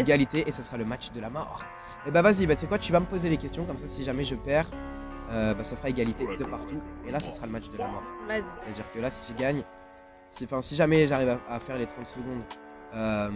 Égalité 0.00 0.44
et 0.46 0.52
ce 0.52 0.62
sera 0.62 0.76
le 0.76 0.84
match 0.84 1.10
de 1.12 1.20
la 1.20 1.30
mort. 1.30 1.64
Et 2.06 2.10
bah 2.10 2.22
vas-y, 2.22 2.46
bah 2.46 2.54
tu 2.54 2.62
sais 2.62 2.66
quoi, 2.66 2.78
tu 2.78 2.92
vas 2.92 3.00
me 3.00 3.06
poser 3.06 3.28
les 3.28 3.36
questions, 3.36 3.64
comme 3.64 3.78
ça 3.78 3.86
si 3.88 4.04
jamais 4.04 4.24
je 4.24 4.34
perds, 4.34 4.66
euh, 5.30 5.54
bah 5.54 5.64
ça 5.64 5.76
fera 5.76 5.88
égalité 5.88 6.24
de 6.36 6.44
partout. 6.44 6.80
Et 7.06 7.10
là, 7.10 7.20
ce 7.20 7.30
sera 7.32 7.46
le 7.46 7.52
match 7.52 7.68
de 7.70 7.78
la 7.78 7.86
mort. 7.88 8.02
Vas-y. 8.28 8.42
C'est-à-dire 8.64 8.84
que 8.94 9.00
là, 9.00 9.10
si 9.10 9.22
je 9.32 9.36
gagne, 9.38 9.62
si, 10.28 10.44
enfin, 10.44 10.62
si 10.62 10.74
jamais 10.76 11.06
j'arrive 11.06 11.30
à, 11.48 11.54
à 11.54 11.58
faire 11.58 11.76
les 11.78 11.86
30 11.86 12.06
secondes, 12.08 12.42
euh, 12.94 13.28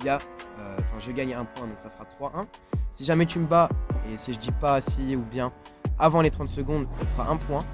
il 0.00 0.06
y 0.06 0.08
a, 0.08 0.18
euh, 0.60 0.76
je 1.00 1.10
gagne 1.12 1.34
un 1.34 1.44
point, 1.44 1.66
donc 1.66 1.76
ça 1.82 1.90
fera 1.90 2.04
3-1. 2.42 2.46
Si 2.90 3.04
jamais 3.04 3.26
tu 3.26 3.38
me 3.38 3.46
bats, 3.46 3.68
et 4.08 4.16
si 4.18 4.32
je 4.34 4.38
dis 4.38 4.52
pas 4.52 4.80
si 4.80 5.14
ou 5.16 5.20
bien 5.22 5.52
avant 5.98 6.22
les 6.22 6.30
30 6.30 6.48
secondes, 6.48 6.86
ça 6.90 7.00
te 7.04 7.10
fera 7.10 7.28
un 7.30 7.36
point. 7.36 7.64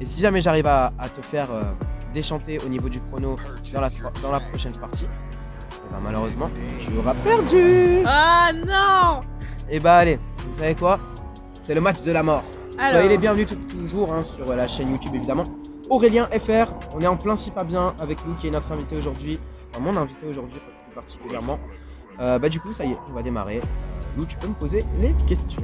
Et 0.00 0.06
si 0.06 0.20
jamais 0.20 0.40
j'arrive 0.40 0.66
à, 0.66 0.92
à 0.98 1.08
te 1.08 1.20
faire, 1.22 1.50
euh, 1.50 1.62
déchanter 2.14 2.58
au 2.64 2.68
niveau 2.68 2.88
du 2.88 3.00
chrono 3.02 3.36
dans 3.74 3.80
la, 3.82 3.90
tro- 3.90 4.10
dans 4.22 4.32
la 4.32 4.40
prochaine 4.40 4.74
partie. 4.78 5.06
Et 5.88 5.92
bah 5.92 5.98
malheureusement, 6.02 6.50
tu 6.80 6.96
auras 6.98 7.14
perdu 7.14 8.02
Ah 8.06 8.50
non 8.54 9.20
Et 9.70 9.80
bah 9.80 9.94
allez, 9.94 10.16
vous 10.16 10.58
savez 10.58 10.74
quoi? 10.74 10.98
C'est 11.60 11.74
le 11.74 11.80
match 11.80 12.00
de 12.02 12.12
la 12.12 12.22
mort. 12.22 12.42
Alors, 12.78 12.92
Soyez 12.92 13.08
les 13.08 13.18
bienvenus 13.18 13.46
tout- 13.46 13.56
toujours 13.76 14.12
hein, 14.12 14.22
sur 14.22 14.54
la 14.54 14.68
chaîne 14.68 14.90
YouTube 14.90 15.14
évidemment. 15.14 15.46
Aurélien 15.90 16.26
FR, 16.26 16.72
on 16.94 17.00
est 17.00 17.06
en 17.06 17.16
plein 17.16 17.34
si 17.36 17.50
pas 17.50 17.64
bien 17.64 17.94
avec 17.98 18.18
Lou 18.24 18.34
qui 18.34 18.46
est 18.46 18.50
notre 18.50 18.70
invité 18.72 18.96
aujourd'hui. 18.96 19.38
Enfin 19.72 19.80
mon 19.82 19.96
invité 19.96 20.26
aujourd'hui 20.28 20.58
plus 20.60 20.94
particulièrement. 20.94 21.58
Euh, 22.20 22.38
bah 22.38 22.48
du 22.48 22.60
coup 22.60 22.72
ça 22.72 22.84
y 22.84 22.92
est, 22.92 22.98
on 23.10 23.14
va 23.14 23.22
démarrer. 23.22 23.60
Lou, 24.16 24.24
tu 24.26 24.36
peux 24.36 24.48
me 24.48 24.54
poser 24.54 24.84
les 25.00 25.12
questions. 25.26 25.62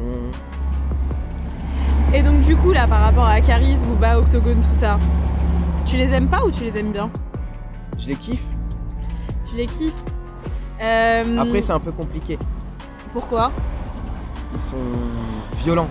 Et 2.12 2.22
donc 2.22 2.40
du 2.40 2.56
coup 2.56 2.72
là 2.72 2.86
par 2.86 3.00
rapport 3.02 3.26
à 3.26 3.40
Caris, 3.40 3.76
Booba, 3.86 4.18
Octogone, 4.18 4.60
tout 4.62 4.78
ça, 4.78 4.98
tu 5.84 5.96
les 5.96 6.12
aimes 6.12 6.28
pas 6.28 6.44
ou 6.44 6.50
tu 6.50 6.64
les 6.64 6.76
aimes 6.78 6.92
bien? 6.92 7.10
Je 7.98 8.08
les 8.08 8.14
kiffe. 8.16 8.42
Tu 9.48 9.56
les 9.56 9.66
kiffes? 9.66 9.92
Euh, 10.84 11.38
Après 11.38 11.62
c'est 11.62 11.72
un 11.72 11.80
peu 11.80 11.92
compliqué. 11.92 12.38
Pourquoi 13.12 13.50
Ils 14.54 14.60
sont 14.60 14.76
violents 15.64 15.88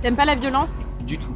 T'aimes 0.00 0.16
pas 0.16 0.24
la 0.24 0.34
violence 0.34 0.84
du 1.04 1.16
tout. 1.18 1.34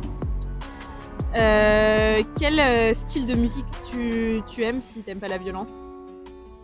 Euh, 1.35 2.22
Quel 2.38 2.59
euh, 2.61 2.92
style 2.94 3.26
de 3.26 3.35
musique 3.35 3.64
tu, 3.90 4.42
tu 4.48 4.62
aimes 4.64 4.83
si 4.83 5.02
t'aimes 5.02 5.18
pas 5.20 5.28
la 5.28 5.38
violence 5.38 5.70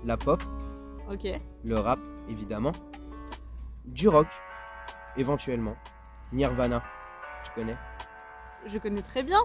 La 0.04 0.16
pop, 0.16 0.42
Ok. 1.10 1.26
le 1.64 1.78
rap 1.78 1.98
évidemment, 2.28 2.72
du 3.86 4.08
rock 4.08 4.26
éventuellement, 5.16 5.76
Nirvana, 6.32 6.82
tu 7.44 7.50
connais 7.60 7.76
Je 8.66 8.78
connais 8.78 9.02
très 9.02 9.22
bien. 9.22 9.40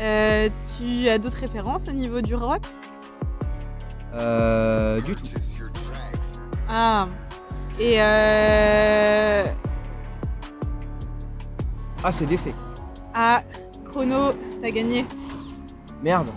Euh, 0.00 0.48
tu 0.78 1.08
as 1.08 1.18
d'autres 1.18 1.38
références 1.38 1.86
au 1.88 1.92
niveau 1.92 2.20
du 2.20 2.34
rock 2.34 2.62
Euh, 4.14 5.00
du 5.02 5.14
tout. 5.14 5.24
Ah. 6.76 7.06
Et 7.78 8.02
euh... 8.02 9.44
Ah 12.02 12.10
c'est 12.10 12.26
DC. 12.26 12.52
Ah, 13.14 13.44
Chrono, 13.84 14.32
t'as 14.60 14.72
gagné. 14.72 15.06
Merde. 16.02 16.30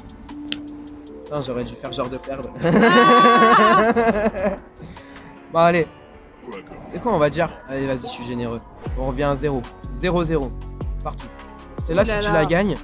Putain, 1.23 1.41
j'aurais 1.41 1.63
dû 1.63 1.73
faire 1.73 1.91
genre 1.91 2.11
de 2.11 2.17
perdre. 2.17 2.49
bon, 5.51 5.59
allez. 5.59 5.87
C'est 6.91 7.01
quoi, 7.01 7.15
on 7.15 7.17
va 7.17 7.31
dire? 7.31 7.49
Allez, 7.67 7.87
vas-y, 7.87 8.03
je 8.03 8.13
suis 8.13 8.25
généreux. 8.25 8.61
On 8.99 9.05
revient 9.05 9.23
à 9.23 9.33
0. 9.33 9.63
0-0. 9.95 10.51
Partout. 11.03 11.25
C'est 11.83 11.95
là 11.95 12.03
là 12.03 12.21
si 12.21 12.27
tu 12.27 12.31
la 12.31 12.45
gagnes. 12.45 12.75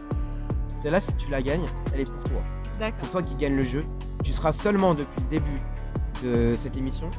C'est 0.80 0.90
là 0.90 1.00
si 1.00 1.14
tu 1.18 1.30
la 1.30 1.44
gagnes, 1.44 1.68
elle 1.94 2.00
est 2.00 2.06
pour 2.06 2.24
toi. 2.24 2.42
C'est 2.96 3.12
toi 3.12 3.22
qui 3.22 3.36
gagne 3.36 3.56
le 3.56 3.64
jeu. 3.64 3.86
Tu 4.24 4.34
seras 4.34 4.54
seulement 4.54 4.96
depuis 4.96 5.22
le 5.22 5.30
début 5.30 5.62
de 6.24 6.56
cette 6.58 6.76
émission 6.78 7.12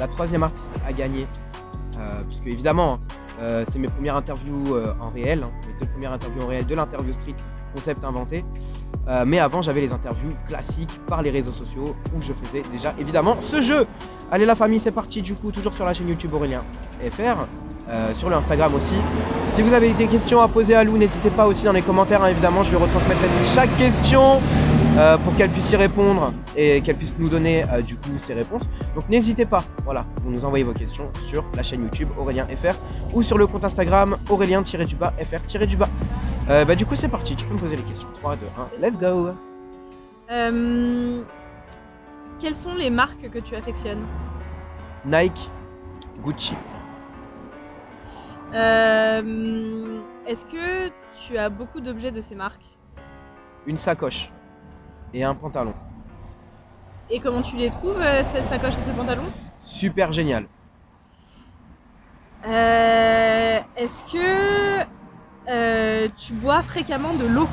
la 0.00 0.08
troisième 0.08 0.42
artiste 0.42 0.72
à 0.86 0.92
gagner. 0.92 1.26
Euh, 1.98 2.22
puisque 2.26 2.46
évidemment, 2.46 2.98
euh, 3.40 3.64
c'est 3.70 3.78
mes 3.78 3.88
premières 3.88 4.16
interviews 4.16 4.74
euh, 4.74 4.92
en 5.00 5.10
réel, 5.10 5.42
hein, 5.44 5.50
mes 5.66 5.78
deux 5.78 5.92
premières 5.92 6.12
interviews 6.12 6.42
en 6.42 6.46
réel 6.46 6.66
de 6.66 6.74
l'interview 6.74 7.12
street 7.12 7.36
concept 7.74 8.04
inventé. 8.04 8.44
Mais 9.26 9.40
avant, 9.40 9.60
j'avais 9.60 9.80
les 9.80 9.92
interviews 9.92 10.32
classiques 10.46 11.00
par 11.08 11.22
les 11.22 11.30
réseaux 11.30 11.52
sociaux 11.52 11.96
où 12.16 12.20
je 12.20 12.32
faisais 12.32 12.62
déjà 12.70 12.94
évidemment 12.98 13.36
ce 13.40 13.60
jeu. 13.60 13.86
Allez 14.30 14.44
la 14.44 14.54
famille, 14.54 14.78
c'est 14.78 14.92
parti 14.92 15.20
du 15.20 15.34
coup, 15.34 15.50
toujours 15.50 15.74
sur 15.74 15.84
la 15.84 15.92
chaîne 15.92 16.08
YouTube 16.08 16.32
Aurélien 16.32 16.62
FR, 17.10 17.46
sur 18.14 18.28
le 18.28 18.36
Instagram 18.36 18.72
aussi. 18.74 18.94
Si 19.50 19.62
vous 19.62 19.72
avez 19.72 19.92
des 19.94 20.06
questions 20.06 20.40
à 20.40 20.46
poser 20.46 20.76
à 20.76 20.84
Lou, 20.84 20.96
n'hésitez 20.96 21.30
pas 21.30 21.46
aussi 21.46 21.64
dans 21.64 21.72
les 21.72 21.82
commentaires, 21.82 22.22
hein, 22.22 22.28
évidemment, 22.28 22.62
je 22.62 22.70
lui 22.70 22.76
retransmettrai 22.76 23.26
chaque 23.52 23.76
question 23.76 24.40
euh, 25.00 25.16
pour 25.16 25.34
qu'elle 25.34 25.48
puisse 25.48 25.72
y 25.72 25.76
répondre 25.76 26.34
et 26.54 26.82
qu'elle 26.82 26.96
puisse 26.96 27.14
nous 27.18 27.30
donner 27.30 27.64
euh, 27.72 27.80
du 27.80 27.96
coup 27.96 28.18
ses 28.18 28.34
réponses. 28.34 28.68
Donc 28.94 29.08
n'hésitez 29.08 29.46
pas, 29.46 29.64
voilà, 29.82 30.04
vous 30.22 30.30
nous 30.30 30.44
envoyez 30.44 30.62
vos 30.62 30.74
questions 30.74 31.10
sur 31.22 31.42
la 31.56 31.62
chaîne 31.62 31.80
YouTube 31.84 32.10
Aurélien 32.18 32.46
FR 32.46 32.74
ou 33.14 33.22
sur 33.22 33.38
le 33.38 33.46
compte 33.46 33.64
Instagram 33.64 34.18
Aurélien-du-bas 34.28 35.14
FR-du-bas. 35.18 35.88
Euh, 36.50 36.66
bah 36.66 36.74
du 36.74 36.84
coup 36.84 36.96
c'est 36.96 37.08
parti, 37.08 37.34
tu 37.34 37.46
peux 37.46 37.54
me 37.54 37.58
poser 37.58 37.76
les 37.76 37.82
questions. 37.82 38.08
3, 38.20 38.36
2, 38.36 38.46
1, 38.78 38.82
let's 38.82 38.98
go 38.98 39.30
Quelles 42.38 42.54
sont 42.54 42.74
les 42.74 42.90
marques 42.90 43.30
que 43.30 43.38
tu 43.38 43.56
affectionnes? 43.56 44.04
Nike, 45.06 45.50
Gucci, 46.22 46.52
Est-ce 48.52 50.44
que 50.44 50.90
tu 51.26 51.38
as 51.38 51.48
beaucoup 51.48 51.80
d'objets 51.80 52.10
de 52.10 52.20
ces 52.20 52.34
marques? 52.34 52.66
Une 53.66 53.78
sacoche 53.78 54.30
et 55.14 55.24
un 55.24 55.34
pantalon. 55.34 55.74
Et 57.10 57.18
comment 57.20 57.42
tu 57.42 57.56
les 57.56 57.70
trouves, 57.70 58.00
euh, 58.00 58.22
cette 58.32 58.44
sacoche 58.44 58.74
et 58.74 58.88
ce 58.88 58.90
pantalon? 58.90 59.24
Super 59.62 60.12
génial. 60.12 60.46
Euh, 62.46 63.58
Est-ce 63.76 64.04
que 64.04 64.84
euh, 65.48 66.08
tu 66.16 66.32
bois 66.34 66.62
fréquemment 66.62 67.14
de 67.14 67.26
l'eau? 67.26 67.48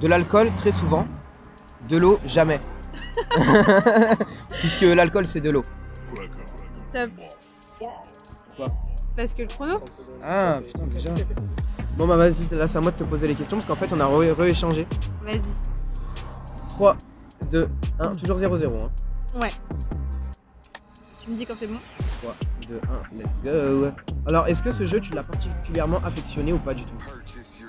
De 0.00 0.08
l'alcool 0.08 0.50
très 0.56 0.72
souvent, 0.72 1.06
de 1.88 1.96
l'eau 1.98 2.18
jamais. 2.26 2.60
Puisque 4.60 4.82
l'alcool 4.82 5.26
c'est 5.26 5.40
de 5.40 5.50
l'eau. 5.50 5.62
Top. 6.92 7.10
Quoi? 8.56 8.66
Parce 9.14 9.34
que 9.34 9.42
le 9.42 9.48
chrono 9.48 9.80
Ah 10.24 10.60
putain 10.64 10.86
déjà. 10.86 11.10
Bon 11.96 12.06
bah 12.06 12.16
vas-y, 12.16 12.54
là 12.54 12.66
c'est 12.66 12.78
à 12.78 12.80
moi 12.80 12.90
de 12.90 12.96
te 12.96 13.04
poser 13.04 13.28
les 13.28 13.34
questions 13.34 13.58
parce 13.58 13.68
qu'en 13.68 13.76
fait 13.76 13.92
on 13.94 14.00
a 14.00 14.06
re-échangé. 14.06 14.86
Vas-y. 15.22 15.40
3, 16.76 16.94
2, 17.50 17.68
1, 18.00 18.12
toujours 18.16 18.36
0-0. 18.36 18.66
Hein. 18.66 18.90
Ouais. 19.40 19.48
Tu 21.18 21.30
me 21.30 21.36
dis 21.36 21.46
quand 21.46 21.54
c'est 21.58 21.66
bon 21.66 21.78
3, 22.20 22.34
2, 22.68 22.80
1, 23.14 23.18
let's 23.18 23.38
go. 23.42 23.88
Alors 24.26 24.46
est-ce 24.46 24.62
que 24.62 24.70
ce 24.70 24.84
jeu 24.84 25.00
tu 25.00 25.14
l'as 25.14 25.22
particulièrement 25.22 25.96
affectionné 26.04 26.52
ou 26.52 26.58
pas 26.58 26.74
du 26.74 26.82
tout? 26.84 26.96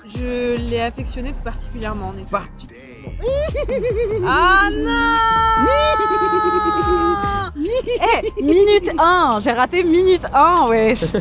Je 0.04 0.56
l'ai 0.68 0.82
affectionné 0.82 1.32
tout 1.32 1.40
particulièrement 1.40 2.08
en 2.08 2.12
effet. 2.12 2.28
Particulièrement. 2.30 2.84
Ah 4.26 4.68
non 4.70 5.16
Eh, 7.56 8.42
minute 8.42 8.90
1 8.98 9.38
J'ai 9.40 9.52
raté 9.52 9.84
minute 9.84 10.26
1, 10.34 10.68
wesh 10.68 11.12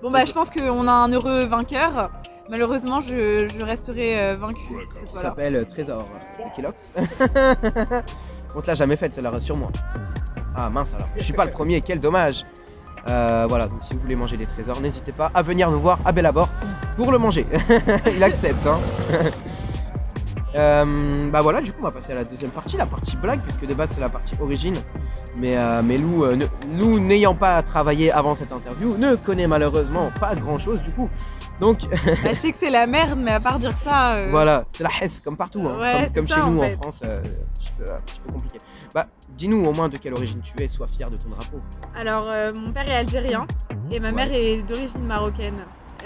Bon 0.00 0.12
bah 0.12 0.24
je 0.24 0.32
pense 0.32 0.48
qu'on 0.50 0.86
a 0.86 0.92
un 0.92 1.10
heureux 1.10 1.46
vainqueur. 1.46 2.12
Malheureusement, 2.50 3.00
je, 3.00 3.48
je 3.48 3.64
resterai 3.64 4.20
euh, 4.20 4.36
vaincu 4.36 4.62
cette 4.94 5.10
Ça 5.10 5.22
s'appelle 5.22 5.56
euh, 5.56 5.64
Trésor 5.64 6.06
Kilox. 6.54 6.92
On 8.54 8.60
te 8.60 8.66
l'a 8.66 8.74
jamais 8.74 8.96
faite, 8.96 9.14
celle-là, 9.14 9.30
rassure-moi. 9.30 9.70
Ah 10.54 10.70
mince 10.70 10.94
alors, 10.94 11.08
je 11.16 11.22
suis 11.22 11.32
pas 11.32 11.44
le 11.44 11.50
premier, 11.50 11.80
quel 11.80 12.00
dommage. 12.00 12.44
Euh, 13.08 13.46
voilà, 13.48 13.66
donc 13.66 13.82
si 13.82 13.94
vous 13.94 14.00
voulez 14.00 14.16
manger 14.16 14.36
des 14.36 14.46
trésors, 14.46 14.80
n'hésitez 14.80 15.12
pas 15.12 15.30
à 15.34 15.42
venir 15.42 15.70
nous 15.70 15.80
voir 15.80 15.98
à 16.04 16.12
Bellabor 16.12 16.48
pour 16.96 17.10
le 17.10 17.18
manger. 17.18 17.46
Il 18.14 18.22
accepte, 18.22 18.66
hein. 18.66 18.78
Euh, 20.56 21.18
bah 21.32 21.42
voilà, 21.42 21.60
du 21.60 21.72
coup, 21.72 21.78
on 21.80 21.84
va 21.84 21.90
passer 21.90 22.12
à 22.12 22.14
la 22.14 22.24
deuxième 22.24 22.52
partie, 22.52 22.76
la 22.76 22.86
partie 22.86 23.16
blague, 23.16 23.40
puisque 23.40 23.66
de 23.66 23.74
base 23.74 23.90
c'est 23.92 24.00
la 24.00 24.08
partie 24.08 24.34
origine. 24.40 24.76
Mais, 25.36 25.58
euh, 25.58 25.82
mais 25.84 25.98
Lou, 25.98 26.24
euh, 26.24 26.36
n'ayant 27.00 27.34
pas 27.34 27.60
travaillé 27.62 28.12
avant 28.12 28.34
cette 28.34 28.52
interview, 28.52 28.96
ne 28.96 29.16
connaît 29.16 29.48
malheureusement 29.48 30.10
pas 30.20 30.36
grand 30.36 30.56
chose 30.56 30.80
du 30.82 30.92
coup. 30.92 31.08
Donc 31.60 31.80
Bah, 31.88 31.96
je 32.30 32.32
sais 32.34 32.50
que 32.50 32.56
c'est 32.58 32.70
la 32.70 32.86
merde, 32.86 33.18
mais 33.18 33.32
à 33.32 33.40
part 33.40 33.58
dire 33.58 33.74
ça. 33.84 34.14
euh, 34.14 34.28
voilà, 34.30 34.64
c'est 34.72 34.82
la 34.82 34.90
Hesse 35.00 35.20
comme 35.20 35.36
partout, 35.36 35.60
hein. 35.66 35.78
Ouais, 35.80 35.92
comme, 35.92 36.02
c'est 36.02 36.14
comme 36.14 36.28
ça, 36.28 36.34
chez 36.44 36.50
nous 36.50 36.58
en 36.58 36.62
fait. 36.62 36.72
France, 36.76 37.00
euh, 37.04 37.20
un, 37.20 37.22
petit 37.22 37.70
peu, 37.78 37.84
un 37.92 38.00
petit 38.00 38.20
peu 38.20 38.32
compliqué. 38.32 38.58
Bah, 38.94 39.06
dis-nous 39.36 39.64
au 39.64 39.72
moins 39.72 39.88
de 39.88 39.96
quelle 39.96 40.14
origine 40.14 40.40
tu 40.42 40.60
es, 40.62 40.68
sois 40.68 40.88
fier 40.88 41.08
de 41.10 41.16
ton 41.16 41.28
drapeau. 41.28 41.60
Alors, 41.96 42.24
euh, 42.28 42.52
mon 42.60 42.72
père 42.72 42.90
est 42.90 42.96
algérien 42.96 43.38
et 43.92 44.00
ma 44.00 44.08
Ouais. 44.08 44.12
mère 44.12 44.32
est 44.32 44.62
d'origine 44.62 45.06
marocaine. 45.06 45.56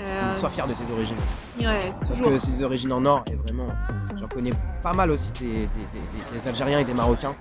Euh, 0.01 0.37
Sois 0.37 0.51
fier 0.51 0.67
de 0.69 0.75
tes 0.75 0.93
origines. 0.93 1.17
ouais, 1.59 1.93
Parce 1.99 2.11
toujours. 2.13 2.29
que 2.29 2.39
c'est 2.39 2.53
des 2.53 2.63
origines 2.63 2.93
en 2.93 3.05
or 3.05 3.25
et 3.27 3.35
vraiment, 3.35 3.67
j'en 4.21 4.29
connais 4.29 4.53
pas 4.81 4.93
mal 4.93 5.11
aussi 5.11 5.33
des, 5.41 5.47
des- 5.47 5.65
des- 5.65 5.65
des- 5.65 6.39
des 6.41 6.49
Algériens 6.49 6.79
et 6.79 6.85
des 6.85 6.95
Marocains. 6.95 7.33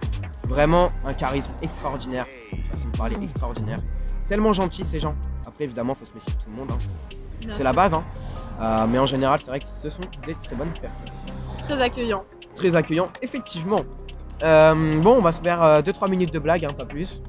Vraiment 0.50 0.92
un 1.06 1.14
charisme 1.14 1.52
extraordinaire, 1.62 2.26
une 2.52 2.64
façon 2.64 2.88
de 2.90 2.98
parler 2.98 3.18
extraordinaire. 3.22 3.78
Tellement 4.28 4.54
gentils 4.54 4.84
ces 4.86 5.00
gens. 5.00 5.14
Après 5.46 5.66
évidemment, 5.66 5.94
faut 5.94 6.06
se 6.06 6.14
méfier 6.14 6.34
de 6.34 6.38
tout 6.40 6.50
le 6.50 6.56
monde. 6.56 6.72
hein. 6.72 7.16
C'est 7.52 7.64
la 7.64 7.74
base. 7.74 7.94
hein. 7.94 8.04
Euh, 8.60 8.88
mais 8.90 8.98
en 9.00 9.06
général, 9.06 9.40
c'est 9.42 9.50
vrai 9.50 9.60
que 9.60 9.68
ce 9.68 9.90
sont 9.90 10.02
des 10.26 10.34
très 10.34 10.56
bonnes 10.56 10.72
personnes. 10.82 11.10
Très 11.64 11.82
accueillant. 11.82 12.24
Très 12.56 12.76
accueillants, 12.76 13.10
effectivement. 13.22 13.82
Euh, 14.44 15.00
bon, 15.02 15.16
on 15.18 15.22
va 15.22 15.32
se 15.32 15.42
faire 15.42 15.82
2-3 15.84 16.10
minutes 16.10 16.34
de 16.34 16.40
blague, 16.40 16.66
hein, 16.66 16.72
pas 16.76 16.86
plus. 16.86 17.22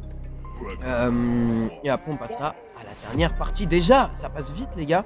Euh, 0.85 1.68
et 1.85 1.90
après, 1.90 2.11
on 2.11 2.16
passera 2.16 2.48
à 2.48 2.83
la 2.85 3.09
dernière 3.09 3.35
partie. 3.37 3.66
Déjà, 3.66 4.11
ça 4.14 4.28
passe 4.28 4.50
vite, 4.52 4.68
les 4.76 4.87
gars. 4.87 5.04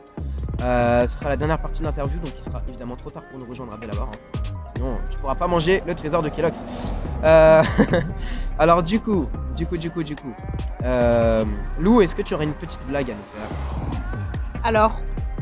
Euh, 0.62 1.06
ce 1.06 1.18
sera 1.18 1.28
la 1.30 1.36
dernière 1.36 1.58
partie 1.60 1.80
de 1.80 1.84
l'interview, 1.86 2.18
donc 2.20 2.32
il 2.38 2.44
sera 2.44 2.60
évidemment 2.68 2.94
trop 2.96 3.10
tard 3.10 3.22
pour 3.28 3.38
nous 3.40 3.46
rejoindre 3.48 3.74
à 3.74 3.76
Bellabar. 3.76 4.08
hein. 4.08 4.40
Sinon, 4.74 4.96
tu 5.10 5.18
pourras 5.18 5.34
pas 5.34 5.46
manger 5.48 5.82
le 5.86 5.94
trésor 5.94 6.22
de 6.22 6.28
Kellogg's. 6.28 6.64
Euh, 7.24 7.62
alors, 8.58 8.82
du 8.82 9.00
coup, 9.00 9.22
du 9.56 9.66
coup, 9.66 9.76
du 9.76 9.90
coup, 9.90 10.02
du 10.04 10.14
coup. 10.14 10.32
Euh, 10.84 11.44
Lou, 11.80 12.00
est-ce 12.00 12.14
que 12.14 12.22
tu 12.22 12.34
aurais 12.34 12.44
une 12.44 12.54
petite 12.54 12.84
blague 12.86 13.10
à 13.10 13.14
nous 13.14 13.40
faire? 13.40 13.48
Alors, 14.64 15.00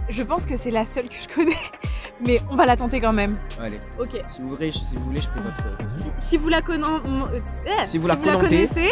je 0.09 0.23
pense 0.23 0.47
que 0.47 0.57
c'est 0.57 0.71
la 0.71 0.85
seule 0.87 1.09
que 1.09 1.15
je 1.15 1.35
connais 1.35 1.57
mais 2.27 2.41
on 2.51 2.57
va 2.57 2.67
la 2.67 2.77
tenter 2.77 3.01
quand 3.01 3.13
même. 3.13 3.31
Allez, 3.61 3.81
Ok. 3.99 4.21
si 4.31 4.41
vous 4.43 4.51
voulez, 4.51 4.73
si 4.73 4.95
vous 4.97 5.05
voulez, 5.07 5.21
je 5.21 5.29
fais 5.29 5.41
votre. 5.41 5.65
Si, 5.97 6.11
si 6.19 6.37
vous 6.37 6.49
la, 6.49 6.61
conna- 6.61 7.01
euh, 7.33 7.41
eh, 7.67 7.87
Si 7.87 7.99
vous 7.99 8.07
la 8.09 8.17
connaissez, 8.17 8.91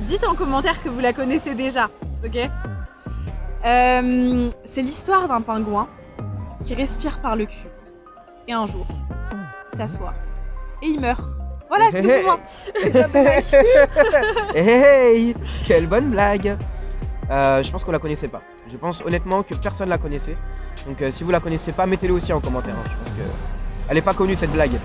dites 0.00 0.24
en 0.24 0.34
commentaire 0.34 0.82
que 0.82 0.88
vous 0.88 1.00
la 1.00 1.12
connaissez 1.12 1.54
déjà. 1.54 1.90
Ok? 2.24 2.36
Euh, 3.66 4.50
C'est 4.64 4.82
l'histoire 4.82 5.28
d'un 5.28 5.40
pingouin 5.42 5.88
qui 6.64 6.74
respire 6.74 7.18
par 7.20 7.36
le 7.36 7.46
cul. 7.46 7.66
Et 8.48 8.52
un 8.52 8.66
jour, 8.66 8.86
s'assoit. 9.76 10.14
Et 10.82 10.86
il 10.86 11.00
meurt. 11.00 11.20
Voilà, 11.68 11.86
c'est 11.92 12.02
tout 12.02 12.08
pour 12.08 12.24
moi. 12.24 12.40
hey, 14.54 15.34
quelle 15.66 15.86
bonne 15.86 16.10
blague. 16.10 16.56
Euh, 17.30 17.62
je 17.62 17.70
pense 17.70 17.84
qu'on 17.84 17.92
la 17.92 17.98
connaissait 18.00 18.26
pas. 18.28 18.42
Je 18.70 18.76
pense 18.76 19.02
honnêtement 19.04 19.42
que 19.42 19.54
personne 19.54 19.88
la 19.88 19.98
connaissait. 19.98 20.36
Donc 20.86 21.02
euh, 21.02 21.10
si 21.12 21.24
vous 21.24 21.30
la 21.30 21.40
connaissez 21.40 21.72
pas, 21.72 21.86
mettez-le 21.86 22.14
aussi 22.14 22.32
en 22.32 22.40
commentaire. 22.40 22.74
hein. 22.78 22.82
Je 22.88 22.96
pense 22.96 23.08
que 23.26 23.32
elle 23.88 23.96
est 23.98 24.02
pas 24.02 24.14
connue 24.14 24.36
cette 24.36 24.52
blague. 24.52 24.78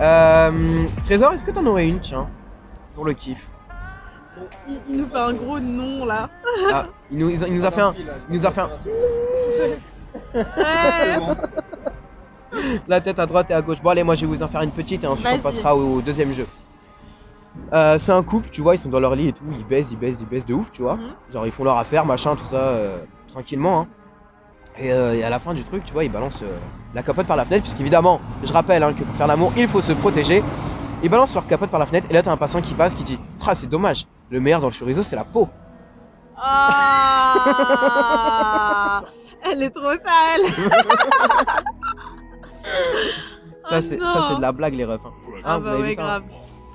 Euh, 0.00 0.50
Trésor, 1.04 1.32
est-ce 1.34 1.44
que 1.44 1.50
t'en 1.50 1.66
aurais 1.66 1.86
une, 1.88 2.00
tiens, 2.00 2.28
pour 2.94 3.04
le 3.04 3.12
kiff? 3.12 3.46
Il, 4.68 4.78
il 4.88 4.98
nous 4.98 5.08
fait 5.08 5.16
un 5.18 5.32
gros 5.32 5.58
nom 5.60 6.06
là. 6.06 6.30
Ah, 6.72 6.86
il 7.10 7.18
nous, 7.18 7.30
il 7.30 7.54
nous 7.54 7.64
a 7.64 7.70
fait 7.70 7.80
un, 7.82 7.92
il 8.30 8.36
nous 8.36 8.46
a 8.46 8.50
fait 8.50 8.60
un- 8.62 8.70
la 12.88 13.00
tête 13.00 13.18
à 13.18 13.26
droite 13.26 13.50
et 13.50 13.54
à 13.54 13.60
gauche. 13.62 13.82
Bon 13.82 13.90
allez, 13.90 14.02
moi 14.04 14.14
je 14.14 14.22
vais 14.22 14.26
vous 14.26 14.42
en 14.42 14.48
faire 14.48 14.62
une 14.62 14.70
petite 14.70 15.04
et 15.04 15.06
ensuite 15.06 15.26
on 15.34 15.38
passera 15.40 15.76
au 15.76 16.00
deuxième 16.00 16.32
jeu. 16.32 16.46
Euh, 17.72 17.98
c'est 17.98 18.12
un 18.12 18.22
couple, 18.22 18.48
tu 18.50 18.60
vois, 18.62 18.74
ils 18.76 18.78
sont 18.78 18.88
dans 18.88 19.00
leur 19.00 19.14
lit 19.16 19.28
et 19.28 19.32
tout, 19.32 19.42
ils 19.50 19.64
baisent, 19.66 19.90
ils 19.90 19.98
baisent, 19.98 20.18
ils 20.20 20.26
baisent 20.26 20.46
de 20.46 20.54
ouf, 20.54 20.70
tu 20.70 20.82
vois. 20.82 20.94
Mhm. 20.96 21.02
Genre 21.32 21.46
ils 21.46 21.52
font 21.52 21.64
leur 21.64 21.76
affaire, 21.76 22.06
machin, 22.06 22.36
tout 22.36 22.44
ça, 22.46 22.56
euh, 22.56 22.98
tranquillement. 23.42 23.80
hein. 23.82 23.86
Et, 24.80 24.92
euh, 24.92 25.14
et 25.16 25.22
à 25.24 25.30
la 25.30 25.38
fin 25.38 25.54
du 25.54 25.62
truc, 25.64 25.84
tu 25.84 25.92
vois, 25.92 26.02
ils 26.04 26.10
balancent 26.10 26.42
euh, 26.42 26.58
la 26.94 27.02
capote 27.02 27.26
par 27.26 27.36
la 27.36 27.44
fenêtre, 27.44 27.62
puisqu'évidemment, 27.62 28.20
je 28.44 28.52
rappelle 28.52 28.82
hein, 28.82 28.92
que 28.92 29.02
pour 29.02 29.14
faire 29.16 29.26
l'amour, 29.28 29.52
il 29.56 29.66
faut 29.68 29.80
se 29.82 29.92
protéger. 29.92 30.42
Ils 31.02 31.08
balancent 31.08 31.34
leur 31.34 31.46
capote 31.46 31.70
par 31.70 31.78
la 31.80 31.86
fenêtre, 31.86 32.06
et 32.10 32.12
là 32.12 32.22
t'as 32.22 32.32
un 32.32 32.36
passant 32.36 32.60
qui 32.60 32.74
passe 32.74 32.94
qui 32.96 33.02
dit 33.04 33.18
Ah, 33.46 33.54
c'est 33.54 33.68
dommage, 33.68 34.06
le 34.30 34.40
meilleur 34.40 34.60
dans 34.60 34.66
le 34.68 34.72
chorizo, 34.72 35.02
c'est 35.04 35.14
la 35.16 35.24
peau. 35.24 35.48
Ah 36.36 37.32
Elle 39.50 39.62
est 39.62 39.70
trop 39.70 39.92
sale. 39.92 40.52
Ça, 43.68 43.78
Oh 43.78 43.80
c'est 43.80 43.96
de 44.36 44.40
la 44.42 44.52
blague, 44.52 44.74
les 44.74 44.84
refs. 44.84 45.00
hein. 45.04 45.10
Ah 45.44 45.54
Hein, 45.54 45.60
bah 45.60 45.76
ouais, 45.78 45.94
grave. 45.94 46.22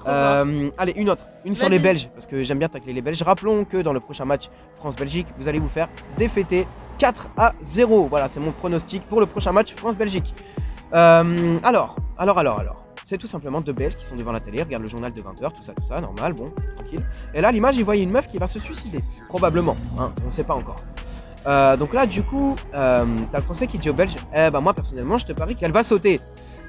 Euh, 0.07 0.69
allez, 0.77 0.93
une 0.95 1.09
autre. 1.09 1.25
Une 1.45 1.55
sur 1.55 1.69
les. 1.69 1.79
Belges, 1.79 2.09
parce 2.13 2.27
que 2.27 2.43
j'aime 2.43 2.59
bien 2.59 2.69
tacler 2.69 2.93
les 2.93 3.01
Belges. 3.01 3.21
Rappelons 3.21 3.65
que 3.65 3.77
dans 3.77 3.93
le 3.93 3.99
prochain 3.99 4.25
match 4.25 4.49
France-Belgique, 4.77 5.27
vous 5.37 5.47
allez 5.47 5.59
vous 5.59 5.69
faire 5.69 5.89
défêter 6.17 6.67
4 6.97 7.29
à 7.37 7.53
0. 7.63 8.07
Voilà, 8.09 8.29
c'est 8.29 8.39
mon 8.39 8.51
pronostic 8.51 9.03
pour 9.07 9.19
le 9.19 9.25
prochain 9.25 9.51
match 9.51 9.73
France-Belgique. 9.75 10.33
Euh, 10.93 11.57
alors, 11.63 11.95
alors, 12.17 12.37
alors, 12.37 12.59
alors. 12.59 12.83
C'est 13.05 13.17
tout 13.17 13.27
simplement 13.27 13.59
deux 13.59 13.73
Belges 13.73 13.95
qui 13.95 14.05
sont 14.05 14.15
devant 14.15 14.31
la 14.31 14.39
télé, 14.39 14.63
regardent 14.63 14.83
le 14.83 14.87
journal 14.87 15.11
de 15.11 15.21
20h, 15.21 15.51
tout 15.51 15.63
ça, 15.63 15.73
tout 15.73 15.85
ça, 15.85 15.99
normal, 15.99 16.31
bon, 16.31 16.53
tranquille. 16.77 17.05
Et 17.33 17.41
là, 17.41 17.51
l'image, 17.51 17.75
ils 17.75 17.83
voient 17.83 17.97
une 17.97 18.11
meuf 18.11 18.29
qui 18.29 18.37
va 18.37 18.47
se 18.47 18.59
suicider. 18.59 18.99
Probablement, 19.27 19.75
hein, 19.99 20.13
on 20.23 20.27
ne 20.27 20.31
sait 20.31 20.45
pas 20.45 20.55
encore. 20.55 20.77
Euh, 21.45 21.75
donc 21.75 21.93
là, 21.93 22.05
du 22.05 22.23
coup, 22.23 22.55
t'as 22.71 23.03
le 23.05 23.41
français 23.41 23.67
qui 23.67 23.77
dit 23.77 23.89
au 23.89 23.93
belge 23.93 24.15
Eh 24.33 24.49
ben, 24.49 24.61
moi, 24.61 24.73
personnellement, 24.73 25.17
je 25.17 25.25
te 25.25 25.33
parie 25.33 25.55
qu'elle 25.55 25.73
va 25.73 25.83
sauter. 25.83 26.21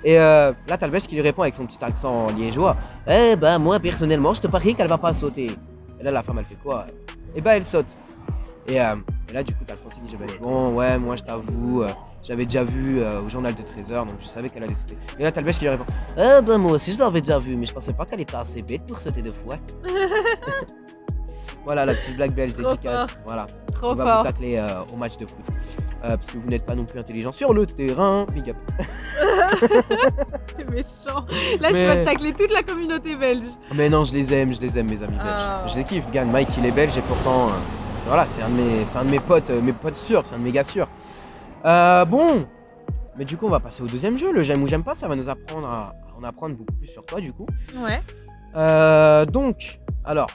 Et 0.05 0.19
euh, 0.19 0.53
là, 0.69 0.77
t'as 0.77 0.87
le 0.87 0.93
belge 0.93 1.05
qui 1.07 1.15
lui 1.15 1.23
répond 1.23 1.43
avec 1.43 1.55
son 1.55 1.65
petit 1.67 1.83
accent 1.83 2.29
liégeois 2.37 2.77
Eh 3.07 3.37
ben, 3.37 3.59
moi, 3.59 3.81
personnellement, 3.81 4.35
je 4.35 4.43
te 4.43 4.47
parie 4.47 4.75
qu'elle 4.75 4.89
va 4.89 4.99
pas 4.99 5.13
sauter. 5.13 5.51
Et 5.99 6.03
là, 6.03 6.11
la 6.11 6.23
femme, 6.23 6.39
elle 6.39 6.45
fait 6.45 6.63
quoi? 6.63 6.87
Eh 7.35 7.41
ben, 7.41 7.53
elle 7.53 7.65
saute. 7.65 7.97
Et, 8.67 8.81
euh, 8.81 8.97
et 9.31 9.33
là, 9.33 9.43
du 9.43 9.55
coup, 9.55 9.65
t'as 9.67 9.75
le 9.75 9.79
français 9.79 9.97
qui 10.05 10.15
dit 10.15 10.17
Bah, 10.17 10.27
Bon, 10.41 10.75
ouais, 10.75 10.99
moi, 10.99 11.17
je 11.17 11.23
t'avoue, 11.23 11.83
euh, 11.83 11.89
j'avais 12.23 12.45
déjà 12.45 12.65
vu 12.65 13.01
euh, 13.01 13.23
au 13.23 13.29
journal 13.29 13.55
de 13.55 13.63
13h, 13.63 14.07
donc 14.07 14.17
je 14.21 14.27
savais 14.27 14.51
qu'elle 14.51 14.65
allait 14.65 14.75
sauter. 14.75 14.97
Et 15.19 15.23
là, 15.23 15.33
t'as 15.33 15.41
le 15.41 15.47
belge 15.47 15.57
qui 15.59 15.65
lui 15.65 15.71
répond 15.71 15.87
Eh 16.17 16.43
ben, 16.43 16.59
moi 16.59 16.73
aussi, 16.73 16.93
je 16.93 16.99
l'avais 16.99 17.21
déjà 17.21 17.39
vu, 17.39 17.57
mais 17.57 17.67
je 17.67 17.73
pensais 17.73 17.93
pas 17.93 18.05
qu'elle 18.05 18.21
était 18.21 18.37
assez 18.37 18.63
bête 18.63 18.83
pour 18.87 19.01
sauter 19.01 19.23
deux 19.23 19.33
fois. 19.33 19.57
voilà, 21.65 21.85
la 21.87 21.95
petite 21.95 22.17
blague 22.17 22.33
belge 22.33 22.55
dédicace. 22.55 23.11
fort. 23.11 23.19
Voilà. 23.25 23.47
Trop 23.75 23.91
On 23.91 23.95
va 23.95 24.19
vous 24.19 24.23
tacler 24.25 24.57
euh, 24.57 24.69
au 24.93 24.97
match 24.97 25.17
de 25.17 25.27
foot. 25.27 25.45
Euh, 26.05 26.17
parce 26.17 26.27
que 26.31 26.39
vous 26.39 26.49
n'êtes 26.49 26.65
pas 26.67 26.75
non 26.75 26.85
plus 26.85 26.99
intelligent 27.01 27.33
sur 27.33 27.53
le 27.55 27.67
terrain. 27.67 28.27
Big 28.33 28.51
up. 28.51 28.57
C'est 30.57 30.71
méchant. 30.71 31.25
Là, 31.61 31.71
tu 31.71 31.85
vas 31.85 32.05
tacler 32.05 32.33
toute 32.33 32.53
la 32.53 32.63
communauté 32.63 33.17
belge. 33.17 33.47
Mais 33.75 33.89
non, 33.89 34.05
je 34.05 34.13
les 34.13 34.33
aime, 34.35 34.55
je 34.55 34.61
les 34.61 34.79
aime, 34.79 34.89
mes 34.89 35.03
amis 35.03 35.17
belges. 35.17 35.27
Ah. 35.29 35.65
Je 35.67 35.77
les 35.77 35.85
kiffe. 35.85 36.07
Regarde, 36.07 36.29
Mike, 36.29 36.49
il 36.59 36.67
est 36.67 36.71
belge 36.71 36.97
et 36.99 37.03
pourtant, 37.03 37.49
euh, 37.49 37.53
voilà, 38.07 38.27
c'est 38.27 38.43
un, 38.43 38.49
de 38.49 38.55
mes- 38.55 38.87
c'est 38.87 38.99
un 38.99 39.05
de 39.05 39.11
mes 39.11 39.21
potes, 39.21 39.51
mes 39.51 39.73
potes 39.73 39.97
sûrs, 39.97 40.23
c'est 40.25 40.35
un 40.35 40.39
de 40.39 40.45
mes 40.45 40.53
gars 40.53 40.65
sûrs. 40.65 40.89
Bon, 41.65 42.45
mais 43.17 43.25
du 43.25 43.37
coup, 43.37 43.47
on 43.47 43.51
va 43.51 43.61
passer 43.61 43.83
au 43.83 43.87
deuxième 43.87 44.19
jeu. 44.19 44.33
Le 44.33 44.43
j'aime 44.43 44.63
ou 44.63 44.67
j'aime 44.67 44.85
pas, 44.85 44.95
ça 44.95 45.09
va 45.09 45.17
nous 45.17 45.29
apprendre 45.29 45.67
à, 45.69 45.87
à 45.87 46.19
en 46.21 46.25
apprendre 46.25 46.55
beaucoup 46.55 46.75
plus 46.75 46.89
sur 46.89 47.05
toi, 47.07 47.21
du 47.21 47.33
coup. 47.33 47.47
Ouais. 47.79 48.01
Euh, 48.57 49.25
donc, 49.25 49.81
alors, 50.05 50.29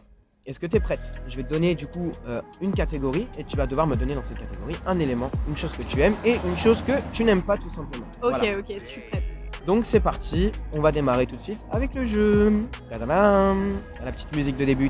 est-ce 0.49 0.59
que 0.59 0.65
tu 0.65 0.77
es 0.77 0.79
prête? 0.79 1.13
Je 1.27 1.37
vais 1.37 1.43
te 1.43 1.53
donner 1.53 1.75
du 1.75 1.85
coup 1.85 2.11
euh, 2.27 2.41
une 2.59 2.71
catégorie 2.71 3.27
et 3.37 3.43
tu 3.43 3.55
vas 3.55 3.67
devoir 3.67 3.85
me 3.85 3.95
donner 3.95 4.15
dans 4.15 4.23
cette 4.23 4.39
catégorie 4.39 4.75
un 4.87 4.97
élément, 4.97 5.29
une 5.47 5.55
chose 5.55 5.71
que 5.73 5.83
tu 5.83 6.01
aimes 6.01 6.15
et 6.25 6.37
une 6.43 6.57
chose 6.57 6.81
que 6.81 6.93
tu 7.13 7.23
n'aimes 7.23 7.43
pas 7.43 7.55
tout 7.55 7.69
simplement. 7.69 8.07
Ok, 8.23 8.41
ok, 8.57 8.65
je 8.73 8.79
suis 8.79 9.01
prête. 9.01 9.21
Donc 9.67 9.85
c'est 9.85 9.99
parti, 9.99 10.51
on 10.73 10.81
va 10.81 10.91
démarrer 10.91 11.27
tout 11.27 11.35
de 11.35 11.41
suite 11.41 11.63
avec 11.69 11.93
le 11.93 12.03
jeu. 12.03 12.51
La 12.89 14.11
petite 14.11 14.35
musique 14.35 14.57
de 14.57 14.65
début. 14.65 14.89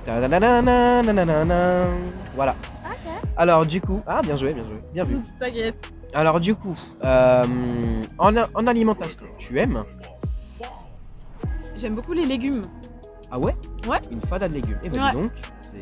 Voilà. 2.36 2.56
Alors 3.36 3.66
du 3.66 3.82
coup, 3.82 4.02
ah 4.08 4.22
bien 4.22 4.38
joué, 4.38 4.54
bien 4.54 4.64
joué, 4.64 4.82
bien 4.94 5.04
vu. 5.04 5.18
T'inquiète. 5.42 5.92
Alors 6.14 6.40
du 6.40 6.56
coup, 6.56 6.80
euh, 7.04 7.44
en 8.18 8.66
alimentation, 8.66 9.26
tu 9.38 9.60
aimes? 9.60 9.84
J'aime 11.76 11.96
beaucoup 11.96 12.14
les 12.14 12.26
légumes. 12.26 12.62
Ah 13.32 13.40
ouais 13.40 13.56
Ouais. 13.88 14.00
Une 14.12 14.22
fada 14.22 14.48
de 14.48 14.54
légumes. 14.54 14.78
Et 14.84 14.90
ben 14.90 15.02
Ouais. 15.04 15.12
dis 15.12 15.18
donc, 15.22 15.32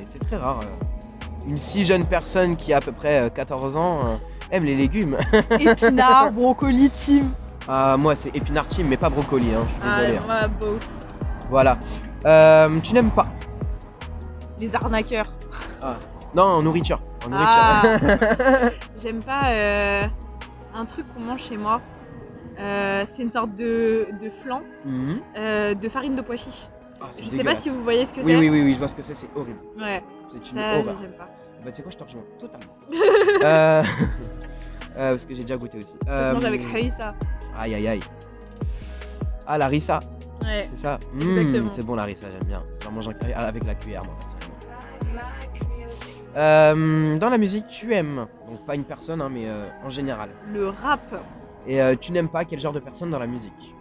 c'est- 0.05 0.19
très 0.19 0.37
rare. 0.37 0.59
euh, 0.63 1.47
Une 1.47 1.57
si 1.57 1.85
jeune 1.85 2.05
personne 2.05 2.55
qui 2.57 2.73
a 2.73 2.77
à 2.77 2.81
peu 2.81 2.91
près 2.91 3.21
euh, 3.21 3.29
14 3.29 3.75
ans 3.77 3.99
euh, 4.03 4.15
aime 4.51 4.65
les 4.65 4.75
légumes. 4.75 5.17
Épinards, 5.59 6.31
brocolis, 6.31 6.89
team. 6.89 7.31
Ah, 7.69 7.95
moi 7.97 8.15
c'est 8.15 8.35
épinard 8.35 8.67
team, 8.67 8.87
mais 8.87 8.97
pas 8.97 9.09
brocoli, 9.09 9.53
hein, 9.53 9.65
je 9.67 9.73
suis 9.73 9.81
désolé. 9.97 10.17
hein. 10.17 10.21
Ah, 10.29 10.47
beau. 10.47 10.77
Voilà. 11.49 11.77
Euh, 12.25 12.79
tu 12.81 12.93
n'aimes 12.93 13.11
pas 13.11 13.27
Les 14.59 14.75
arnaqueurs. 14.75 15.33
Non, 16.35 16.43
en 16.43 16.61
nourriture. 16.63 16.99
En 17.25 17.29
nourriture. 17.29 17.53
Ah. 17.55 18.69
J'aime 19.01 19.21
pas 19.23 19.47
euh, 19.49 20.03
un 20.75 20.85
truc 20.85 21.05
qu'on 21.13 21.21
mange 21.21 21.41
chez 21.43 21.57
moi. 21.57 21.81
Euh, 22.59 23.05
c'est 23.13 23.23
une 23.23 23.31
sorte 23.31 23.53
de, 23.55 24.07
de 24.21 24.29
flan 24.29 24.61
Mhm. 24.85 25.19
euh, 25.37 25.73
de 25.75 25.89
farine 25.89 26.15
de 26.15 26.21
pois 26.21 26.35
chiche. 26.37 26.67
Ah, 27.01 27.05
Je 27.19 27.25
sais 27.29 27.43
pas 27.43 27.55
si 27.55 27.69
vous 27.69 27.83
voyez 27.83 28.05
ce 28.05 28.13
que 28.13 28.21
Oui, 28.21 28.31
c'est. 28.31 28.37
oui, 28.37 28.49
oui, 28.49 28.61
oui, 28.63 28.73
je 28.73 28.79
vois 28.79 28.87
ce 28.87 28.95
que 28.95 29.03
c'est, 29.03 29.13
c'est 29.13 29.29
horrible. 29.35 29.59
Ouais, 29.79 30.01
C'est 30.25 30.37
une 30.51 30.57
ça, 30.57 30.79
horreur. 30.79 30.95
j'aime 31.01 31.11
pas. 31.13 31.29
Bah, 31.63 31.71
tu 31.71 31.73
sais 31.77 31.81
quoi, 31.83 31.91
je 31.91 31.97
te 31.97 32.03
rejoins 32.03 32.23
totalement. 32.39 32.73
euh, 33.43 33.83
euh, 34.97 35.11
parce 35.11 35.25
que 35.25 35.35
j'ai 35.35 35.41
déjà 35.43 35.57
goûté 35.57 35.77
aussi. 35.79 35.95
Ça 36.05 36.29
se 36.29 36.33
mange 36.33 36.43
Euh, 36.43 36.47
avec 36.47 36.61
harissa. 36.63 37.13
Aïe, 37.57 37.75
aïe, 37.75 37.87
aïe. 37.87 37.99
Ah, 39.45 39.57
la 39.57 39.67
rissa, 39.67 39.99
Ouais. 40.43 40.65
c'est 40.69 40.77
ça 40.77 40.99
Mmh. 41.13 41.69
C'est 41.71 41.83
bon, 41.83 41.95
la 41.95 42.03
rissa, 42.03 42.27
j'aime 42.31 42.47
bien. 42.47 42.61
J'en 42.83 42.91
mange 42.91 43.07
avec 43.35 43.63
la 43.65 43.75
cuillère, 43.75 44.03
moi, 44.05 44.13
personnellement. 44.19 45.27
Euh, 46.35 47.17
dans 47.17 47.29
la 47.29 47.37
musique, 47.37 47.67
tu 47.67 47.93
aimes, 47.95 48.27
donc 48.47 48.63
pas 48.65 48.75
une 48.75 48.83
personne, 48.83 49.21
hein, 49.21 49.29
mais 49.31 49.45
euh, 49.47 49.67
en 49.83 49.89
général. 49.89 50.29
Le 50.53 50.69
rap. 50.69 51.01
Et 51.65 51.81
euh, 51.81 51.95
tu 51.99 52.11
n'aimes 52.11 52.29
pas 52.29 52.45
quel 52.45 52.59
genre 52.59 52.73
de 52.73 52.79
personne 52.79 53.09
dans 53.09 53.17
la 53.19 53.25
musique? 53.27 53.73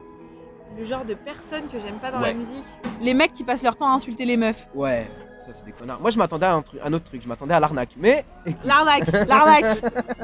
Le 0.78 0.84
genre 0.84 1.04
de 1.04 1.14
personne 1.14 1.68
que 1.68 1.80
j'aime 1.80 1.98
pas 1.98 2.10
dans 2.10 2.20
Ouais. 2.20 2.28
la 2.28 2.34
musique. 2.34 2.64
Les 3.00 3.14
mecs 3.14 3.32
qui 3.32 3.44
passent 3.44 3.62
leur 3.62 3.76
temps 3.76 3.88
à 3.90 3.94
insulter 3.94 4.24
les 4.26 4.36
meufs. 4.36 4.68
Ouais, 4.74 5.08
ça 5.44 5.52
c'est 5.52 5.64
des 5.64 5.72
connards. 5.72 6.00
Moi 6.00 6.10
je 6.10 6.18
m'attendais 6.18 6.46
à 6.46 6.52
un, 6.54 6.62
truc, 6.62 6.80
un 6.84 6.92
autre 6.92 7.04
truc, 7.04 7.22
je 7.22 7.28
m'attendais 7.28 7.54
à 7.54 7.60
l'arnaque. 7.60 7.90
Mais 7.96 8.24
L'arnaque, 8.64 9.10
l'arnaque. 9.28 9.64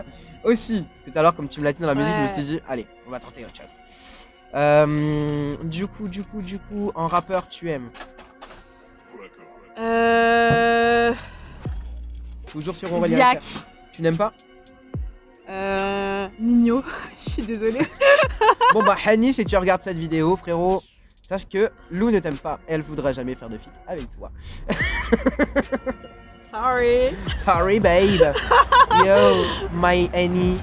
aussi, 0.44 0.82
parce 0.82 1.02
que 1.02 1.10
tout 1.10 1.18
à 1.18 1.22
l'heure, 1.22 1.34
comme 1.34 1.48
tu 1.48 1.60
me 1.60 1.64
l'as 1.64 1.72
dit 1.72 1.80
dans 1.80 1.88
la 1.88 1.94
musique, 1.94 2.14
je 2.16 2.22
me 2.22 2.28
suis 2.28 2.42
dit, 2.42 2.60
allez, 2.68 2.86
on 3.06 3.10
va 3.10 3.18
tenter 3.20 3.44
autre 3.44 3.56
chose. 3.56 3.70
Euh, 4.54 5.56
du 5.64 5.86
coup, 5.86 6.08
du 6.08 6.22
coup, 6.24 6.42
du 6.42 6.58
coup, 6.58 6.92
en 6.94 7.06
rappeur, 7.06 7.48
tu 7.48 7.70
aimes? 7.70 7.88
Euh... 9.78 11.14
Toujours 12.50 12.76
sur 12.76 12.92
Aurélien. 12.92 13.32
Tu 13.92 14.02
n'aimes 14.02 14.16
pas? 14.18 14.32
Euh... 15.48 16.28
Nino. 16.38 16.82
Je 17.24 17.30
suis 17.30 17.42
désolée. 17.42 17.86
Bon 18.72 18.82
bah, 18.82 18.96
Hani, 19.04 19.32
si 19.32 19.44
tu 19.44 19.56
regardes 19.56 19.82
cette 19.82 19.98
vidéo, 19.98 20.36
frérot, 20.36 20.82
sache 21.22 21.48
que 21.48 21.70
Lou 21.90 22.10
ne 22.10 22.18
t'aime 22.20 22.36
pas. 22.36 22.58
Elle 22.66 22.82
voudra 22.82 23.12
jamais 23.12 23.34
faire 23.34 23.48
de 23.48 23.58
feat 23.58 23.72
avec 23.86 24.06
toi. 24.16 24.30
Sorry. 26.50 27.16
Sorry, 27.44 27.80
babe. 27.80 28.34
Yo, 29.04 29.44
my 29.74 30.10
Annie. 30.12 30.58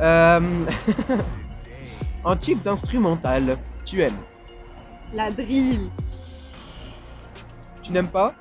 Euh, 0.00 0.40
en 2.24 2.36
type 2.36 2.62
d'instrumental, 2.62 3.58
tu 3.84 4.02
aimes? 4.02 4.16
La 5.12 5.30
drill. 5.30 5.90
Tu 7.82 7.92
n'aimes 7.92 8.08
pas? 8.08 8.34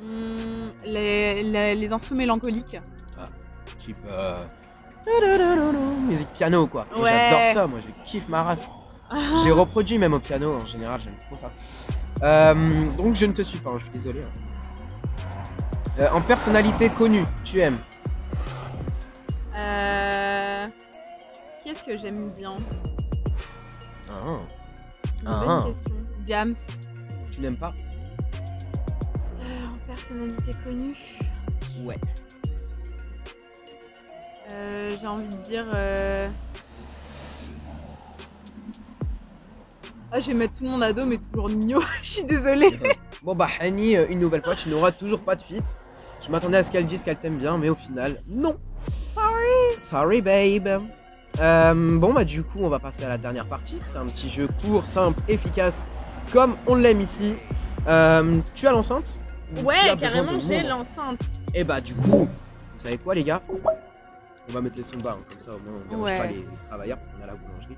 Hmm, 0.00 0.68
les, 0.84 1.42
les, 1.42 1.74
les 1.74 1.92
instruments 1.92 2.18
mélancoliques. 2.18 2.76
Type 3.84 3.96
euh, 4.08 4.42
Musique 6.08 6.28
piano 6.32 6.66
quoi. 6.66 6.86
Ouais. 6.96 7.10
J'adore 7.30 7.52
ça, 7.54 7.66
moi 7.66 7.78
je 7.80 8.10
kiffe 8.10 8.28
ma 8.28 8.42
race. 8.42 8.66
J'ai 9.44 9.50
reproduit 9.62 9.98
même 9.98 10.14
au 10.14 10.20
piano 10.20 10.54
en 10.62 10.66
général, 10.66 11.00
j'aime 11.04 11.14
trop 11.26 11.36
ça. 11.36 11.50
Euh, 12.22 12.86
donc 12.96 13.14
je 13.14 13.26
ne 13.26 13.32
te 13.32 13.42
suis 13.42 13.58
pas, 13.58 13.70
hein, 13.70 13.74
je 13.78 13.82
suis 13.84 13.92
désolé. 13.92 14.20
hein. 14.22 15.20
Euh, 16.00 16.08
en 16.12 16.20
personnalité 16.22 16.88
connue, 16.90 17.24
tu 17.44 17.60
aimes? 17.60 17.78
Euh... 19.58 20.66
Qui 21.62 21.68
est-ce 21.68 21.82
que 21.84 21.96
j'aime 21.96 22.30
bien? 22.30 22.56
Ah, 24.10 24.26
une 25.22 25.26
Ah. 25.28 25.44
bonne 25.46 25.72
question. 25.74 25.94
Diams. 26.20 26.54
Tu 27.30 27.40
n'aimes 27.40 27.56
pas? 27.56 27.72
En 29.40 29.86
personnalité 29.86 30.54
connue. 30.64 30.96
Ouais. 31.84 31.98
Euh, 34.54 34.90
J'ai 35.00 35.06
envie 35.06 35.28
de 35.28 35.36
dire. 35.42 35.64
euh, 35.74 36.28
Ah, 40.12 40.20
je 40.20 40.28
vais 40.28 40.34
mettre 40.34 40.54
tout 40.58 40.64
le 40.64 40.70
monde 40.70 40.82
à 40.84 40.92
dos, 40.92 41.04
mais 41.06 41.18
toujours 41.18 41.48
Nino. 41.50 41.80
Je 42.02 42.08
suis 42.08 42.24
désolée. 42.24 42.78
Bon 43.22 43.34
bah 43.34 43.48
Hani, 43.58 43.96
euh, 43.96 44.06
une 44.08 44.20
nouvelle 44.20 44.42
fois, 44.42 44.54
tu 44.54 44.68
n'auras 44.68 44.92
toujours 44.92 45.20
pas 45.20 45.34
de 45.34 45.42
feat. 45.42 45.64
Je 46.24 46.30
m'attendais 46.30 46.58
à 46.58 46.62
ce 46.62 46.70
qu'elle 46.70 46.86
dise 46.86 47.02
qu'elle 47.02 47.16
t'aime 47.16 47.36
bien, 47.38 47.58
mais 47.58 47.68
au 47.68 47.74
final, 47.74 48.16
non. 48.28 48.56
Sorry. 49.14 49.80
Sorry 49.80 50.22
babe. 50.22 50.82
Euh, 51.40 51.98
bon 51.98 52.12
bah 52.12 52.24
du 52.24 52.44
coup, 52.44 52.58
on 52.60 52.68
va 52.68 52.78
passer 52.78 53.04
à 53.04 53.08
la 53.08 53.18
dernière 53.18 53.46
partie. 53.46 53.78
C'est 53.80 53.98
un 53.98 54.06
petit 54.06 54.28
jeu 54.28 54.48
court, 54.62 54.86
simple, 54.86 55.20
efficace, 55.26 55.88
comme 56.32 56.54
on 56.68 56.76
l'aime 56.76 57.00
ici. 57.00 57.34
Euh, 57.88 58.38
tu 58.54 58.68
as 58.68 58.72
l'enceinte? 58.72 59.04
As 59.56 59.62
Ouais, 59.62 59.74
carrément, 59.98 60.38
j'ai 60.38 60.62
l'enceinte. 60.62 61.20
Et 61.54 61.64
bah 61.64 61.80
du 61.80 61.94
coup, 61.94 62.18
vous 62.20 62.28
savez 62.78 62.98
quoi 62.98 63.14
les 63.16 63.24
gars? 63.24 63.42
On 64.48 64.52
va 64.52 64.60
mettre 64.60 64.76
les 64.76 64.82
sons 64.82 64.98
bas, 65.02 65.16
hein, 65.18 65.22
comme 65.30 65.40
ça 65.40 65.50
au 65.52 65.58
moins 65.58 65.80
on 65.86 65.88
dérange 65.90 66.10
Ouais. 66.10 66.18
pas 66.18 66.26
les, 66.26 66.34
les 66.36 66.44
travailleurs 66.68 66.98
parce 66.98 67.12
qu'on 67.16 67.22
a 67.22 67.26
la 67.26 67.32
boulangerie. 67.34 67.76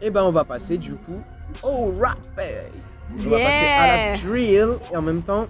Et 0.00 0.10
bah 0.10 0.24
on 0.24 0.32
va 0.32 0.44
passer 0.44 0.78
du 0.78 0.94
coup 0.94 1.20
au 1.62 1.92
rap. 2.00 2.16
On 3.24 3.28
va 3.30 3.38
passer 3.38 3.66
à 3.66 3.86
la 3.86 3.96
Yeah. 3.96 4.14
drill 4.14 4.68
et 4.92 4.96
en 4.96 5.02
même 5.02 5.22
temps, 5.22 5.46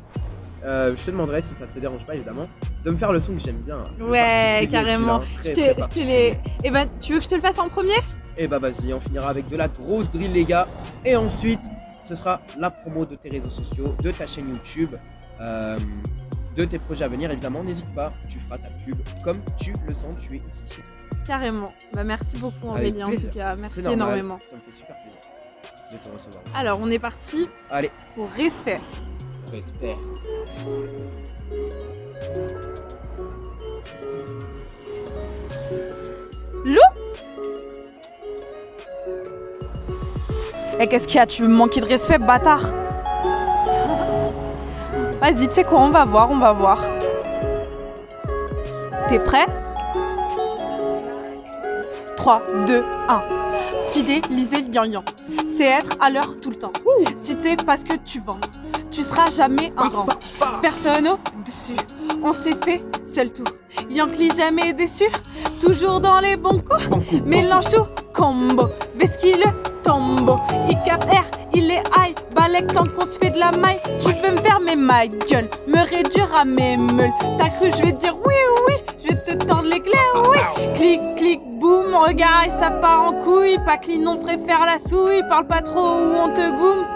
euh, 0.64 0.94
je 0.96 1.02
te 1.04 1.10
demanderai 1.10 1.42
si 1.42 1.54
ça 1.54 1.66
te 1.66 1.78
dérange 1.78 2.04
pas 2.06 2.14
évidemment, 2.14 2.48
de 2.84 2.90
me 2.90 2.96
faire 2.96 3.12
le 3.12 3.20
son 3.20 3.32
que 3.34 3.40
j'aime 3.40 3.58
bien. 3.58 3.82
Le 3.98 4.04
Ouais, 4.10 4.66
carrément. 4.70 5.20
très, 5.42 5.54
je 5.54 6.00
les. 6.00 6.38
Eh 6.64 6.70
ben, 6.70 6.88
tu 7.00 7.12
veux 7.12 7.18
que 7.18 7.24
je 7.24 7.28
te 7.30 7.34
le 7.34 7.40
fasse 7.40 7.58
en 7.58 7.68
premier? 7.68 7.94
Et 8.36 8.46
bah 8.48 8.58
vas-y, 8.58 8.92
on 8.94 9.00
finira 9.00 9.28
avec 9.28 9.48
de 9.48 9.56
la 9.56 9.68
grosse 9.68 10.10
drill 10.10 10.32
les 10.32 10.44
gars. 10.44 10.66
Et 11.04 11.14
ensuite, 11.16 11.62
ce 12.08 12.14
sera 12.14 12.40
la 12.58 12.70
promo 12.70 13.04
de 13.04 13.14
tes 13.16 13.28
réseaux 13.28 13.50
sociaux, 13.50 13.94
de 14.02 14.10
ta 14.10 14.26
chaîne 14.26 14.48
YouTube, 14.50 14.94
euh, 15.40 15.76
de 16.56 16.64
tes 16.64 16.78
projets 16.78 17.04
à 17.04 17.08
venir 17.08 17.30
évidemment. 17.30 17.62
N'hésite 17.62 17.92
pas, 17.94 18.12
tu 18.28 18.38
feras 18.38 18.58
ta 18.58 18.68
pub 18.84 18.98
comme 19.24 19.38
tu 19.56 19.72
le 19.86 19.94
sens, 19.94 20.14
tu 20.20 20.36
es 20.36 20.38
ici 20.38 20.62
chez 20.68 20.82
toi. 20.82 21.18
Carrément. 21.26 21.72
Bah, 21.92 22.04
merci 22.04 22.36
beaucoup, 22.36 22.70
Avec 22.70 22.94
Aurélie, 22.94 23.04
en 23.04 23.10
tout 23.10 23.28
cas. 23.34 23.54
Merci 23.56 23.80
énormément. 23.80 24.38
Ça 24.50 24.56
me 24.56 24.60
fait 24.60 24.78
super 24.80 24.96
plaisir 25.02 25.18
de 25.92 25.96
te 25.98 26.10
recevoir. 26.10 26.42
Alors, 26.54 26.78
on 26.80 26.90
est 26.90 26.98
parti 26.98 27.48
Allez, 27.70 27.90
pour 28.14 28.28
respect. 28.30 28.80
respect. 29.52 29.96
Et 40.80 40.86
qu'est-ce 40.88 41.06
qu'il 41.06 41.16
y 41.16 41.20
a? 41.20 41.26
Tu 41.26 41.42
veux 41.42 41.48
me 41.48 41.54
manquer 41.54 41.80
de 41.80 41.86
respect, 41.86 42.18
bâtard? 42.18 42.81
Vas-y, 45.22 45.46
tu 45.46 45.54
sais 45.54 45.62
quoi 45.62 45.78
On 45.78 45.90
va 45.90 46.04
voir, 46.04 46.32
on 46.32 46.38
va 46.38 46.52
voir. 46.52 46.80
T'es 49.08 49.20
prêt? 49.20 49.46
3, 52.16 52.42
2, 52.66 52.84
1. 53.08 53.22
Fidéliser 53.92 54.62
le 54.62 54.70
gagnant. 54.70 55.04
C'est 55.46 55.66
être 55.66 55.96
à 56.00 56.10
l'heure 56.10 56.40
tout 56.42 56.50
le 56.50 56.56
temps. 56.56 56.72
Si 57.22 57.36
t'es 57.36 57.54
pas 57.54 57.76
ce 57.76 57.84
que 57.84 57.96
tu 58.04 58.18
vends, 58.18 58.40
tu 58.90 59.04
seras 59.04 59.30
jamais 59.30 59.72
un 59.76 59.90
grand. 59.90 60.06
Personne 60.60 61.06
au-dessus. 61.06 61.76
On 62.24 62.32
s'est 62.32 62.56
fait 62.56 62.84
seul 63.04 63.32
tout. 63.32 63.44
Yankee 63.90 64.32
jamais 64.36 64.72
déçu. 64.72 65.04
Toujours 65.60 66.00
dans 66.00 66.18
les 66.18 66.36
bons 66.36 66.60
coups. 66.60 67.22
Mélange 67.24 67.68
tout, 67.68 67.86
combo, 68.12 68.66
Veski 68.96 69.34
le 69.34 69.82
tombeau. 69.84 70.40
Il 71.54 71.70
est 71.70 71.82
high, 71.96 72.14
balèque 72.34 72.72
tant 72.72 72.84
qu'on 72.84 73.04
se 73.04 73.18
fait 73.18 73.30
de 73.30 73.38
la 73.38 73.50
maille. 73.52 73.80
Tu 73.98 74.08
veux 74.12 74.34
me 74.34 74.40
fermer 74.40 74.74
ma 74.74 75.06
gueule, 75.06 75.48
me 75.66 75.78
réduire 75.78 76.30
à 76.34 76.44
mes 76.44 76.76
meules. 76.76 77.12
T'as 77.38 77.50
cru, 77.50 77.70
je 77.76 77.84
vais 77.84 77.92
te 77.92 77.98
dire 77.98 78.16
oui, 78.24 78.34
oui, 78.68 78.74
je 79.02 79.08
vais 79.08 79.16
te 79.16 79.44
tendre 79.44 79.64
l'éclair, 79.64 80.00
oui. 80.30 80.38
Clic, 80.74 81.00
clic, 81.16 81.40
boum, 81.60 81.94
regarde, 81.94 82.50
ça 82.58 82.70
part 82.70 83.02
en 83.02 83.12
couille. 83.22 83.58
Pas 83.66 83.76
clean, 83.76 84.06
on 84.06 84.16
préfère 84.16 84.64
la 84.64 84.78
souille, 84.78 85.22
parle 85.28 85.46
pas 85.46 85.60
trop 85.60 85.80
ou 85.80 86.14
on 86.24 86.28
te 86.32 86.50
goume. 86.50 86.86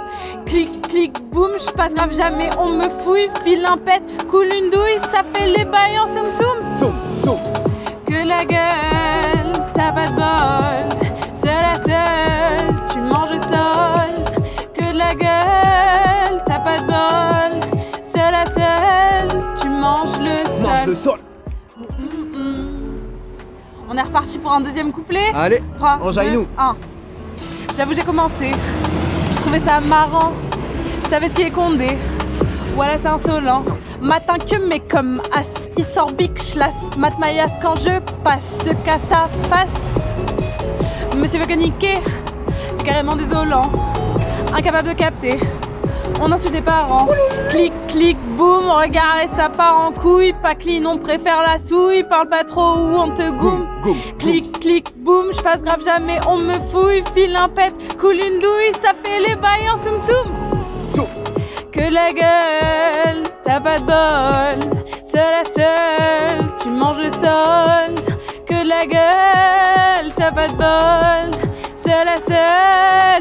Clic, 0.47 0.89
clic, 0.89 1.13
boum, 1.31 1.53
je 1.55 1.71
passe 1.73 1.95
grave 1.95 2.17
jamais, 2.17 2.49
on 2.59 2.71
me 2.71 2.89
fouille. 2.89 3.29
File 3.45 3.67
un 3.67 3.77
pet, 3.77 4.03
coule 4.31 4.47
une 4.47 4.71
douille, 4.71 4.99
ça 5.13 5.23
fait 5.35 5.49
les 5.49 5.65
bails 5.65 5.99
en 5.99 6.07
soum 6.07 6.31
soum. 6.31 6.75
Saut, 6.75 6.95
saut. 7.23 7.39
Que 8.07 8.27
la 8.27 8.45
gueule, 8.45 9.63
t'as 9.75 9.93
pas 9.93 10.09
de 10.09 10.15
bol. 10.15 10.99
C'est 11.35 11.47
la 11.47 11.77
seule, 11.85 12.75
tu 12.91 13.01
manges 13.01 13.33
le 13.33 13.39
la 15.07 15.15
gueule, 15.15 16.43
t'as 16.45 16.59
pas 16.59 16.79
de 16.81 16.87
bol. 16.87 17.61
C'est 18.13 18.31
la 18.31 18.45
seule, 18.47 19.41
tu 19.61 19.69
manges 19.69 20.19
le 20.19 20.63
Mange 20.63 20.79
sol. 20.79 20.87
le 20.87 20.95
sol. 20.95 21.19
Mm, 21.77 22.39
mm. 22.39 22.99
On 23.89 23.97
est 23.97 24.03
reparti 24.03 24.39
pour 24.39 24.53
un 24.53 24.61
deuxième 24.61 24.91
couplet. 24.93 25.31
Allez, 25.35 25.63
3, 25.77 25.99
enjaille-nous. 26.03 26.43
2, 26.43 26.49
1. 26.59 26.77
J'avoue, 27.77 27.95
j'ai 27.95 28.03
commencé. 28.03 28.53
Je 29.31 29.37
trouvais 29.37 29.61
ça 29.61 29.81
marrant. 29.81 30.33
Savais 31.09 31.29
ce 31.29 31.37
qui 31.37 31.43
est 31.43 31.51
condé. 31.51 31.97
Voilà, 32.75 32.99
c'est 32.99 33.09
insolent. 33.09 33.65
Matin 34.01 34.39
que 34.39 34.57
mais 34.67 34.81
comme 34.81 35.23
as, 35.33 35.69
il 35.77 35.85
sort 35.85 36.13
big 36.13 36.37
schlass. 36.39 36.75
Mat 36.99 37.15
quand 37.63 37.77
je 37.77 38.01
passe, 38.25 38.61
je 38.65 38.71
te 38.71 38.75
casse 38.85 39.01
ta 39.09 39.29
face. 39.49 39.81
Monsieur 41.17 41.39
veut 41.41 41.47
que 41.47 41.55
niquer, 41.55 42.01
c'est 42.77 42.85
carrément 42.85 43.17
désolant. 43.17 43.71
Incapable 44.57 44.89
de 44.89 44.95
capter. 44.95 45.39
On 46.21 46.33
insulte 46.33 46.55
les 46.55 46.63
parents. 46.63 47.09
Clic, 47.51 47.73
clic, 47.89 48.17
boum, 48.37 48.71
regarde 48.71 49.25
et 49.25 49.37
ça 49.37 49.51
part 49.51 49.79
en 49.79 49.93
couille. 49.93 50.33
Pas 50.43 50.55
clean, 50.55 50.87
on 50.87 50.97
préfère 50.97 51.43
la 51.47 51.59
souille. 51.59 52.05
Parle 52.05 52.29
pas 52.31 52.43
trop 52.43 52.75
ou 52.77 52.97
on 52.97 53.13
te 53.13 53.29
goume. 53.31 53.67
Goum, 53.83 53.93
goum. 53.93 53.97
Clic, 54.19 54.61
clic, 54.61 54.87
boum, 54.97 55.27
je 55.37 55.43
passe 55.43 55.63
grave 55.63 55.85
jamais, 55.85 56.19
on 56.27 56.39
me 56.39 56.55
fouille, 56.73 57.05
file 57.15 57.37
un 57.37 57.49
pet, 57.49 57.73
coule 57.99 58.17
une 58.17 58.39
douille, 58.39 58.73
ça 58.83 58.93
fait 59.03 59.21
les 59.29 59.37
bails 59.37 59.69
en 59.73 59.77
soum 59.77 59.99
soum. 59.99 61.07
Que 61.71 61.93
la 61.93 62.13
gueule, 62.13 63.25
t'as 63.45 63.61
pas 63.61 63.79
de 63.79 63.85
bol, 63.85 64.83
c'est 65.05 65.19
la 65.19 65.45
seule, 65.45 66.57
tu 66.63 66.71
manges 66.71 66.97
le 66.97 67.11
sol. 67.11 67.95
Que 68.47 68.67
la 68.67 68.87
gueule, 68.87 70.13
t'as 70.17 70.33
pas 70.33 70.49
de 70.49 70.55
bol, 70.55 71.39
c'est 71.77 72.05
la 72.05 72.19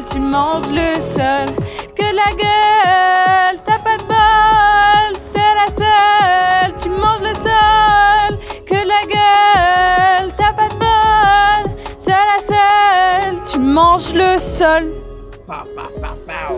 tu 0.04 0.20
manges 0.20 0.70
le 0.72 1.02
sol. 1.02 1.56
Que 1.96 2.04
la 2.04 2.32
gueule, 2.36 3.60
t'as 3.66 3.80
pas 3.80 3.98
de 3.98 4.04
bol, 4.04 5.20
c'est 5.32 5.54
la 5.62 5.68
seule, 5.78 6.74
tu 6.82 6.90
manges 6.90 7.22
le 7.22 7.36
sol. 7.36 8.40
Que 8.66 8.76
la 8.76 9.06
gueule, 9.16 10.34
t'as 10.38 10.54
pas 10.54 10.70
de 10.70 10.76
bol, 10.76 11.76
c'est 12.00 12.12
la 12.12 12.40
seule, 12.48 13.44
tu 13.50 13.60
manges 13.60 14.14
le 14.14 14.40
sol. 14.40 14.92
Pa, 15.48 15.64
pa, 15.76 15.84
pa, 16.02 16.16
pa. 16.26 16.54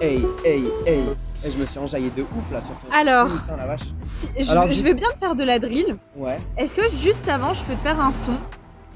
Hey, 0.00 0.24
hey, 0.44 0.64
hey. 0.86 1.04
Et 1.44 1.50
je 1.50 1.58
me 1.58 1.66
suis 1.66 1.78
enjaillé 1.78 2.10
de 2.10 2.22
ouf 2.22 2.50
là 2.52 2.60
sur 2.60 2.70
ton. 2.74 2.92
Alors, 2.92 3.28
Putain 3.28 3.56
la 3.56 3.66
vache. 3.66 3.80
si- 4.02 4.28
je, 4.38 4.50
Alors, 4.50 4.70
je 4.70 4.82
vais 4.82 4.94
bien 4.94 5.08
te 5.10 5.18
faire 5.18 5.34
de 5.36 5.44
la 5.44 5.58
drill. 5.60 5.96
Ouais. 6.16 6.38
Est-ce 6.58 6.72
que 6.74 6.88
juste 6.96 7.28
avant, 7.28 7.54
je 7.54 7.62
peux 7.64 7.74
te 7.74 7.80
faire 7.80 8.00
un 8.00 8.12
son 8.24 8.32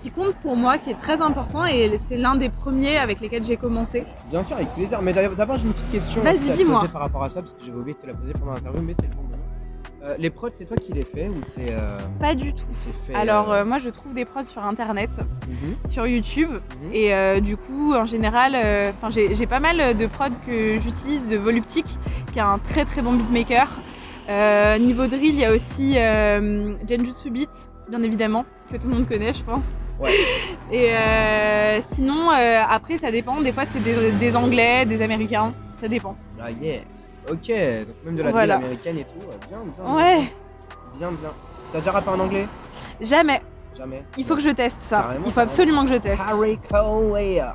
qui 0.01 0.11
compte 0.11 0.34
pour 0.36 0.57
moi, 0.57 0.78
qui 0.78 0.90
est 0.90 0.94
très 0.98 1.20
important 1.20 1.64
et 1.66 1.96
c'est 1.98 2.16
l'un 2.16 2.34
des 2.36 2.48
premiers 2.48 2.96
avec 2.98 3.20
lesquels 3.20 3.44
j'ai 3.44 3.57
commencé 3.57 4.05
Bien 4.30 4.42
sûr, 4.42 4.57
avec 4.57 4.68
plaisir. 4.70 5.01
Mais 5.03 5.12
d'abord, 5.12 5.59
j'ai 5.59 5.66
une 5.66 5.72
petite 5.72 5.90
question 5.90 6.22
Vas-y, 6.22 6.51
dis-moi. 6.51 6.86
par 6.92 7.03
rapport 7.03 7.22
à 7.22 7.28
ça, 7.28 7.42
parce 7.42 7.55
que 7.55 7.61
j'avais 7.64 7.76
oublié 7.78 7.94
de 7.94 8.01
te 8.01 8.07
la 8.07 8.14
poser 8.14 8.32
pendant 8.32 8.53
l'interview, 8.53 8.82
mais 8.82 8.94
c'est 8.98 9.07
le 9.07 9.14
bon 9.16 9.22
moment. 9.22 9.34
Euh, 10.03 10.14
les 10.18 10.30
prods, 10.30 10.48
c'est 10.55 10.64
toi 10.64 10.78
qui 10.78 10.94
les 10.94 11.03
fais 11.03 11.28
ou 11.28 11.34
c'est. 11.55 11.72
euh, 11.72 11.98
Pas 12.18 12.34
du 12.34 12.55
tout. 12.55 12.64
c'est 12.72 13.12
fait. 13.12 13.14
Alors, 13.14 13.53
euh, 13.53 13.57
euh, 13.61 13.64
moi, 13.66 13.76
je 13.76 13.90
trouve 13.90 14.14
des 14.14 14.24
prods 14.24 14.44
sur 14.44 14.64
internet, 14.64 15.11
mhm, 15.18 15.90
sur 15.90 16.07
YouTube. 16.07 16.48
mhm. 16.51 16.90
Et 16.94 17.40
du 17.42 17.59
coup, 17.59 17.94
en 17.94 18.07
général, 18.07 18.57
enfin, 18.96 19.11
j'ai 19.11 19.34
j'ai 19.34 19.46
pas 19.46 19.61
mal 19.61 19.94
de 19.96 20.07
prods 20.07 20.30
que 20.46 20.78
j'utilise 20.78 21.28
de 21.28 21.36
Voluptic, 21.36 21.84
qui 22.32 22.38
est 22.38 22.42
un 22.42 22.59
très 22.59 22.86
très 22.86 23.03
bon 23.03 23.12
beatmaker. 23.12 23.68
Niveau 24.80 25.07
drill, 25.07 25.34
il 25.34 25.40
y 25.40 25.44
a 25.44 25.53
aussi 25.53 25.96
Genjutsu 26.88 27.28
Beats, 27.30 27.68
bien 27.90 28.03
évidemment, 28.03 28.46
que 28.72 28.78
tout 28.78 28.88
le 28.88 28.94
monde 28.94 29.07
connaît, 29.09 29.34
je 29.34 29.42
pense. 29.44 29.64
Ouais. 30.01 30.11
Et 30.72 30.92
euh, 30.94 31.80
sinon, 31.90 32.30
euh, 32.32 32.62
après, 32.68 32.98
ça 32.98 33.11
dépend. 33.11 33.40
Des 33.40 33.53
fois, 33.53 33.64
c'est 33.70 33.80
des, 33.82 34.12
des 34.12 34.36
Anglais, 34.36 34.86
des 34.86 35.03
Américains. 35.03 35.53
Ça 35.80 35.88
dépend. 35.88 36.16
Ah, 36.40 36.51
yes. 36.51 36.80
Ok, 37.30 37.48
donc 37.48 37.96
même 38.05 38.16
de 38.16 38.22
la 38.22 38.30
Voilà. 38.30 38.57
américaine 38.57 38.98
et 38.98 39.05
tout. 39.05 39.20
euh, 39.30 39.34
Bien, 39.48 39.59
bien. 39.61 39.94
Ouais, 39.94 40.32
Bien, 40.96 41.11
bien. 41.12 41.30
T'as 41.72 41.78
déjà 41.78 41.92
rappé 41.92 42.09
en 42.11 42.18
anglais? 42.18 42.46
Jamais. 43.01 43.40
Jamais. 43.76 44.05
Il 44.18 44.24
faut 44.24 44.34
que 44.34 44.42
je 44.42 44.51
teste 44.51 44.82
ça. 44.82 45.01
Carrément, 45.03 45.24
Il 45.26 45.32
faut 45.32 45.40
absolument 45.40 45.84
que 45.84 45.90
je 45.90 45.96
teste. 45.96 46.22
Haricot 46.22 47.14
Layer. 47.14 47.51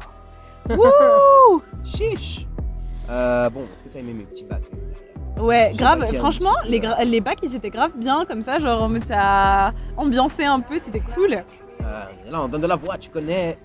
Wouh 0.70 1.62
Chiche. 1.84 2.48
Euh, 3.10 3.50
bon, 3.50 3.62
est-ce 3.74 3.84
que 3.84 3.90
t'as 3.90 4.00
aimé 4.00 4.14
mes 4.14 4.24
petits 4.24 4.46
bacs? 4.46 4.64
Ouais, 5.40 5.72
grave. 5.76 6.06
Franchement, 6.16 6.54
les, 6.66 6.80
gra- 6.80 7.04
les 7.04 7.20
bacs, 7.22 7.40
ils 7.44 7.54
étaient 7.56 7.70
grave 7.70 7.92
bien 7.98 8.24
comme 8.26 8.42
ça. 8.42 8.58
Genre, 8.58 8.82
en 8.82 8.90
mode 8.90 9.06
ça 9.06 9.74
ambiancé 9.98 10.46
un 10.46 10.62
peu, 10.62 10.80
c'était 10.84 11.02
cool. 11.14 11.44
Euh, 11.86 12.32
Là, 12.32 12.42
on 12.42 12.48
donne 12.48 12.62
de 12.62 12.68
la 12.68 12.76
voix, 12.76 12.98
tu 12.98 13.10
connais. 13.10 13.58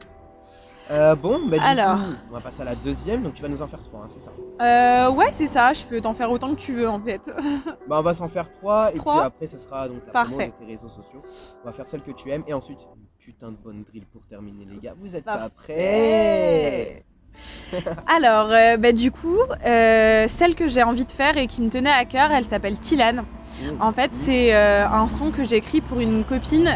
Euh, 0.91 1.15
bon, 1.15 1.39
bah 1.47 1.57
du 1.59 1.65
Alors. 1.65 1.99
coup, 1.99 2.05
on 2.31 2.35
va 2.35 2.41
passer 2.41 2.63
à 2.63 2.65
la 2.65 2.75
deuxième, 2.75 3.23
donc 3.23 3.35
tu 3.35 3.43
vas 3.43 3.49
nous 3.49 3.63
en 3.63 3.69
faire 3.69 3.81
trois, 3.81 4.01
hein, 4.01 4.09
c'est 4.09 4.21
ça 4.21 4.33
Euh, 4.61 5.11
ouais, 5.13 5.31
c'est 5.33 5.47
ça. 5.47 5.73
Je 5.73 5.85
peux 5.85 6.01
t'en 6.01 6.13
faire 6.15 6.29
autant 6.33 6.51
que 6.51 6.61
tu 6.61 6.73
veux 6.73 6.89
en 6.89 6.99
fait. 7.01 7.31
Bah 7.89 7.99
on 8.01 8.03
va 8.03 8.13
s'en 8.13 8.27
faire 8.29 8.51
trois, 8.51 8.91
et 8.91 8.95
Trois. 8.95 9.15
puis 9.19 9.27
après 9.27 9.47
ça 9.47 9.59
sera 9.59 9.89
donc 9.89 9.99
la 10.05 10.13
promo 10.13 10.31
Parfait. 10.37 10.49
de 10.59 10.65
tes 10.67 10.73
réseaux 10.73 10.89
sociaux. 10.89 11.23
On 11.63 11.67
va 11.67 11.73
faire 11.73 11.87
celle 11.87 12.03
que 12.03 12.11
tu 12.11 12.29
aimes, 12.31 12.43
et 12.49 12.55
ensuite 12.55 12.81
une 12.83 13.05
putain 13.21 13.53
de 13.53 13.57
bonne 13.57 13.85
drill 13.85 14.05
pour 14.07 14.27
terminer 14.27 14.65
les 14.65 14.79
gars. 14.79 14.95
Vous 14.99 15.15
êtes 15.15 15.25
pas 15.25 15.37
Parfait. 15.49 15.53
prêts 15.55 17.05
Alors, 18.07 18.51
euh, 18.51 18.77
bah, 18.77 18.93
du 18.93 19.11
coup, 19.11 19.39
euh, 19.67 20.27
celle 20.29 20.55
que 20.55 20.69
j'ai 20.69 20.83
envie 20.83 21.05
de 21.05 21.13
faire 21.13 21.37
et 21.37 21.47
qui 21.47 21.61
me 21.63 21.71
tenait 21.71 21.91
à 21.91 22.05
cœur, 22.05 22.31
elle 22.33 22.45
s'appelle 22.45 22.79
Tilane. 22.79 23.23
Mmh. 23.23 23.83
En 23.83 23.93
fait, 23.93 24.15
c'est 24.15 24.55
euh, 24.55 24.87
un 24.89 25.09
son 25.09 25.31
que 25.31 25.45
j'ai 25.45 25.57
écrit 25.57 25.81
pour 25.81 26.01
une 26.01 26.25
copine 26.25 26.71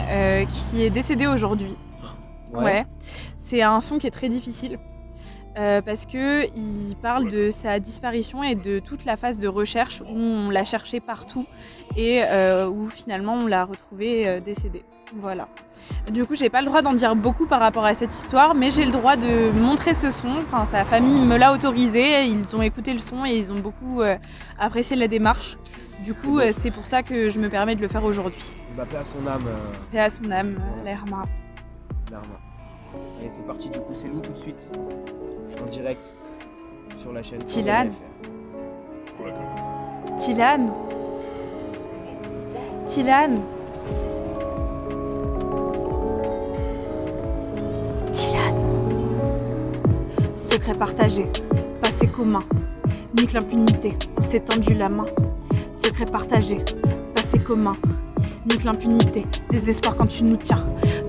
qui 0.51 0.85
est 0.85 0.91
décédée 0.91 1.27
aujourd'hui. 1.27 1.77
Ouais. 2.53 2.87
C'est 3.37 3.63
un 3.63 3.81
son 3.81 3.99
qui 3.99 4.07
est 4.07 4.13
très 4.13 4.29
difficile. 4.29 4.79
parce 5.55 6.07
que 6.07 6.47
il 6.57 6.97
parle 6.97 7.29
de 7.29 7.51
sa 7.51 7.79
disparition 7.79 8.43
et 8.43 8.55
de 8.55 8.81
toute 8.81 9.05
la 9.05 9.17
phase 9.17 9.39
de 9.39 9.49
recherche 9.49 10.03
où 10.03 10.19
on 10.19 10.51
l'a 10.51 10.65
cherché 10.65 11.01
partout 11.01 11.47
et 11.97 12.23
où 12.69 12.89
finalement 12.89 13.35
on 13.35 13.47
l'a 13.47 13.65
retrouvée 13.65 14.41
décédée. 14.45 14.85
Voilà. 15.17 15.49
Du 16.11 16.25
coup, 16.25 16.35
j'ai 16.35 16.49
pas 16.49 16.61
le 16.61 16.67
droit 16.67 16.83
d'en 16.83 16.95
dire 16.95 17.15
beaucoup 17.15 17.47
par 17.47 17.61
rapport 17.61 17.85
à 17.85 17.95
cette 17.95 18.13
histoire, 18.13 18.55
mais 18.55 18.71
j'ai 18.71 18.85
le 18.85 18.93
droit 18.93 19.17
de 19.17 19.51
montrer 19.51 19.95
ce 19.95 20.11
son. 20.11 20.29
Enfin, 20.39 20.67
sa 20.67 20.85
famille 20.85 21.21
me 21.21 21.37
l'a 21.37 21.53
autorisé. 21.53 22.25
Ils 22.25 22.57
ont 22.57 22.63
écouté 22.63 22.93
le 22.93 22.99
son 22.99 23.25
et 23.25 23.37
ils 23.37 23.53
ont 23.53 23.59
beaucoup 23.59 24.01
euh, 24.03 24.17
apprécié 24.59 24.97
la 24.97 25.09
démarche. 25.09 25.57
Du 26.05 26.15
coup, 26.15 26.39
euh, 26.39 26.51
c'est 26.53 26.71
pour 26.71 26.87
ça 26.87 27.03
que 27.03 27.31
je 27.31 27.39
me 27.39 27.49
permets 27.49 27.75
de 27.77 27.83
le 27.83 27.89
faire 27.89 28.05
aujourd'hui. 28.05 28.55
Bah 28.77 28.85
paix 28.89 28.97
à 28.97 29.05
son 29.05 29.27
âme, 29.27 29.47
euh, 29.47 29.57
Paix 29.93 30.01
à 30.01 30.11
son 30.11 30.31
âme, 30.31 30.57
l'Erma. 30.85 31.23
clairement. 32.07 32.27
Allez, 33.21 33.31
c'est 33.35 33.47
parti, 33.47 33.69
du 33.71 33.79
coup, 33.79 33.93
c'est 33.95 34.09
où 34.09 34.21
tout 34.21 34.33
de 34.33 34.39
suite 34.39 34.71
En 35.63 35.67
direct 35.71 36.13
sur 37.01 37.13
la 37.13 37.23
chaîne. 37.23 37.43
Tilane. 37.45 37.93
OVFR. 39.21 40.17
Tilane. 42.87 43.41
Secret 50.55 50.75
partagé, 50.75 51.27
passé 51.83 52.07
commun. 52.07 52.45
Nique 53.13 53.33
l'impunité, 53.33 53.99
on 54.17 54.23
s'est 54.23 54.39
tendu 54.39 54.73
la 54.73 54.89
main. 54.89 55.05
Secret 55.73 56.05
partagé, 56.05 56.59
passé 57.13 57.41
commun. 57.41 57.73
Nique 58.47 58.65
l'impunité, 58.65 59.25
désespoir 59.49 59.97
quand 59.97 60.07
tu 60.07 60.23
nous 60.23 60.37
tiens. 60.37 60.63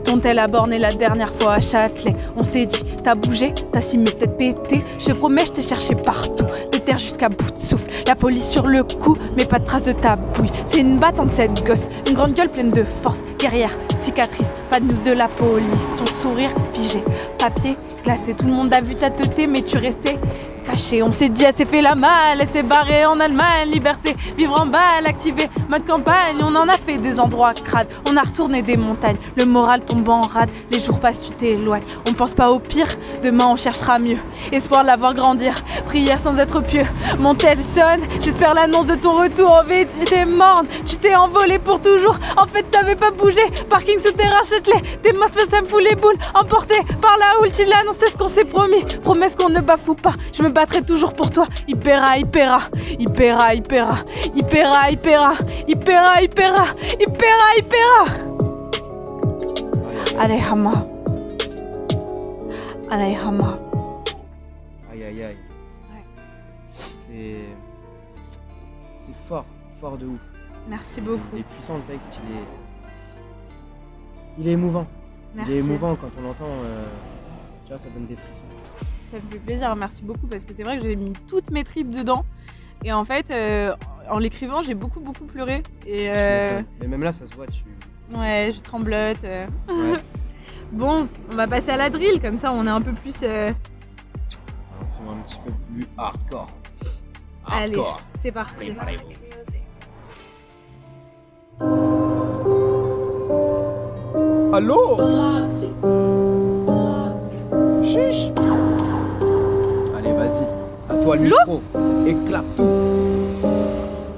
Ton 0.05 0.19
tel 0.19 0.39
a 0.39 0.47
borné 0.47 0.79
la 0.79 0.93
dernière 0.93 1.33
fois 1.33 1.55
à 1.55 1.59
Châtelet. 1.59 2.13
On 2.37 2.45
s'est 2.45 2.65
dit, 2.65 2.81
t'as 3.03 3.13
bougé, 3.13 3.53
t'as 3.73 3.81
si 3.81 3.97
mes 3.97 4.11
têtes 4.11 4.37
pété. 4.37 4.81
Je 4.97 5.07
te 5.07 5.11
promets, 5.11 5.45
je 5.45 5.51
t'ai 5.51 5.61
cherché 5.61 5.95
partout, 5.95 6.45
de 6.71 6.77
terre 6.77 6.97
jusqu'à 6.97 7.27
bout 7.27 7.51
de 7.51 7.59
souffle. 7.59 7.89
La 8.07 8.15
police 8.15 8.49
sur 8.49 8.67
le 8.67 8.83
coup, 8.83 9.17
mais 9.35 9.43
pas 9.43 9.59
de 9.59 9.65
trace 9.65 9.83
de 9.83 9.91
ta 9.91 10.15
bouille. 10.15 10.51
C'est 10.65 10.79
une 10.79 10.97
battante 10.97 11.33
cette 11.33 11.61
gosse, 11.65 11.89
une 12.07 12.13
grande 12.13 12.35
gueule 12.35 12.49
pleine 12.49 12.71
de 12.71 12.83
force. 12.83 13.19
Guerrière, 13.37 13.77
cicatrice, 13.99 14.53
pas 14.69 14.79
de 14.79 14.85
news 14.85 15.01
de 15.03 15.11
la 15.11 15.27
police. 15.27 15.89
Ton 15.97 16.07
sourire 16.07 16.51
figé, 16.71 17.03
papier 17.37 17.75
glacé. 18.05 18.33
Tout 18.33 18.45
le 18.45 18.53
monde 18.53 18.71
a 18.73 18.79
vu 18.79 18.95
ta 18.95 19.09
teuté, 19.09 19.45
mais 19.45 19.61
tu 19.61 19.77
restais 19.77 20.15
caché. 20.65 21.03
On 21.03 21.11
s'est 21.11 21.29
dit, 21.29 21.43
elle 21.43 21.55
s'est 21.55 21.65
fait 21.65 21.81
la 21.81 21.95
malle, 21.95 22.39
elle 22.41 22.49
s'est 22.49 22.63
barrée 22.63 23.05
en 23.05 23.19
Allemagne. 23.19 23.69
Liberté, 23.71 24.15
vivre 24.37 24.59
en 24.59 24.65
balle, 24.65 25.05
activé, 25.05 25.49
mode 25.69 25.85
campagne. 25.85 26.37
On 26.41 26.55
en 26.55 26.67
a 26.67 26.77
fait 26.77 26.97
des 26.97 27.19
endroits 27.19 27.53
crades, 27.53 27.87
on 28.05 28.17
a 28.17 28.21
retourné 28.21 28.61
des 28.61 28.77
montagnes. 28.77 29.17
Le 29.35 29.45
moral 29.45 29.83
tombe 29.83 30.07
en 30.09 30.21
rade, 30.21 30.49
les 30.71 30.79
jours 30.79 30.99
passent, 30.99 31.21
tu 31.21 31.31
t'éloignes. 31.31 31.83
On 32.05 32.13
pense 32.13 32.33
pas 32.33 32.51
au 32.51 32.59
pire, 32.59 32.87
demain 33.23 33.47
on 33.47 33.55
cherchera 33.57 33.99
mieux. 33.99 34.17
Espoir 34.51 34.81
de 34.81 34.87
la 34.87 34.95
voir 34.95 35.13
grandir, 35.13 35.63
prière 35.85 36.19
sans 36.19 36.37
être 36.37 36.61
pieux. 36.61 36.85
Mon 37.19 37.35
tel 37.35 37.57
sonne, 37.59 38.01
j'espère 38.19 38.53
l'annonce 38.53 38.87
de 38.87 38.95
ton 38.95 39.13
retour. 39.13 39.51
En 39.51 39.63
vie 39.63 39.85
t'es 40.09 40.25
morte, 40.25 40.65
tu 40.85 40.97
t'es 40.97 41.15
envolé 41.15 41.59
pour 41.59 41.81
toujours. 41.81 42.17
En 42.37 42.45
fait, 42.47 42.63
t'avais 42.71 42.95
pas 42.95 43.11
bougé, 43.11 43.41
parking 43.69 43.99
souterrain 43.99 44.41
Châtelet. 44.49 44.81
T'es 45.01 45.13
morte, 45.13 45.37
ça 45.49 45.61
me 45.61 45.65
fout 45.65 45.83
les 45.83 45.95
boules. 45.95 46.17
Emporté 46.33 46.75
par 47.01 47.17
la 47.17 47.39
houle, 47.39 47.51
tu 47.51 47.63
l'annonces, 47.65 47.97
ce 48.09 48.17
qu'on 48.17 48.27
s'est 48.27 48.45
promis. 48.45 48.83
Promesse 49.03 49.35
qu'on 49.35 49.49
ne 49.49 49.61
bafoue 49.61 49.95
pas, 49.95 50.13
je 50.33 50.43
me 50.43 50.49
battrai 50.55 50.81
toujours 50.81 51.13
pour 51.13 51.29
toi. 51.29 51.45
Il 51.67 51.77
paiera, 51.77 52.17
il 52.17 52.25
paiera, 52.25 52.61
il 52.99 53.09
paiera, 53.09 53.53
il 53.53 53.61
paiera, 53.61 53.97
il 54.33 54.43
paiera, 54.43 54.89
il 54.89 54.97
paiera, 54.97 55.33
il 55.67 55.77
paiera, 55.77 56.21
il 56.21 56.29
paiera, 56.29 56.65
il 56.99 57.09
paiera, 57.19 57.47
il 57.59 57.63
paiera. 57.71 58.05
Allez, 60.17 60.41
Hama. 60.49 60.87
Allez, 62.89 63.15
Hama. 63.15 63.59
Aïe 64.91 65.03
aïe 65.03 65.23
aïe. 65.23 65.37
Ouais. 65.91 66.03
C'est. 67.01 67.35
C'est 68.99 69.15
fort, 69.27 69.45
fort 69.81 69.97
de 69.97 70.05
ouf. 70.05 70.19
Merci 70.69 71.01
beaucoup. 71.01 71.19
Il 71.33 71.39
est 71.39 71.43
puissant 71.43 71.75
le 71.77 71.83
texte, 71.83 72.07
il 72.23 72.37
est. 72.37 72.47
Il 74.39 74.47
est 74.47 74.51
émouvant. 74.53 74.87
Merci. 75.35 75.51
Il 75.51 75.57
est 75.57 75.59
émouvant 75.59 75.95
quand 75.95 76.11
on 76.17 76.21
l'entend. 76.21 76.45
euh, 76.45 76.85
Tu 77.65 77.69
vois, 77.71 77.77
ça 77.77 77.89
donne 77.89 78.05
des 78.07 78.15
frissons. 78.15 78.43
Ça 79.15 79.21
me 79.21 79.31
fait 79.31 79.39
plaisir, 79.39 79.73
merci 79.77 80.01
beaucoup 80.03 80.27
parce 80.27 80.43
que 80.43 80.53
c'est 80.53 80.63
vrai 80.63 80.77
que 80.77 80.83
j'ai 80.83 80.97
mis 80.97 81.13
toutes 81.25 81.49
mes 81.49 81.63
tripes 81.63 81.89
dedans. 81.89 82.25
Et 82.83 82.91
en 82.91 83.05
fait, 83.05 83.31
euh, 83.31 83.73
en 84.09 84.17
l'écrivant, 84.19 84.61
j'ai 84.61 84.73
beaucoup 84.75 84.99
beaucoup 84.99 85.23
pleuré. 85.23 85.63
Et 85.87 86.09
euh. 86.09 86.61
Mais 86.81 86.87
même 86.87 87.01
là, 87.01 87.13
ça 87.13 87.23
se 87.25 87.33
voit, 87.33 87.45
tu. 87.47 87.63
ouais, 88.13 88.51
je 88.53 88.59
tremblote. 88.59 89.23
euh. 89.23 89.47
Ouais. 89.69 89.99
Bon, 90.73 91.07
on 91.31 91.35
va 91.35 91.47
passer 91.47 91.69
à 91.71 91.77
la 91.77 91.89
drill, 91.89 92.19
comme 92.19 92.37
ça 92.37 92.51
on 92.51 92.65
est 92.65 92.69
un 92.69 92.81
peu 92.81 92.91
plus. 92.91 93.15
euh, 93.23 93.51
un 94.83 94.85
son 94.87 95.01
un 95.09 95.21
petit 95.25 95.37
peu 95.45 95.53
plus 95.71 95.85
hardcore. 95.97 96.47
Allez, 97.45 97.81
c'est 98.21 98.31
parti. 98.33 98.73
Allô? 104.53 104.97
Chiche? 107.83 108.31
Toi 111.05 111.15
le 111.17 111.23
micro. 111.23 111.61
Éclate 112.07 112.43
tout. 112.57 112.63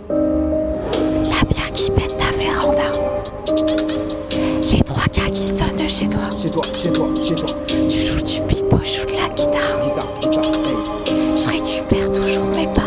La 0.10 1.44
bière 1.50 1.72
qui 1.74 1.92
pète 1.92 2.16
ta 2.18 2.32
véranda. 2.40 2.92
Les 4.72 4.84
trois 4.84 5.04
gars 5.14 5.30
qui 5.32 5.42
sonnent 5.42 5.90
chez 5.90 6.08
toi. 6.08 6.22
Chez 6.42 6.50
toi, 6.50 6.64
chez 6.82 6.92
toi, 6.94 7.10
chez 7.22 7.36
toi. 7.36 7.56
Tu 7.90 8.00
joues 8.00 8.22
du 8.22 8.42
pipeau, 8.48 8.80
je 8.84 9.02
joue 9.02 9.06
de 9.06 9.12
la 9.22 9.28
guitare. 9.36 9.80
Guitare, 9.84 10.14
guitare. 10.22 10.46
Hey. 11.08 11.36
Je 11.36 11.50
récupère 11.50 12.12
toujours 12.12 12.48
mes 12.56 12.68
parts. 12.68 12.84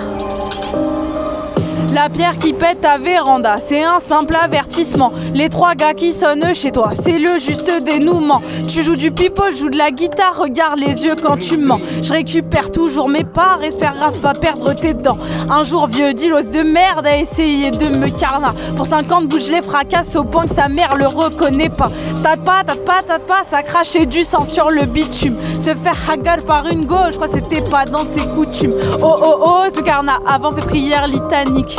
La 1.92 2.08
pierre 2.08 2.38
qui 2.38 2.52
pète 2.52 2.80
ta 2.80 2.98
véranda, 2.98 3.56
c'est 3.58 3.82
un 3.82 3.98
simple 4.00 4.36
avertissement. 4.40 5.12
Les 5.34 5.48
trois 5.48 5.74
gars 5.74 5.92
qui 5.92 6.12
sonnent 6.12 6.54
chez 6.54 6.70
toi, 6.70 6.92
c'est 6.94 7.18
le 7.18 7.38
juste 7.38 7.70
dénouement. 7.84 8.40
Tu 8.68 8.82
joues 8.82 8.96
du 8.96 9.10
pipeau, 9.10 9.42
je 9.50 9.56
joue 9.56 9.70
de 9.70 9.76
la 9.76 9.90
guitare, 9.90 10.38
regarde 10.38 10.78
les 10.78 11.04
yeux 11.04 11.16
quand 11.20 11.36
tu 11.36 11.58
mens. 11.58 11.80
Je 12.00 12.12
récupère 12.12 12.49
toujours 12.72 13.08
mes 13.08 13.24
parts, 13.24 13.62
espère 13.62 13.96
grave 13.96 14.18
pas 14.18 14.34
perdre 14.34 14.72
tes 14.74 14.94
dents. 14.94 15.18
Un 15.48 15.64
jour 15.64 15.86
vieux 15.86 16.12
dilos 16.14 16.42
de 16.42 16.62
merde 16.62 17.06
a 17.06 17.16
essayé 17.16 17.70
de 17.70 17.96
me 17.96 18.08
carna. 18.08 18.54
Pour 18.76 18.86
50 18.86 19.28
bouts, 19.28 19.38
je 19.38 19.52
les 19.52 19.62
fracasse 19.62 20.14
au 20.16 20.24
point 20.24 20.46
que 20.46 20.54
sa 20.54 20.68
mère 20.68 20.96
le 20.96 21.06
reconnaît 21.06 21.68
pas. 21.68 21.90
Tâte 22.22 22.44
pas, 22.44 22.62
tâte 22.64 22.84
pas, 22.84 23.02
tâte 23.02 23.26
pas, 23.26 23.42
ça 23.48 23.62
crachait 23.62 24.06
du 24.06 24.24
sang 24.24 24.44
sur 24.44 24.70
le 24.70 24.84
bitume. 24.84 25.36
Se 25.60 25.74
faire 25.74 25.96
hagar 26.10 26.38
par 26.46 26.66
une 26.66 26.84
gauche, 26.84 27.12
je 27.12 27.16
crois 27.16 27.28
c'était 27.32 27.62
pas 27.62 27.84
dans 27.86 28.04
ses 28.10 28.26
coutumes. 28.26 28.74
Oh 29.02 29.14
oh 29.22 29.36
oh, 29.40 29.62
ce 29.74 29.80
carna 29.80 30.18
avant 30.26 30.52
fait 30.52 30.62
prière 30.62 31.06
litanique. 31.06 31.78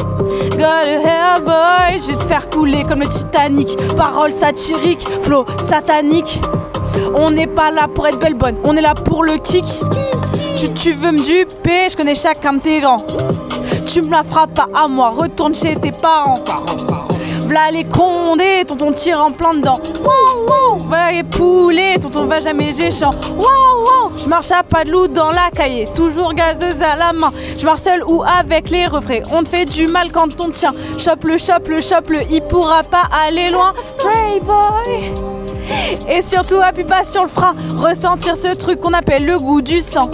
Got 0.57 0.63
a 0.63 0.99
hair 0.99 1.41
boy, 1.41 1.99
je 1.99 2.11
vais 2.11 2.17
te 2.17 2.24
faire 2.24 2.49
couler 2.49 2.84
comme 2.86 3.01
le 3.01 3.07
Titanic. 3.07 3.78
Paroles 3.95 4.34
satiriques, 4.34 5.07
flow 5.22 5.45
satanique. 5.67 6.41
On 7.15 7.32
n'est 7.32 7.47
pas 7.47 7.72
là 7.72 7.88
pour 7.88 8.07
être 8.07 8.19
belle 8.19 8.36
bonne, 8.36 8.55
on 8.63 8.76
est 8.76 8.82
là 8.82 8.95
pour 8.95 9.24
le 9.24 9.38
kick. 9.38 9.65
Tu, 10.70 10.93
veux 10.93 11.12
me 11.12 11.24
duper, 11.24 11.89
je 11.89 11.97
connais 11.97 12.14
tes 12.62 12.82
grands. 12.82 13.03
Tu 13.88 14.03
me 14.03 14.12
la 14.12 14.22
feras 14.22 14.45
pas 14.45 14.68
à 14.76 14.88
moi, 14.88 15.09
retourne 15.09 15.55
chez 15.55 15.76
tes 15.76 15.91
parents. 15.91 16.39
V'là 17.47 17.72
les 17.72 17.84
condés, 17.84 18.64
tonton 18.68 18.91
tire 18.91 19.20
en 19.26 19.32
plein 19.32 19.55
dedans. 19.55 19.80
Wow, 20.03 20.45
wow, 20.45 20.78
voilà 20.88 21.14
les 21.14 21.24
poulets, 21.24 21.97
tonton 21.99 22.26
va 22.26 22.41
jamais 22.41 22.76
géchant. 22.76 23.09
Wow, 23.36 23.45
wow, 23.45 24.12
je 24.16 24.30
marche 24.30 24.51
à 24.51 24.62
pas 24.62 24.84
de 24.84 24.91
loup 24.91 25.07
dans 25.07 25.32
la 25.32 25.49
cahier, 25.49 25.86
toujours 25.95 26.36
gazeuse 26.36 26.80
à 26.80 26.95
la 26.95 27.12
main. 27.12 27.34
Je 27.57 27.66
marche 27.66 27.82
seul 27.82 28.03
ou 28.03 28.22
avec 28.22 28.70
les 28.70 28.86
refrains, 28.86 29.22
on 29.32 29.41
te 29.41 29.49
fait 29.49 29.66
du 29.66 29.88
mal 29.88 30.12
quand 30.12 30.39
on 30.39 30.51
tient. 30.51 30.76
Chope 30.99 31.24
le, 31.24 31.39
chope 31.39 31.68
le, 31.70 31.82
chope 31.82 32.09
le, 32.09 32.20
il 32.30 32.41
pourra 32.41 32.84
pas 32.84 33.09
aller 33.26 33.49
loin. 33.49 33.74
Playboy, 33.97 35.16
Et 36.09 36.22
surtout, 36.22 36.59
appuie 36.61 36.84
pas 36.84 37.03
sur 37.03 37.24
le 37.24 37.30
frein. 37.30 37.55
Ressentir 37.78 38.36
ce 38.36 38.55
truc 38.55 38.80
qu'on 38.80 38.93
appelle 38.93 39.26
le 39.26 39.38
goût 39.38 39.61
du 39.61 39.82
sang. 39.82 40.09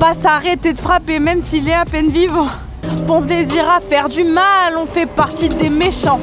Pas 0.00 0.14
s'arrêter 0.14 0.72
de 0.72 0.80
frapper, 0.80 1.18
même 1.18 1.40
s'il 1.40 1.68
est 1.68 1.74
à 1.74 1.84
peine 1.84 2.10
vivant. 2.10 2.48
Bon 3.06 3.20
désir 3.20 3.68
à 3.68 3.80
faire 3.80 4.08
du 4.08 4.24
mal, 4.24 4.74
on 4.76 4.86
fait 4.86 5.06
partie 5.06 5.48
des 5.48 5.70
méchants. 5.70 6.20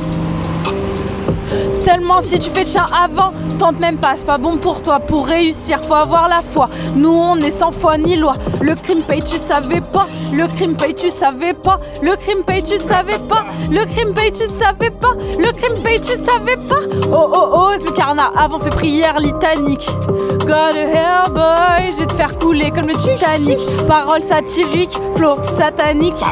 Seulement 1.83 2.21
si 2.21 2.39
tu 2.39 2.49
fais 2.49 2.63
chien 2.63 2.85
avant, 2.97 3.33
tente 3.59 3.79
même 3.81 3.97
pas, 3.97 4.13
c'est 4.15 4.25
pas 4.25 4.37
bon 4.37 4.55
pour 4.55 4.81
toi. 4.81 5.01
Pour 5.01 5.27
réussir, 5.27 5.81
faut 5.83 5.95
avoir 5.95 6.29
la 6.29 6.41
foi. 6.41 6.69
Nous 6.95 7.11
on 7.11 7.35
est 7.37 7.51
sans 7.51 7.71
foi 7.71 7.97
ni 7.97 8.15
loi. 8.15 8.35
Le 8.61 8.75
crime 8.75 9.01
paye, 9.01 9.21
tu 9.21 9.37
savais 9.37 9.81
pas. 9.81 10.07
Le 10.31 10.47
crime 10.47 10.77
paye, 10.77 10.93
tu 10.93 11.11
savais 11.11 11.53
pas. 11.53 11.77
Le 12.01 12.15
crime 12.15 12.43
paye, 12.45 12.63
tu 12.63 12.77
savais 12.77 13.19
pas. 13.19 13.43
Le 13.69 13.85
crime 13.85 14.13
paye, 14.13 14.31
tu 14.31 14.45
savais 14.45 14.91
pas. 14.91 15.13
Le 15.37 15.51
crime 15.51 15.83
paye, 15.83 15.99
tu 15.99 16.13
savais 16.23 16.55
pas. 16.55 16.79
Oh 17.11 17.29
oh 17.33 17.49
oh, 17.51 17.69
ce 17.77 17.91
carna, 17.91 18.31
avant 18.37 18.59
fait 18.59 18.69
prière 18.69 19.19
litanique. 19.19 19.89
God 20.07 20.75
hell 20.75 21.33
boy, 21.33 21.91
je 21.93 21.99
vais 21.99 22.05
te 22.05 22.13
faire 22.13 22.35
couler 22.37 22.71
comme 22.71 22.87
le 22.87 22.95
Titanic. 22.95 23.59
Paroles 23.87 24.23
satiriques, 24.23 24.97
flow 25.15 25.35
satanique. 25.57 26.23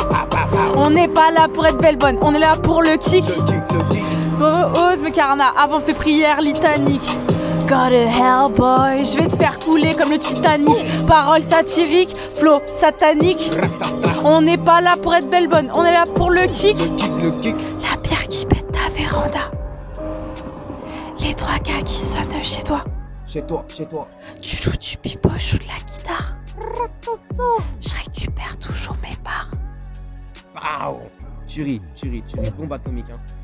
On 0.78 0.92
n'est 0.92 1.10
pas 1.10 1.30
là 1.32 1.48
pour 1.54 1.66
être 1.66 1.78
belle 1.78 1.98
bonne, 1.98 2.18
on 2.22 2.34
est 2.34 2.40
là 2.40 2.56
pour 2.56 2.82
le 2.82 2.96
kick. 2.96 3.26
Ose 4.42 5.02
me 5.02 5.12
carna, 5.12 5.54
avant 5.58 5.80
fait 5.80 5.94
prière 5.94 6.42
litanique. 6.42 7.18
God 7.68 7.94
hell 7.94 8.52
boy, 8.56 9.06
je 9.06 9.18
vais 9.18 9.28
te 9.28 9.36
faire 9.36 9.60
couler 9.60 9.94
comme 9.96 10.10
le 10.10 10.18
Titanic. 10.18 11.06
Paroles 11.06 11.44
satiriques, 11.44 12.16
flow 12.34 12.60
satanique. 12.66 13.52
On 14.24 14.42
n'est 14.42 14.58
pas 14.58 14.82
là 14.82 14.98
pour 15.02 15.14
être 15.14 15.30
belle 15.30 15.48
bonne, 15.48 15.70
on 15.76 15.86
est 15.86 15.92
là 15.92 16.06
pour 16.16 16.32
le 16.32 16.42
kick. 16.48 16.78
Le 17.22 17.32
kick. 17.40 17.56
La 17.82 17.98
bière 18.02 18.28
qui 18.28 18.46
pète 18.46 18.72
ta 18.72 18.90
véranda. 18.90 19.52
Les 21.20 21.34
trois 21.36 21.60
gars 21.60 21.82
qui 21.86 21.98
sonnent 21.98 22.44
chez 22.44 22.64
toi. 22.64 22.84
Chez 23.28 23.44
toi, 23.44 23.64
chez 23.72 23.86
toi. 23.86 24.08
Tu 24.42 24.58
joues 24.58 24.78
du 24.78 24.98
pipoche 24.98 25.54
ou 25.54 25.58
de 25.60 25.64
la 25.64 25.80
guitare. 25.86 26.36
Je 27.80 27.96
récupère 27.96 28.58
toujours 28.58 28.96
mes 29.04 29.16
parts. 29.24 29.52
Waouh 30.56 30.98
Tu 31.48 31.64
ris, 31.64 31.82
tu 31.96 32.10
ris, 32.10 32.24
tu 32.28 32.40
ris. 32.40 32.50
Bombe 32.50 32.74
atomique. 32.74 33.06
Hein. 33.12 33.41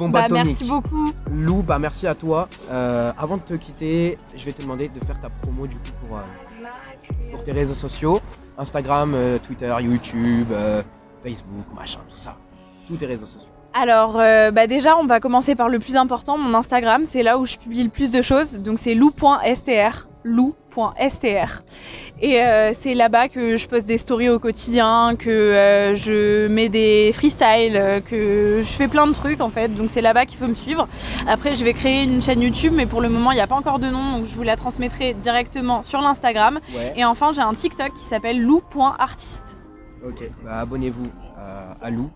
Bombe 0.00 0.12
Bah 0.12 0.22
atomique. 0.24 0.46
merci 0.46 0.64
beaucoup. 0.64 1.12
Lou, 1.30 1.62
bah 1.62 1.78
merci 1.78 2.06
à 2.06 2.14
toi. 2.14 2.48
Euh, 2.70 3.12
avant 3.18 3.36
de 3.36 3.42
te 3.42 3.52
quitter, 3.52 4.16
je 4.34 4.42
vais 4.46 4.52
te 4.52 4.62
demander 4.62 4.88
de 4.88 4.98
faire 5.04 5.20
ta 5.20 5.28
promo 5.28 5.66
du 5.66 5.76
coup 5.76 5.90
pour, 6.06 6.16
euh, 6.16 6.22
pour 7.30 7.42
tes 7.42 7.52
réseaux 7.52 7.74
sociaux. 7.74 8.18
Instagram, 8.56 9.12
euh, 9.14 9.38
Twitter, 9.38 9.74
YouTube, 9.82 10.48
Facebook, 11.22 11.66
machin, 11.76 12.00
tout 12.08 12.16
ça. 12.16 12.34
Tous 12.86 12.96
tes 12.96 13.04
réseaux 13.04 13.26
sociaux. 13.26 13.50
Alors, 13.74 14.14
bah 14.14 14.66
déjà, 14.66 14.96
on 14.96 15.04
va 15.04 15.20
commencer 15.20 15.54
par 15.54 15.68
le 15.68 15.78
plus 15.78 15.96
important, 15.96 16.38
mon 16.38 16.54
Instagram. 16.54 17.02
C'est 17.04 17.22
là 17.22 17.36
où 17.36 17.44
je 17.44 17.58
publie 17.58 17.84
le 17.84 17.90
plus 17.90 18.10
de 18.10 18.22
choses. 18.22 18.58
Donc, 18.58 18.78
c'est 18.78 18.94
lou.str. 18.94 20.08
lou.str. 20.76 21.62
Et 22.22 22.40
euh, 22.42 22.72
c'est 22.74 22.94
là-bas 22.94 23.28
que 23.28 23.56
je 23.56 23.66
poste 23.66 23.86
des 23.86 23.98
stories 23.98 24.28
au 24.28 24.38
quotidien, 24.38 25.14
que 25.18 25.30
euh, 25.30 25.94
je 25.94 26.48
mets 26.48 26.68
des 26.68 27.12
freestyles, 27.14 27.76
euh, 27.76 28.00
que 28.00 28.60
je 28.62 28.68
fais 28.68 28.88
plein 28.88 29.06
de 29.06 29.12
trucs 29.12 29.40
en 29.40 29.50
fait. 29.50 29.68
Donc, 29.68 29.88
c'est 29.90 30.02
là-bas 30.02 30.26
qu'il 30.26 30.38
faut 30.38 30.46
me 30.46 30.54
suivre. 30.54 30.88
Après, 31.26 31.56
je 31.56 31.64
vais 31.64 31.72
créer 31.72 32.04
une 32.04 32.22
chaîne 32.22 32.42
YouTube, 32.42 32.72
mais 32.74 32.86
pour 32.86 33.00
le 33.00 33.08
moment, 33.08 33.32
il 33.32 33.36
n'y 33.36 33.40
a 33.40 33.46
pas 33.46 33.54
encore 33.56 33.78
de 33.78 33.88
nom. 33.88 34.18
Donc, 34.18 34.26
je 34.26 34.34
vous 34.34 34.42
la 34.42 34.56
transmettrai 34.56 35.14
directement 35.14 35.82
sur 35.82 36.00
l'Instagram. 36.00 36.60
Ouais. 36.74 36.94
Et 36.96 37.04
enfin, 37.04 37.32
j'ai 37.32 37.42
un 37.42 37.54
TikTok 37.54 37.94
qui 37.94 38.04
s'appelle 38.04 38.40
lou.artiste. 38.40 39.58
Ok, 40.06 40.30
bah 40.44 40.58
abonnez-vous 40.60 41.06
euh, 41.38 41.72
à 41.80 41.90
Lou. 41.90 42.10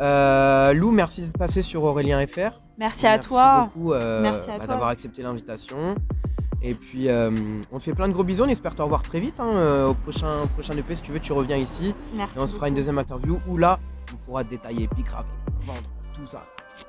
Euh, 0.00 0.72
Lou, 0.72 0.90
merci 0.90 1.26
de 1.26 1.32
passer 1.32 1.62
sur 1.62 1.84
Aurélien 1.84 2.24
FR. 2.26 2.58
Merci 2.78 3.06
à 3.06 3.18
toi. 3.18 3.68
beaucoup 3.72 3.92
euh, 3.92 4.22
Merci 4.22 4.50
à 4.50 4.54
bah, 4.54 4.58
toi. 4.58 4.66
d'avoir 4.66 4.88
accepté 4.88 5.22
l'invitation. 5.22 5.94
Et 6.62 6.74
puis, 6.74 7.08
euh, 7.08 7.30
on 7.72 7.78
te 7.78 7.84
fait 7.84 7.92
plein 7.92 8.08
de 8.08 8.12
gros 8.12 8.22
bisous. 8.24 8.44
On 8.44 8.48
espère 8.48 8.74
te 8.74 8.82
revoir 8.82 9.02
très 9.02 9.18
vite. 9.20 9.40
hein, 9.40 9.50
euh, 9.56 9.88
au 9.88 9.94
prochain, 9.94 10.46
prochain 10.54 10.76
EP, 10.76 10.94
si 10.94 11.02
tu 11.02 11.12
veux, 11.12 11.20
tu 11.20 11.32
reviens 11.32 11.56
ici. 11.56 11.94
Merci. 12.14 12.38
Et 12.38 12.40
on 12.40 12.46
se 12.46 12.54
fera 12.54 12.68
une 12.68 12.74
deuxième 12.74 12.98
interview 12.98 13.40
où 13.48 13.56
là, 13.58 13.80
on 14.12 14.16
pourra 14.24 14.44
détailler, 14.44 14.86
puis 14.88 15.02
graver, 15.02 15.26
vendre, 15.66 15.80
tout 16.14 16.26
ça. 16.26 16.44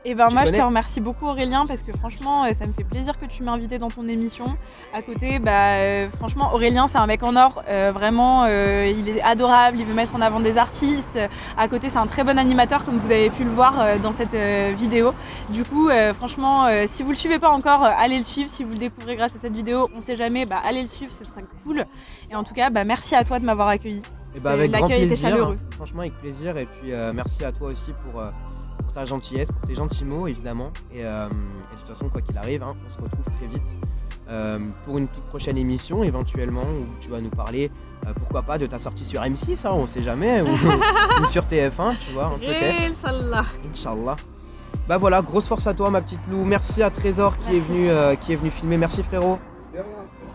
Et 0.05 0.15
ben 0.15 0.29
Tu 0.29 0.33
moi 0.33 0.45
je 0.45 0.51
te 0.51 0.61
remercie 0.61 1.01
beaucoup 1.01 1.25
Aurélien 1.27 1.65
parce 1.65 1.81
que 1.81 1.91
franchement 1.91 2.45
euh, 2.45 2.53
ça 2.53 2.65
me 2.65 2.71
fait 2.71 2.85
plaisir 2.85 3.19
que 3.19 3.25
tu 3.25 3.43
m'aies 3.43 3.51
invité 3.51 3.79
dans 3.79 3.89
ton 3.89 4.07
émission. 4.07 4.45
À 4.93 5.01
côté, 5.01 5.39
bah 5.39 5.75
euh, 5.75 6.09
franchement 6.17 6.53
Aurélien 6.53 6.87
c'est 6.87 6.97
un 6.97 7.05
mec 7.05 7.21
en 7.21 7.35
or, 7.35 7.63
euh, 7.67 7.91
vraiment 7.93 8.45
euh, 8.45 8.89
il 8.95 9.09
est 9.09 9.21
adorable, 9.21 9.77
il 9.79 9.85
veut 9.85 9.93
mettre 9.93 10.15
en 10.15 10.21
avant 10.21 10.39
des 10.39 10.57
artistes. 10.57 11.19
À 11.57 11.67
côté 11.67 11.89
c'est 11.89 11.97
un 11.97 12.07
très 12.07 12.23
bon 12.23 12.39
animateur 12.39 12.85
comme 12.85 12.97
vous 12.97 13.11
avez 13.11 13.29
pu 13.29 13.43
le 13.43 13.49
voir 13.49 13.99
dans 14.01 14.13
cette 14.13 14.35
vidéo. 14.77 15.13
Du 15.49 15.65
coup 15.65 15.89
franchement 16.15 16.67
si 16.87 17.03
vous 17.03 17.09
le 17.09 17.17
suivez 17.17 17.39
pas 17.39 17.49
encore, 17.49 17.83
allez 17.83 18.17
le 18.17 18.23
suivre. 18.23 18.49
Si 18.49 18.63
vous 18.63 18.71
le 18.71 18.77
découvrez 18.77 19.15
grâce 19.17 19.35
à 19.35 19.39
cette 19.39 19.53
vidéo, 19.53 19.89
on 19.95 19.99
sait 20.01 20.15
jamais, 20.15 20.45
bah 20.45 20.61
allez 20.63 20.81
le 20.81 20.87
suivre, 20.87 21.11
ce 21.13 21.25
sera 21.25 21.41
cool. 21.63 21.85
Et 22.31 22.35
en 22.35 22.43
tout 22.45 22.53
cas 22.53 22.69
bah 22.69 22.85
merci 22.85 23.15
à 23.15 23.23
toi 23.25 23.37
de 23.39 23.45
m'avoir 23.45 23.67
accueilli. 23.67 23.97
Et 24.33 24.37
C'est- 24.37 24.43
bah 24.43 24.51
avec 24.51 24.71
grand 24.71 24.87
était 24.87 25.05
plaisir. 25.07 25.29
chaleureux. 25.29 25.59
Franchement, 25.71 26.01
avec 26.01 26.13
plaisir. 26.19 26.57
Et 26.57 26.65
puis, 26.65 26.91
merci 27.13 27.43
à 27.45 27.51
toi 27.51 27.67
aussi 27.69 27.91
pour 27.91 28.21
ta 28.93 29.05
gentillesse, 29.05 29.49
pour 29.49 29.61
tes 29.67 29.75
gentils 29.75 30.05
mots, 30.05 30.27
évidemment. 30.27 30.71
Et, 30.93 31.05
euh, 31.05 31.27
et 31.27 31.75
de 31.75 31.79
toute 31.79 31.89
façon, 31.89 32.09
quoi 32.09 32.21
qu'il 32.21 32.37
arrive, 32.37 32.63
hein, 32.63 32.73
on 32.87 32.89
se 32.91 33.03
retrouve 33.03 33.25
très 33.37 33.47
vite 33.47 33.75
euh, 34.29 34.59
pour 34.85 34.97
une 34.97 35.07
toute 35.07 35.23
prochaine 35.25 35.57
émission, 35.57 36.03
éventuellement, 36.03 36.61
où 36.61 36.85
tu 36.99 37.09
vas 37.09 37.19
nous 37.19 37.29
parler, 37.29 37.69
euh, 38.07 38.13
pourquoi 38.15 38.43
pas, 38.43 38.57
de 38.57 38.65
ta 38.65 38.79
sortie 38.79 39.05
sur 39.05 39.21
M6, 39.21 39.67
hein, 39.67 39.71
on 39.73 39.87
sait 39.87 40.03
jamais, 40.03 40.41
ou, 40.41 40.47
ou 41.21 41.25
sur 41.25 41.43
TF1, 41.43 41.97
tu 41.97 42.13
vois, 42.13 42.25
hein, 42.25 42.39
peut-être. 42.39 42.81
Inch'Allah. 42.81 43.45
Inch'Allah. 43.69 44.15
Bah 44.87 44.97
voilà, 44.97 45.21
grosse 45.21 45.47
force 45.47 45.65
à 45.67 45.73
toi, 45.73 45.89
ma 45.89 46.01
petite 46.01 46.19
Lou. 46.29 46.43
Merci 46.43 46.83
à 46.83 46.89
Trésor 46.89 47.37
qui 47.37 47.55
est 47.55 47.59
venu, 47.59 47.89
euh, 47.89 48.15
qui 48.15 48.33
est 48.33 48.35
venu 48.35 48.51
filmer. 48.51 48.77
Merci 48.77 49.01
frérot. 49.01 49.39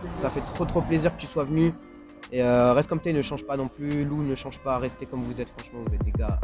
Ça 0.09 0.29
fait 0.29 0.41
trop 0.41 0.65
trop 0.65 0.81
plaisir 0.81 1.15
que 1.15 1.21
tu 1.21 1.27
sois 1.27 1.43
venu. 1.43 1.71
Et 2.31 2.41
euh, 2.41 2.73
reste 2.73 2.89
comme 2.89 2.99
t'es, 2.99 3.13
ne 3.13 3.21
change 3.21 3.45
pas 3.45 3.57
non 3.57 3.67
plus. 3.67 4.05
Lou, 4.05 4.23
ne 4.23 4.33
change 4.33 4.59
pas, 4.59 4.79
restez 4.79 5.05
comme 5.05 5.21
vous 5.21 5.39
êtes. 5.39 5.49
Franchement, 5.49 5.79
vous 5.85 5.93
êtes 5.93 6.03
des 6.03 6.11
gars 6.11 6.39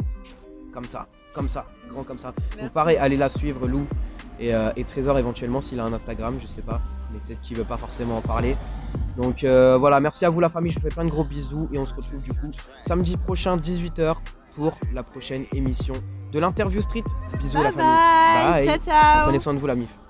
comme 0.76 0.84
ça, 0.84 1.06
comme 1.32 1.48
ça, 1.48 1.64
grand 1.88 2.02
comme 2.02 2.18
ça. 2.18 2.28
Donc 2.28 2.36
Merci. 2.58 2.70
pareil, 2.74 2.96
allez 2.98 3.16
la 3.16 3.30
suivre, 3.30 3.66
Lou. 3.66 3.86
Et, 4.38 4.54
euh, 4.54 4.70
et 4.76 4.84
Trésor 4.84 5.18
éventuellement 5.18 5.62
s'il 5.62 5.80
a 5.80 5.84
un 5.84 5.92
Instagram, 5.94 6.36
je 6.38 6.46
sais 6.46 6.60
pas. 6.60 6.82
Mais 7.10 7.18
peut-être 7.20 7.40
qu'il 7.40 7.56
veut 7.56 7.64
pas 7.64 7.78
forcément 7.78 8.18
en 8.18 8.20
parler. 8.20 8.58
Donc 9.16 9.42
euh, 9.42 9.78
voilà, 9.78 10.00
merci 10.00 10.26
à 10.26 10.30
vous 10.30 10.38
la 10.40 10.50
famille. 10.50 10.72
Je 10.72 10.78
vous 10.78 10.82
fais 10.82 10.94
plein 10.94 11.06
de 11.06 11.10
gros 11.10 11.24
bisous. 11.24 11.70
Et 11.72 11.78
on 11.78 11.86
se 11.86 11.94
retrouve 11.94 12.22
du 12.22 12.34
coup 12.34 12.50
samedi 12.82 13.16
prochain, 13.16 13.56
18h, 13.56 14.16
pour 14.54 14.76
la 14.92 15.02
prochaine 15.02 15.46
émission 15.54 15.94
de 16.30 16.38
l'interview 16.38 16.82
street. 16.82 17.04
Bisous 17.38 17.62
la 17.62 17.72
famille. 17.72 17.88
bye. 17.88 18.52
Bye. 18.52 18.64
Ciao 18.66 18.78
ciao. 18.78 19.22
Prenez 19.24 19.38
soin 19.38 19.54
de 19.54 19.58
vous 19.58 19.66
la 19.66 19.76
mif. 19.76 20.05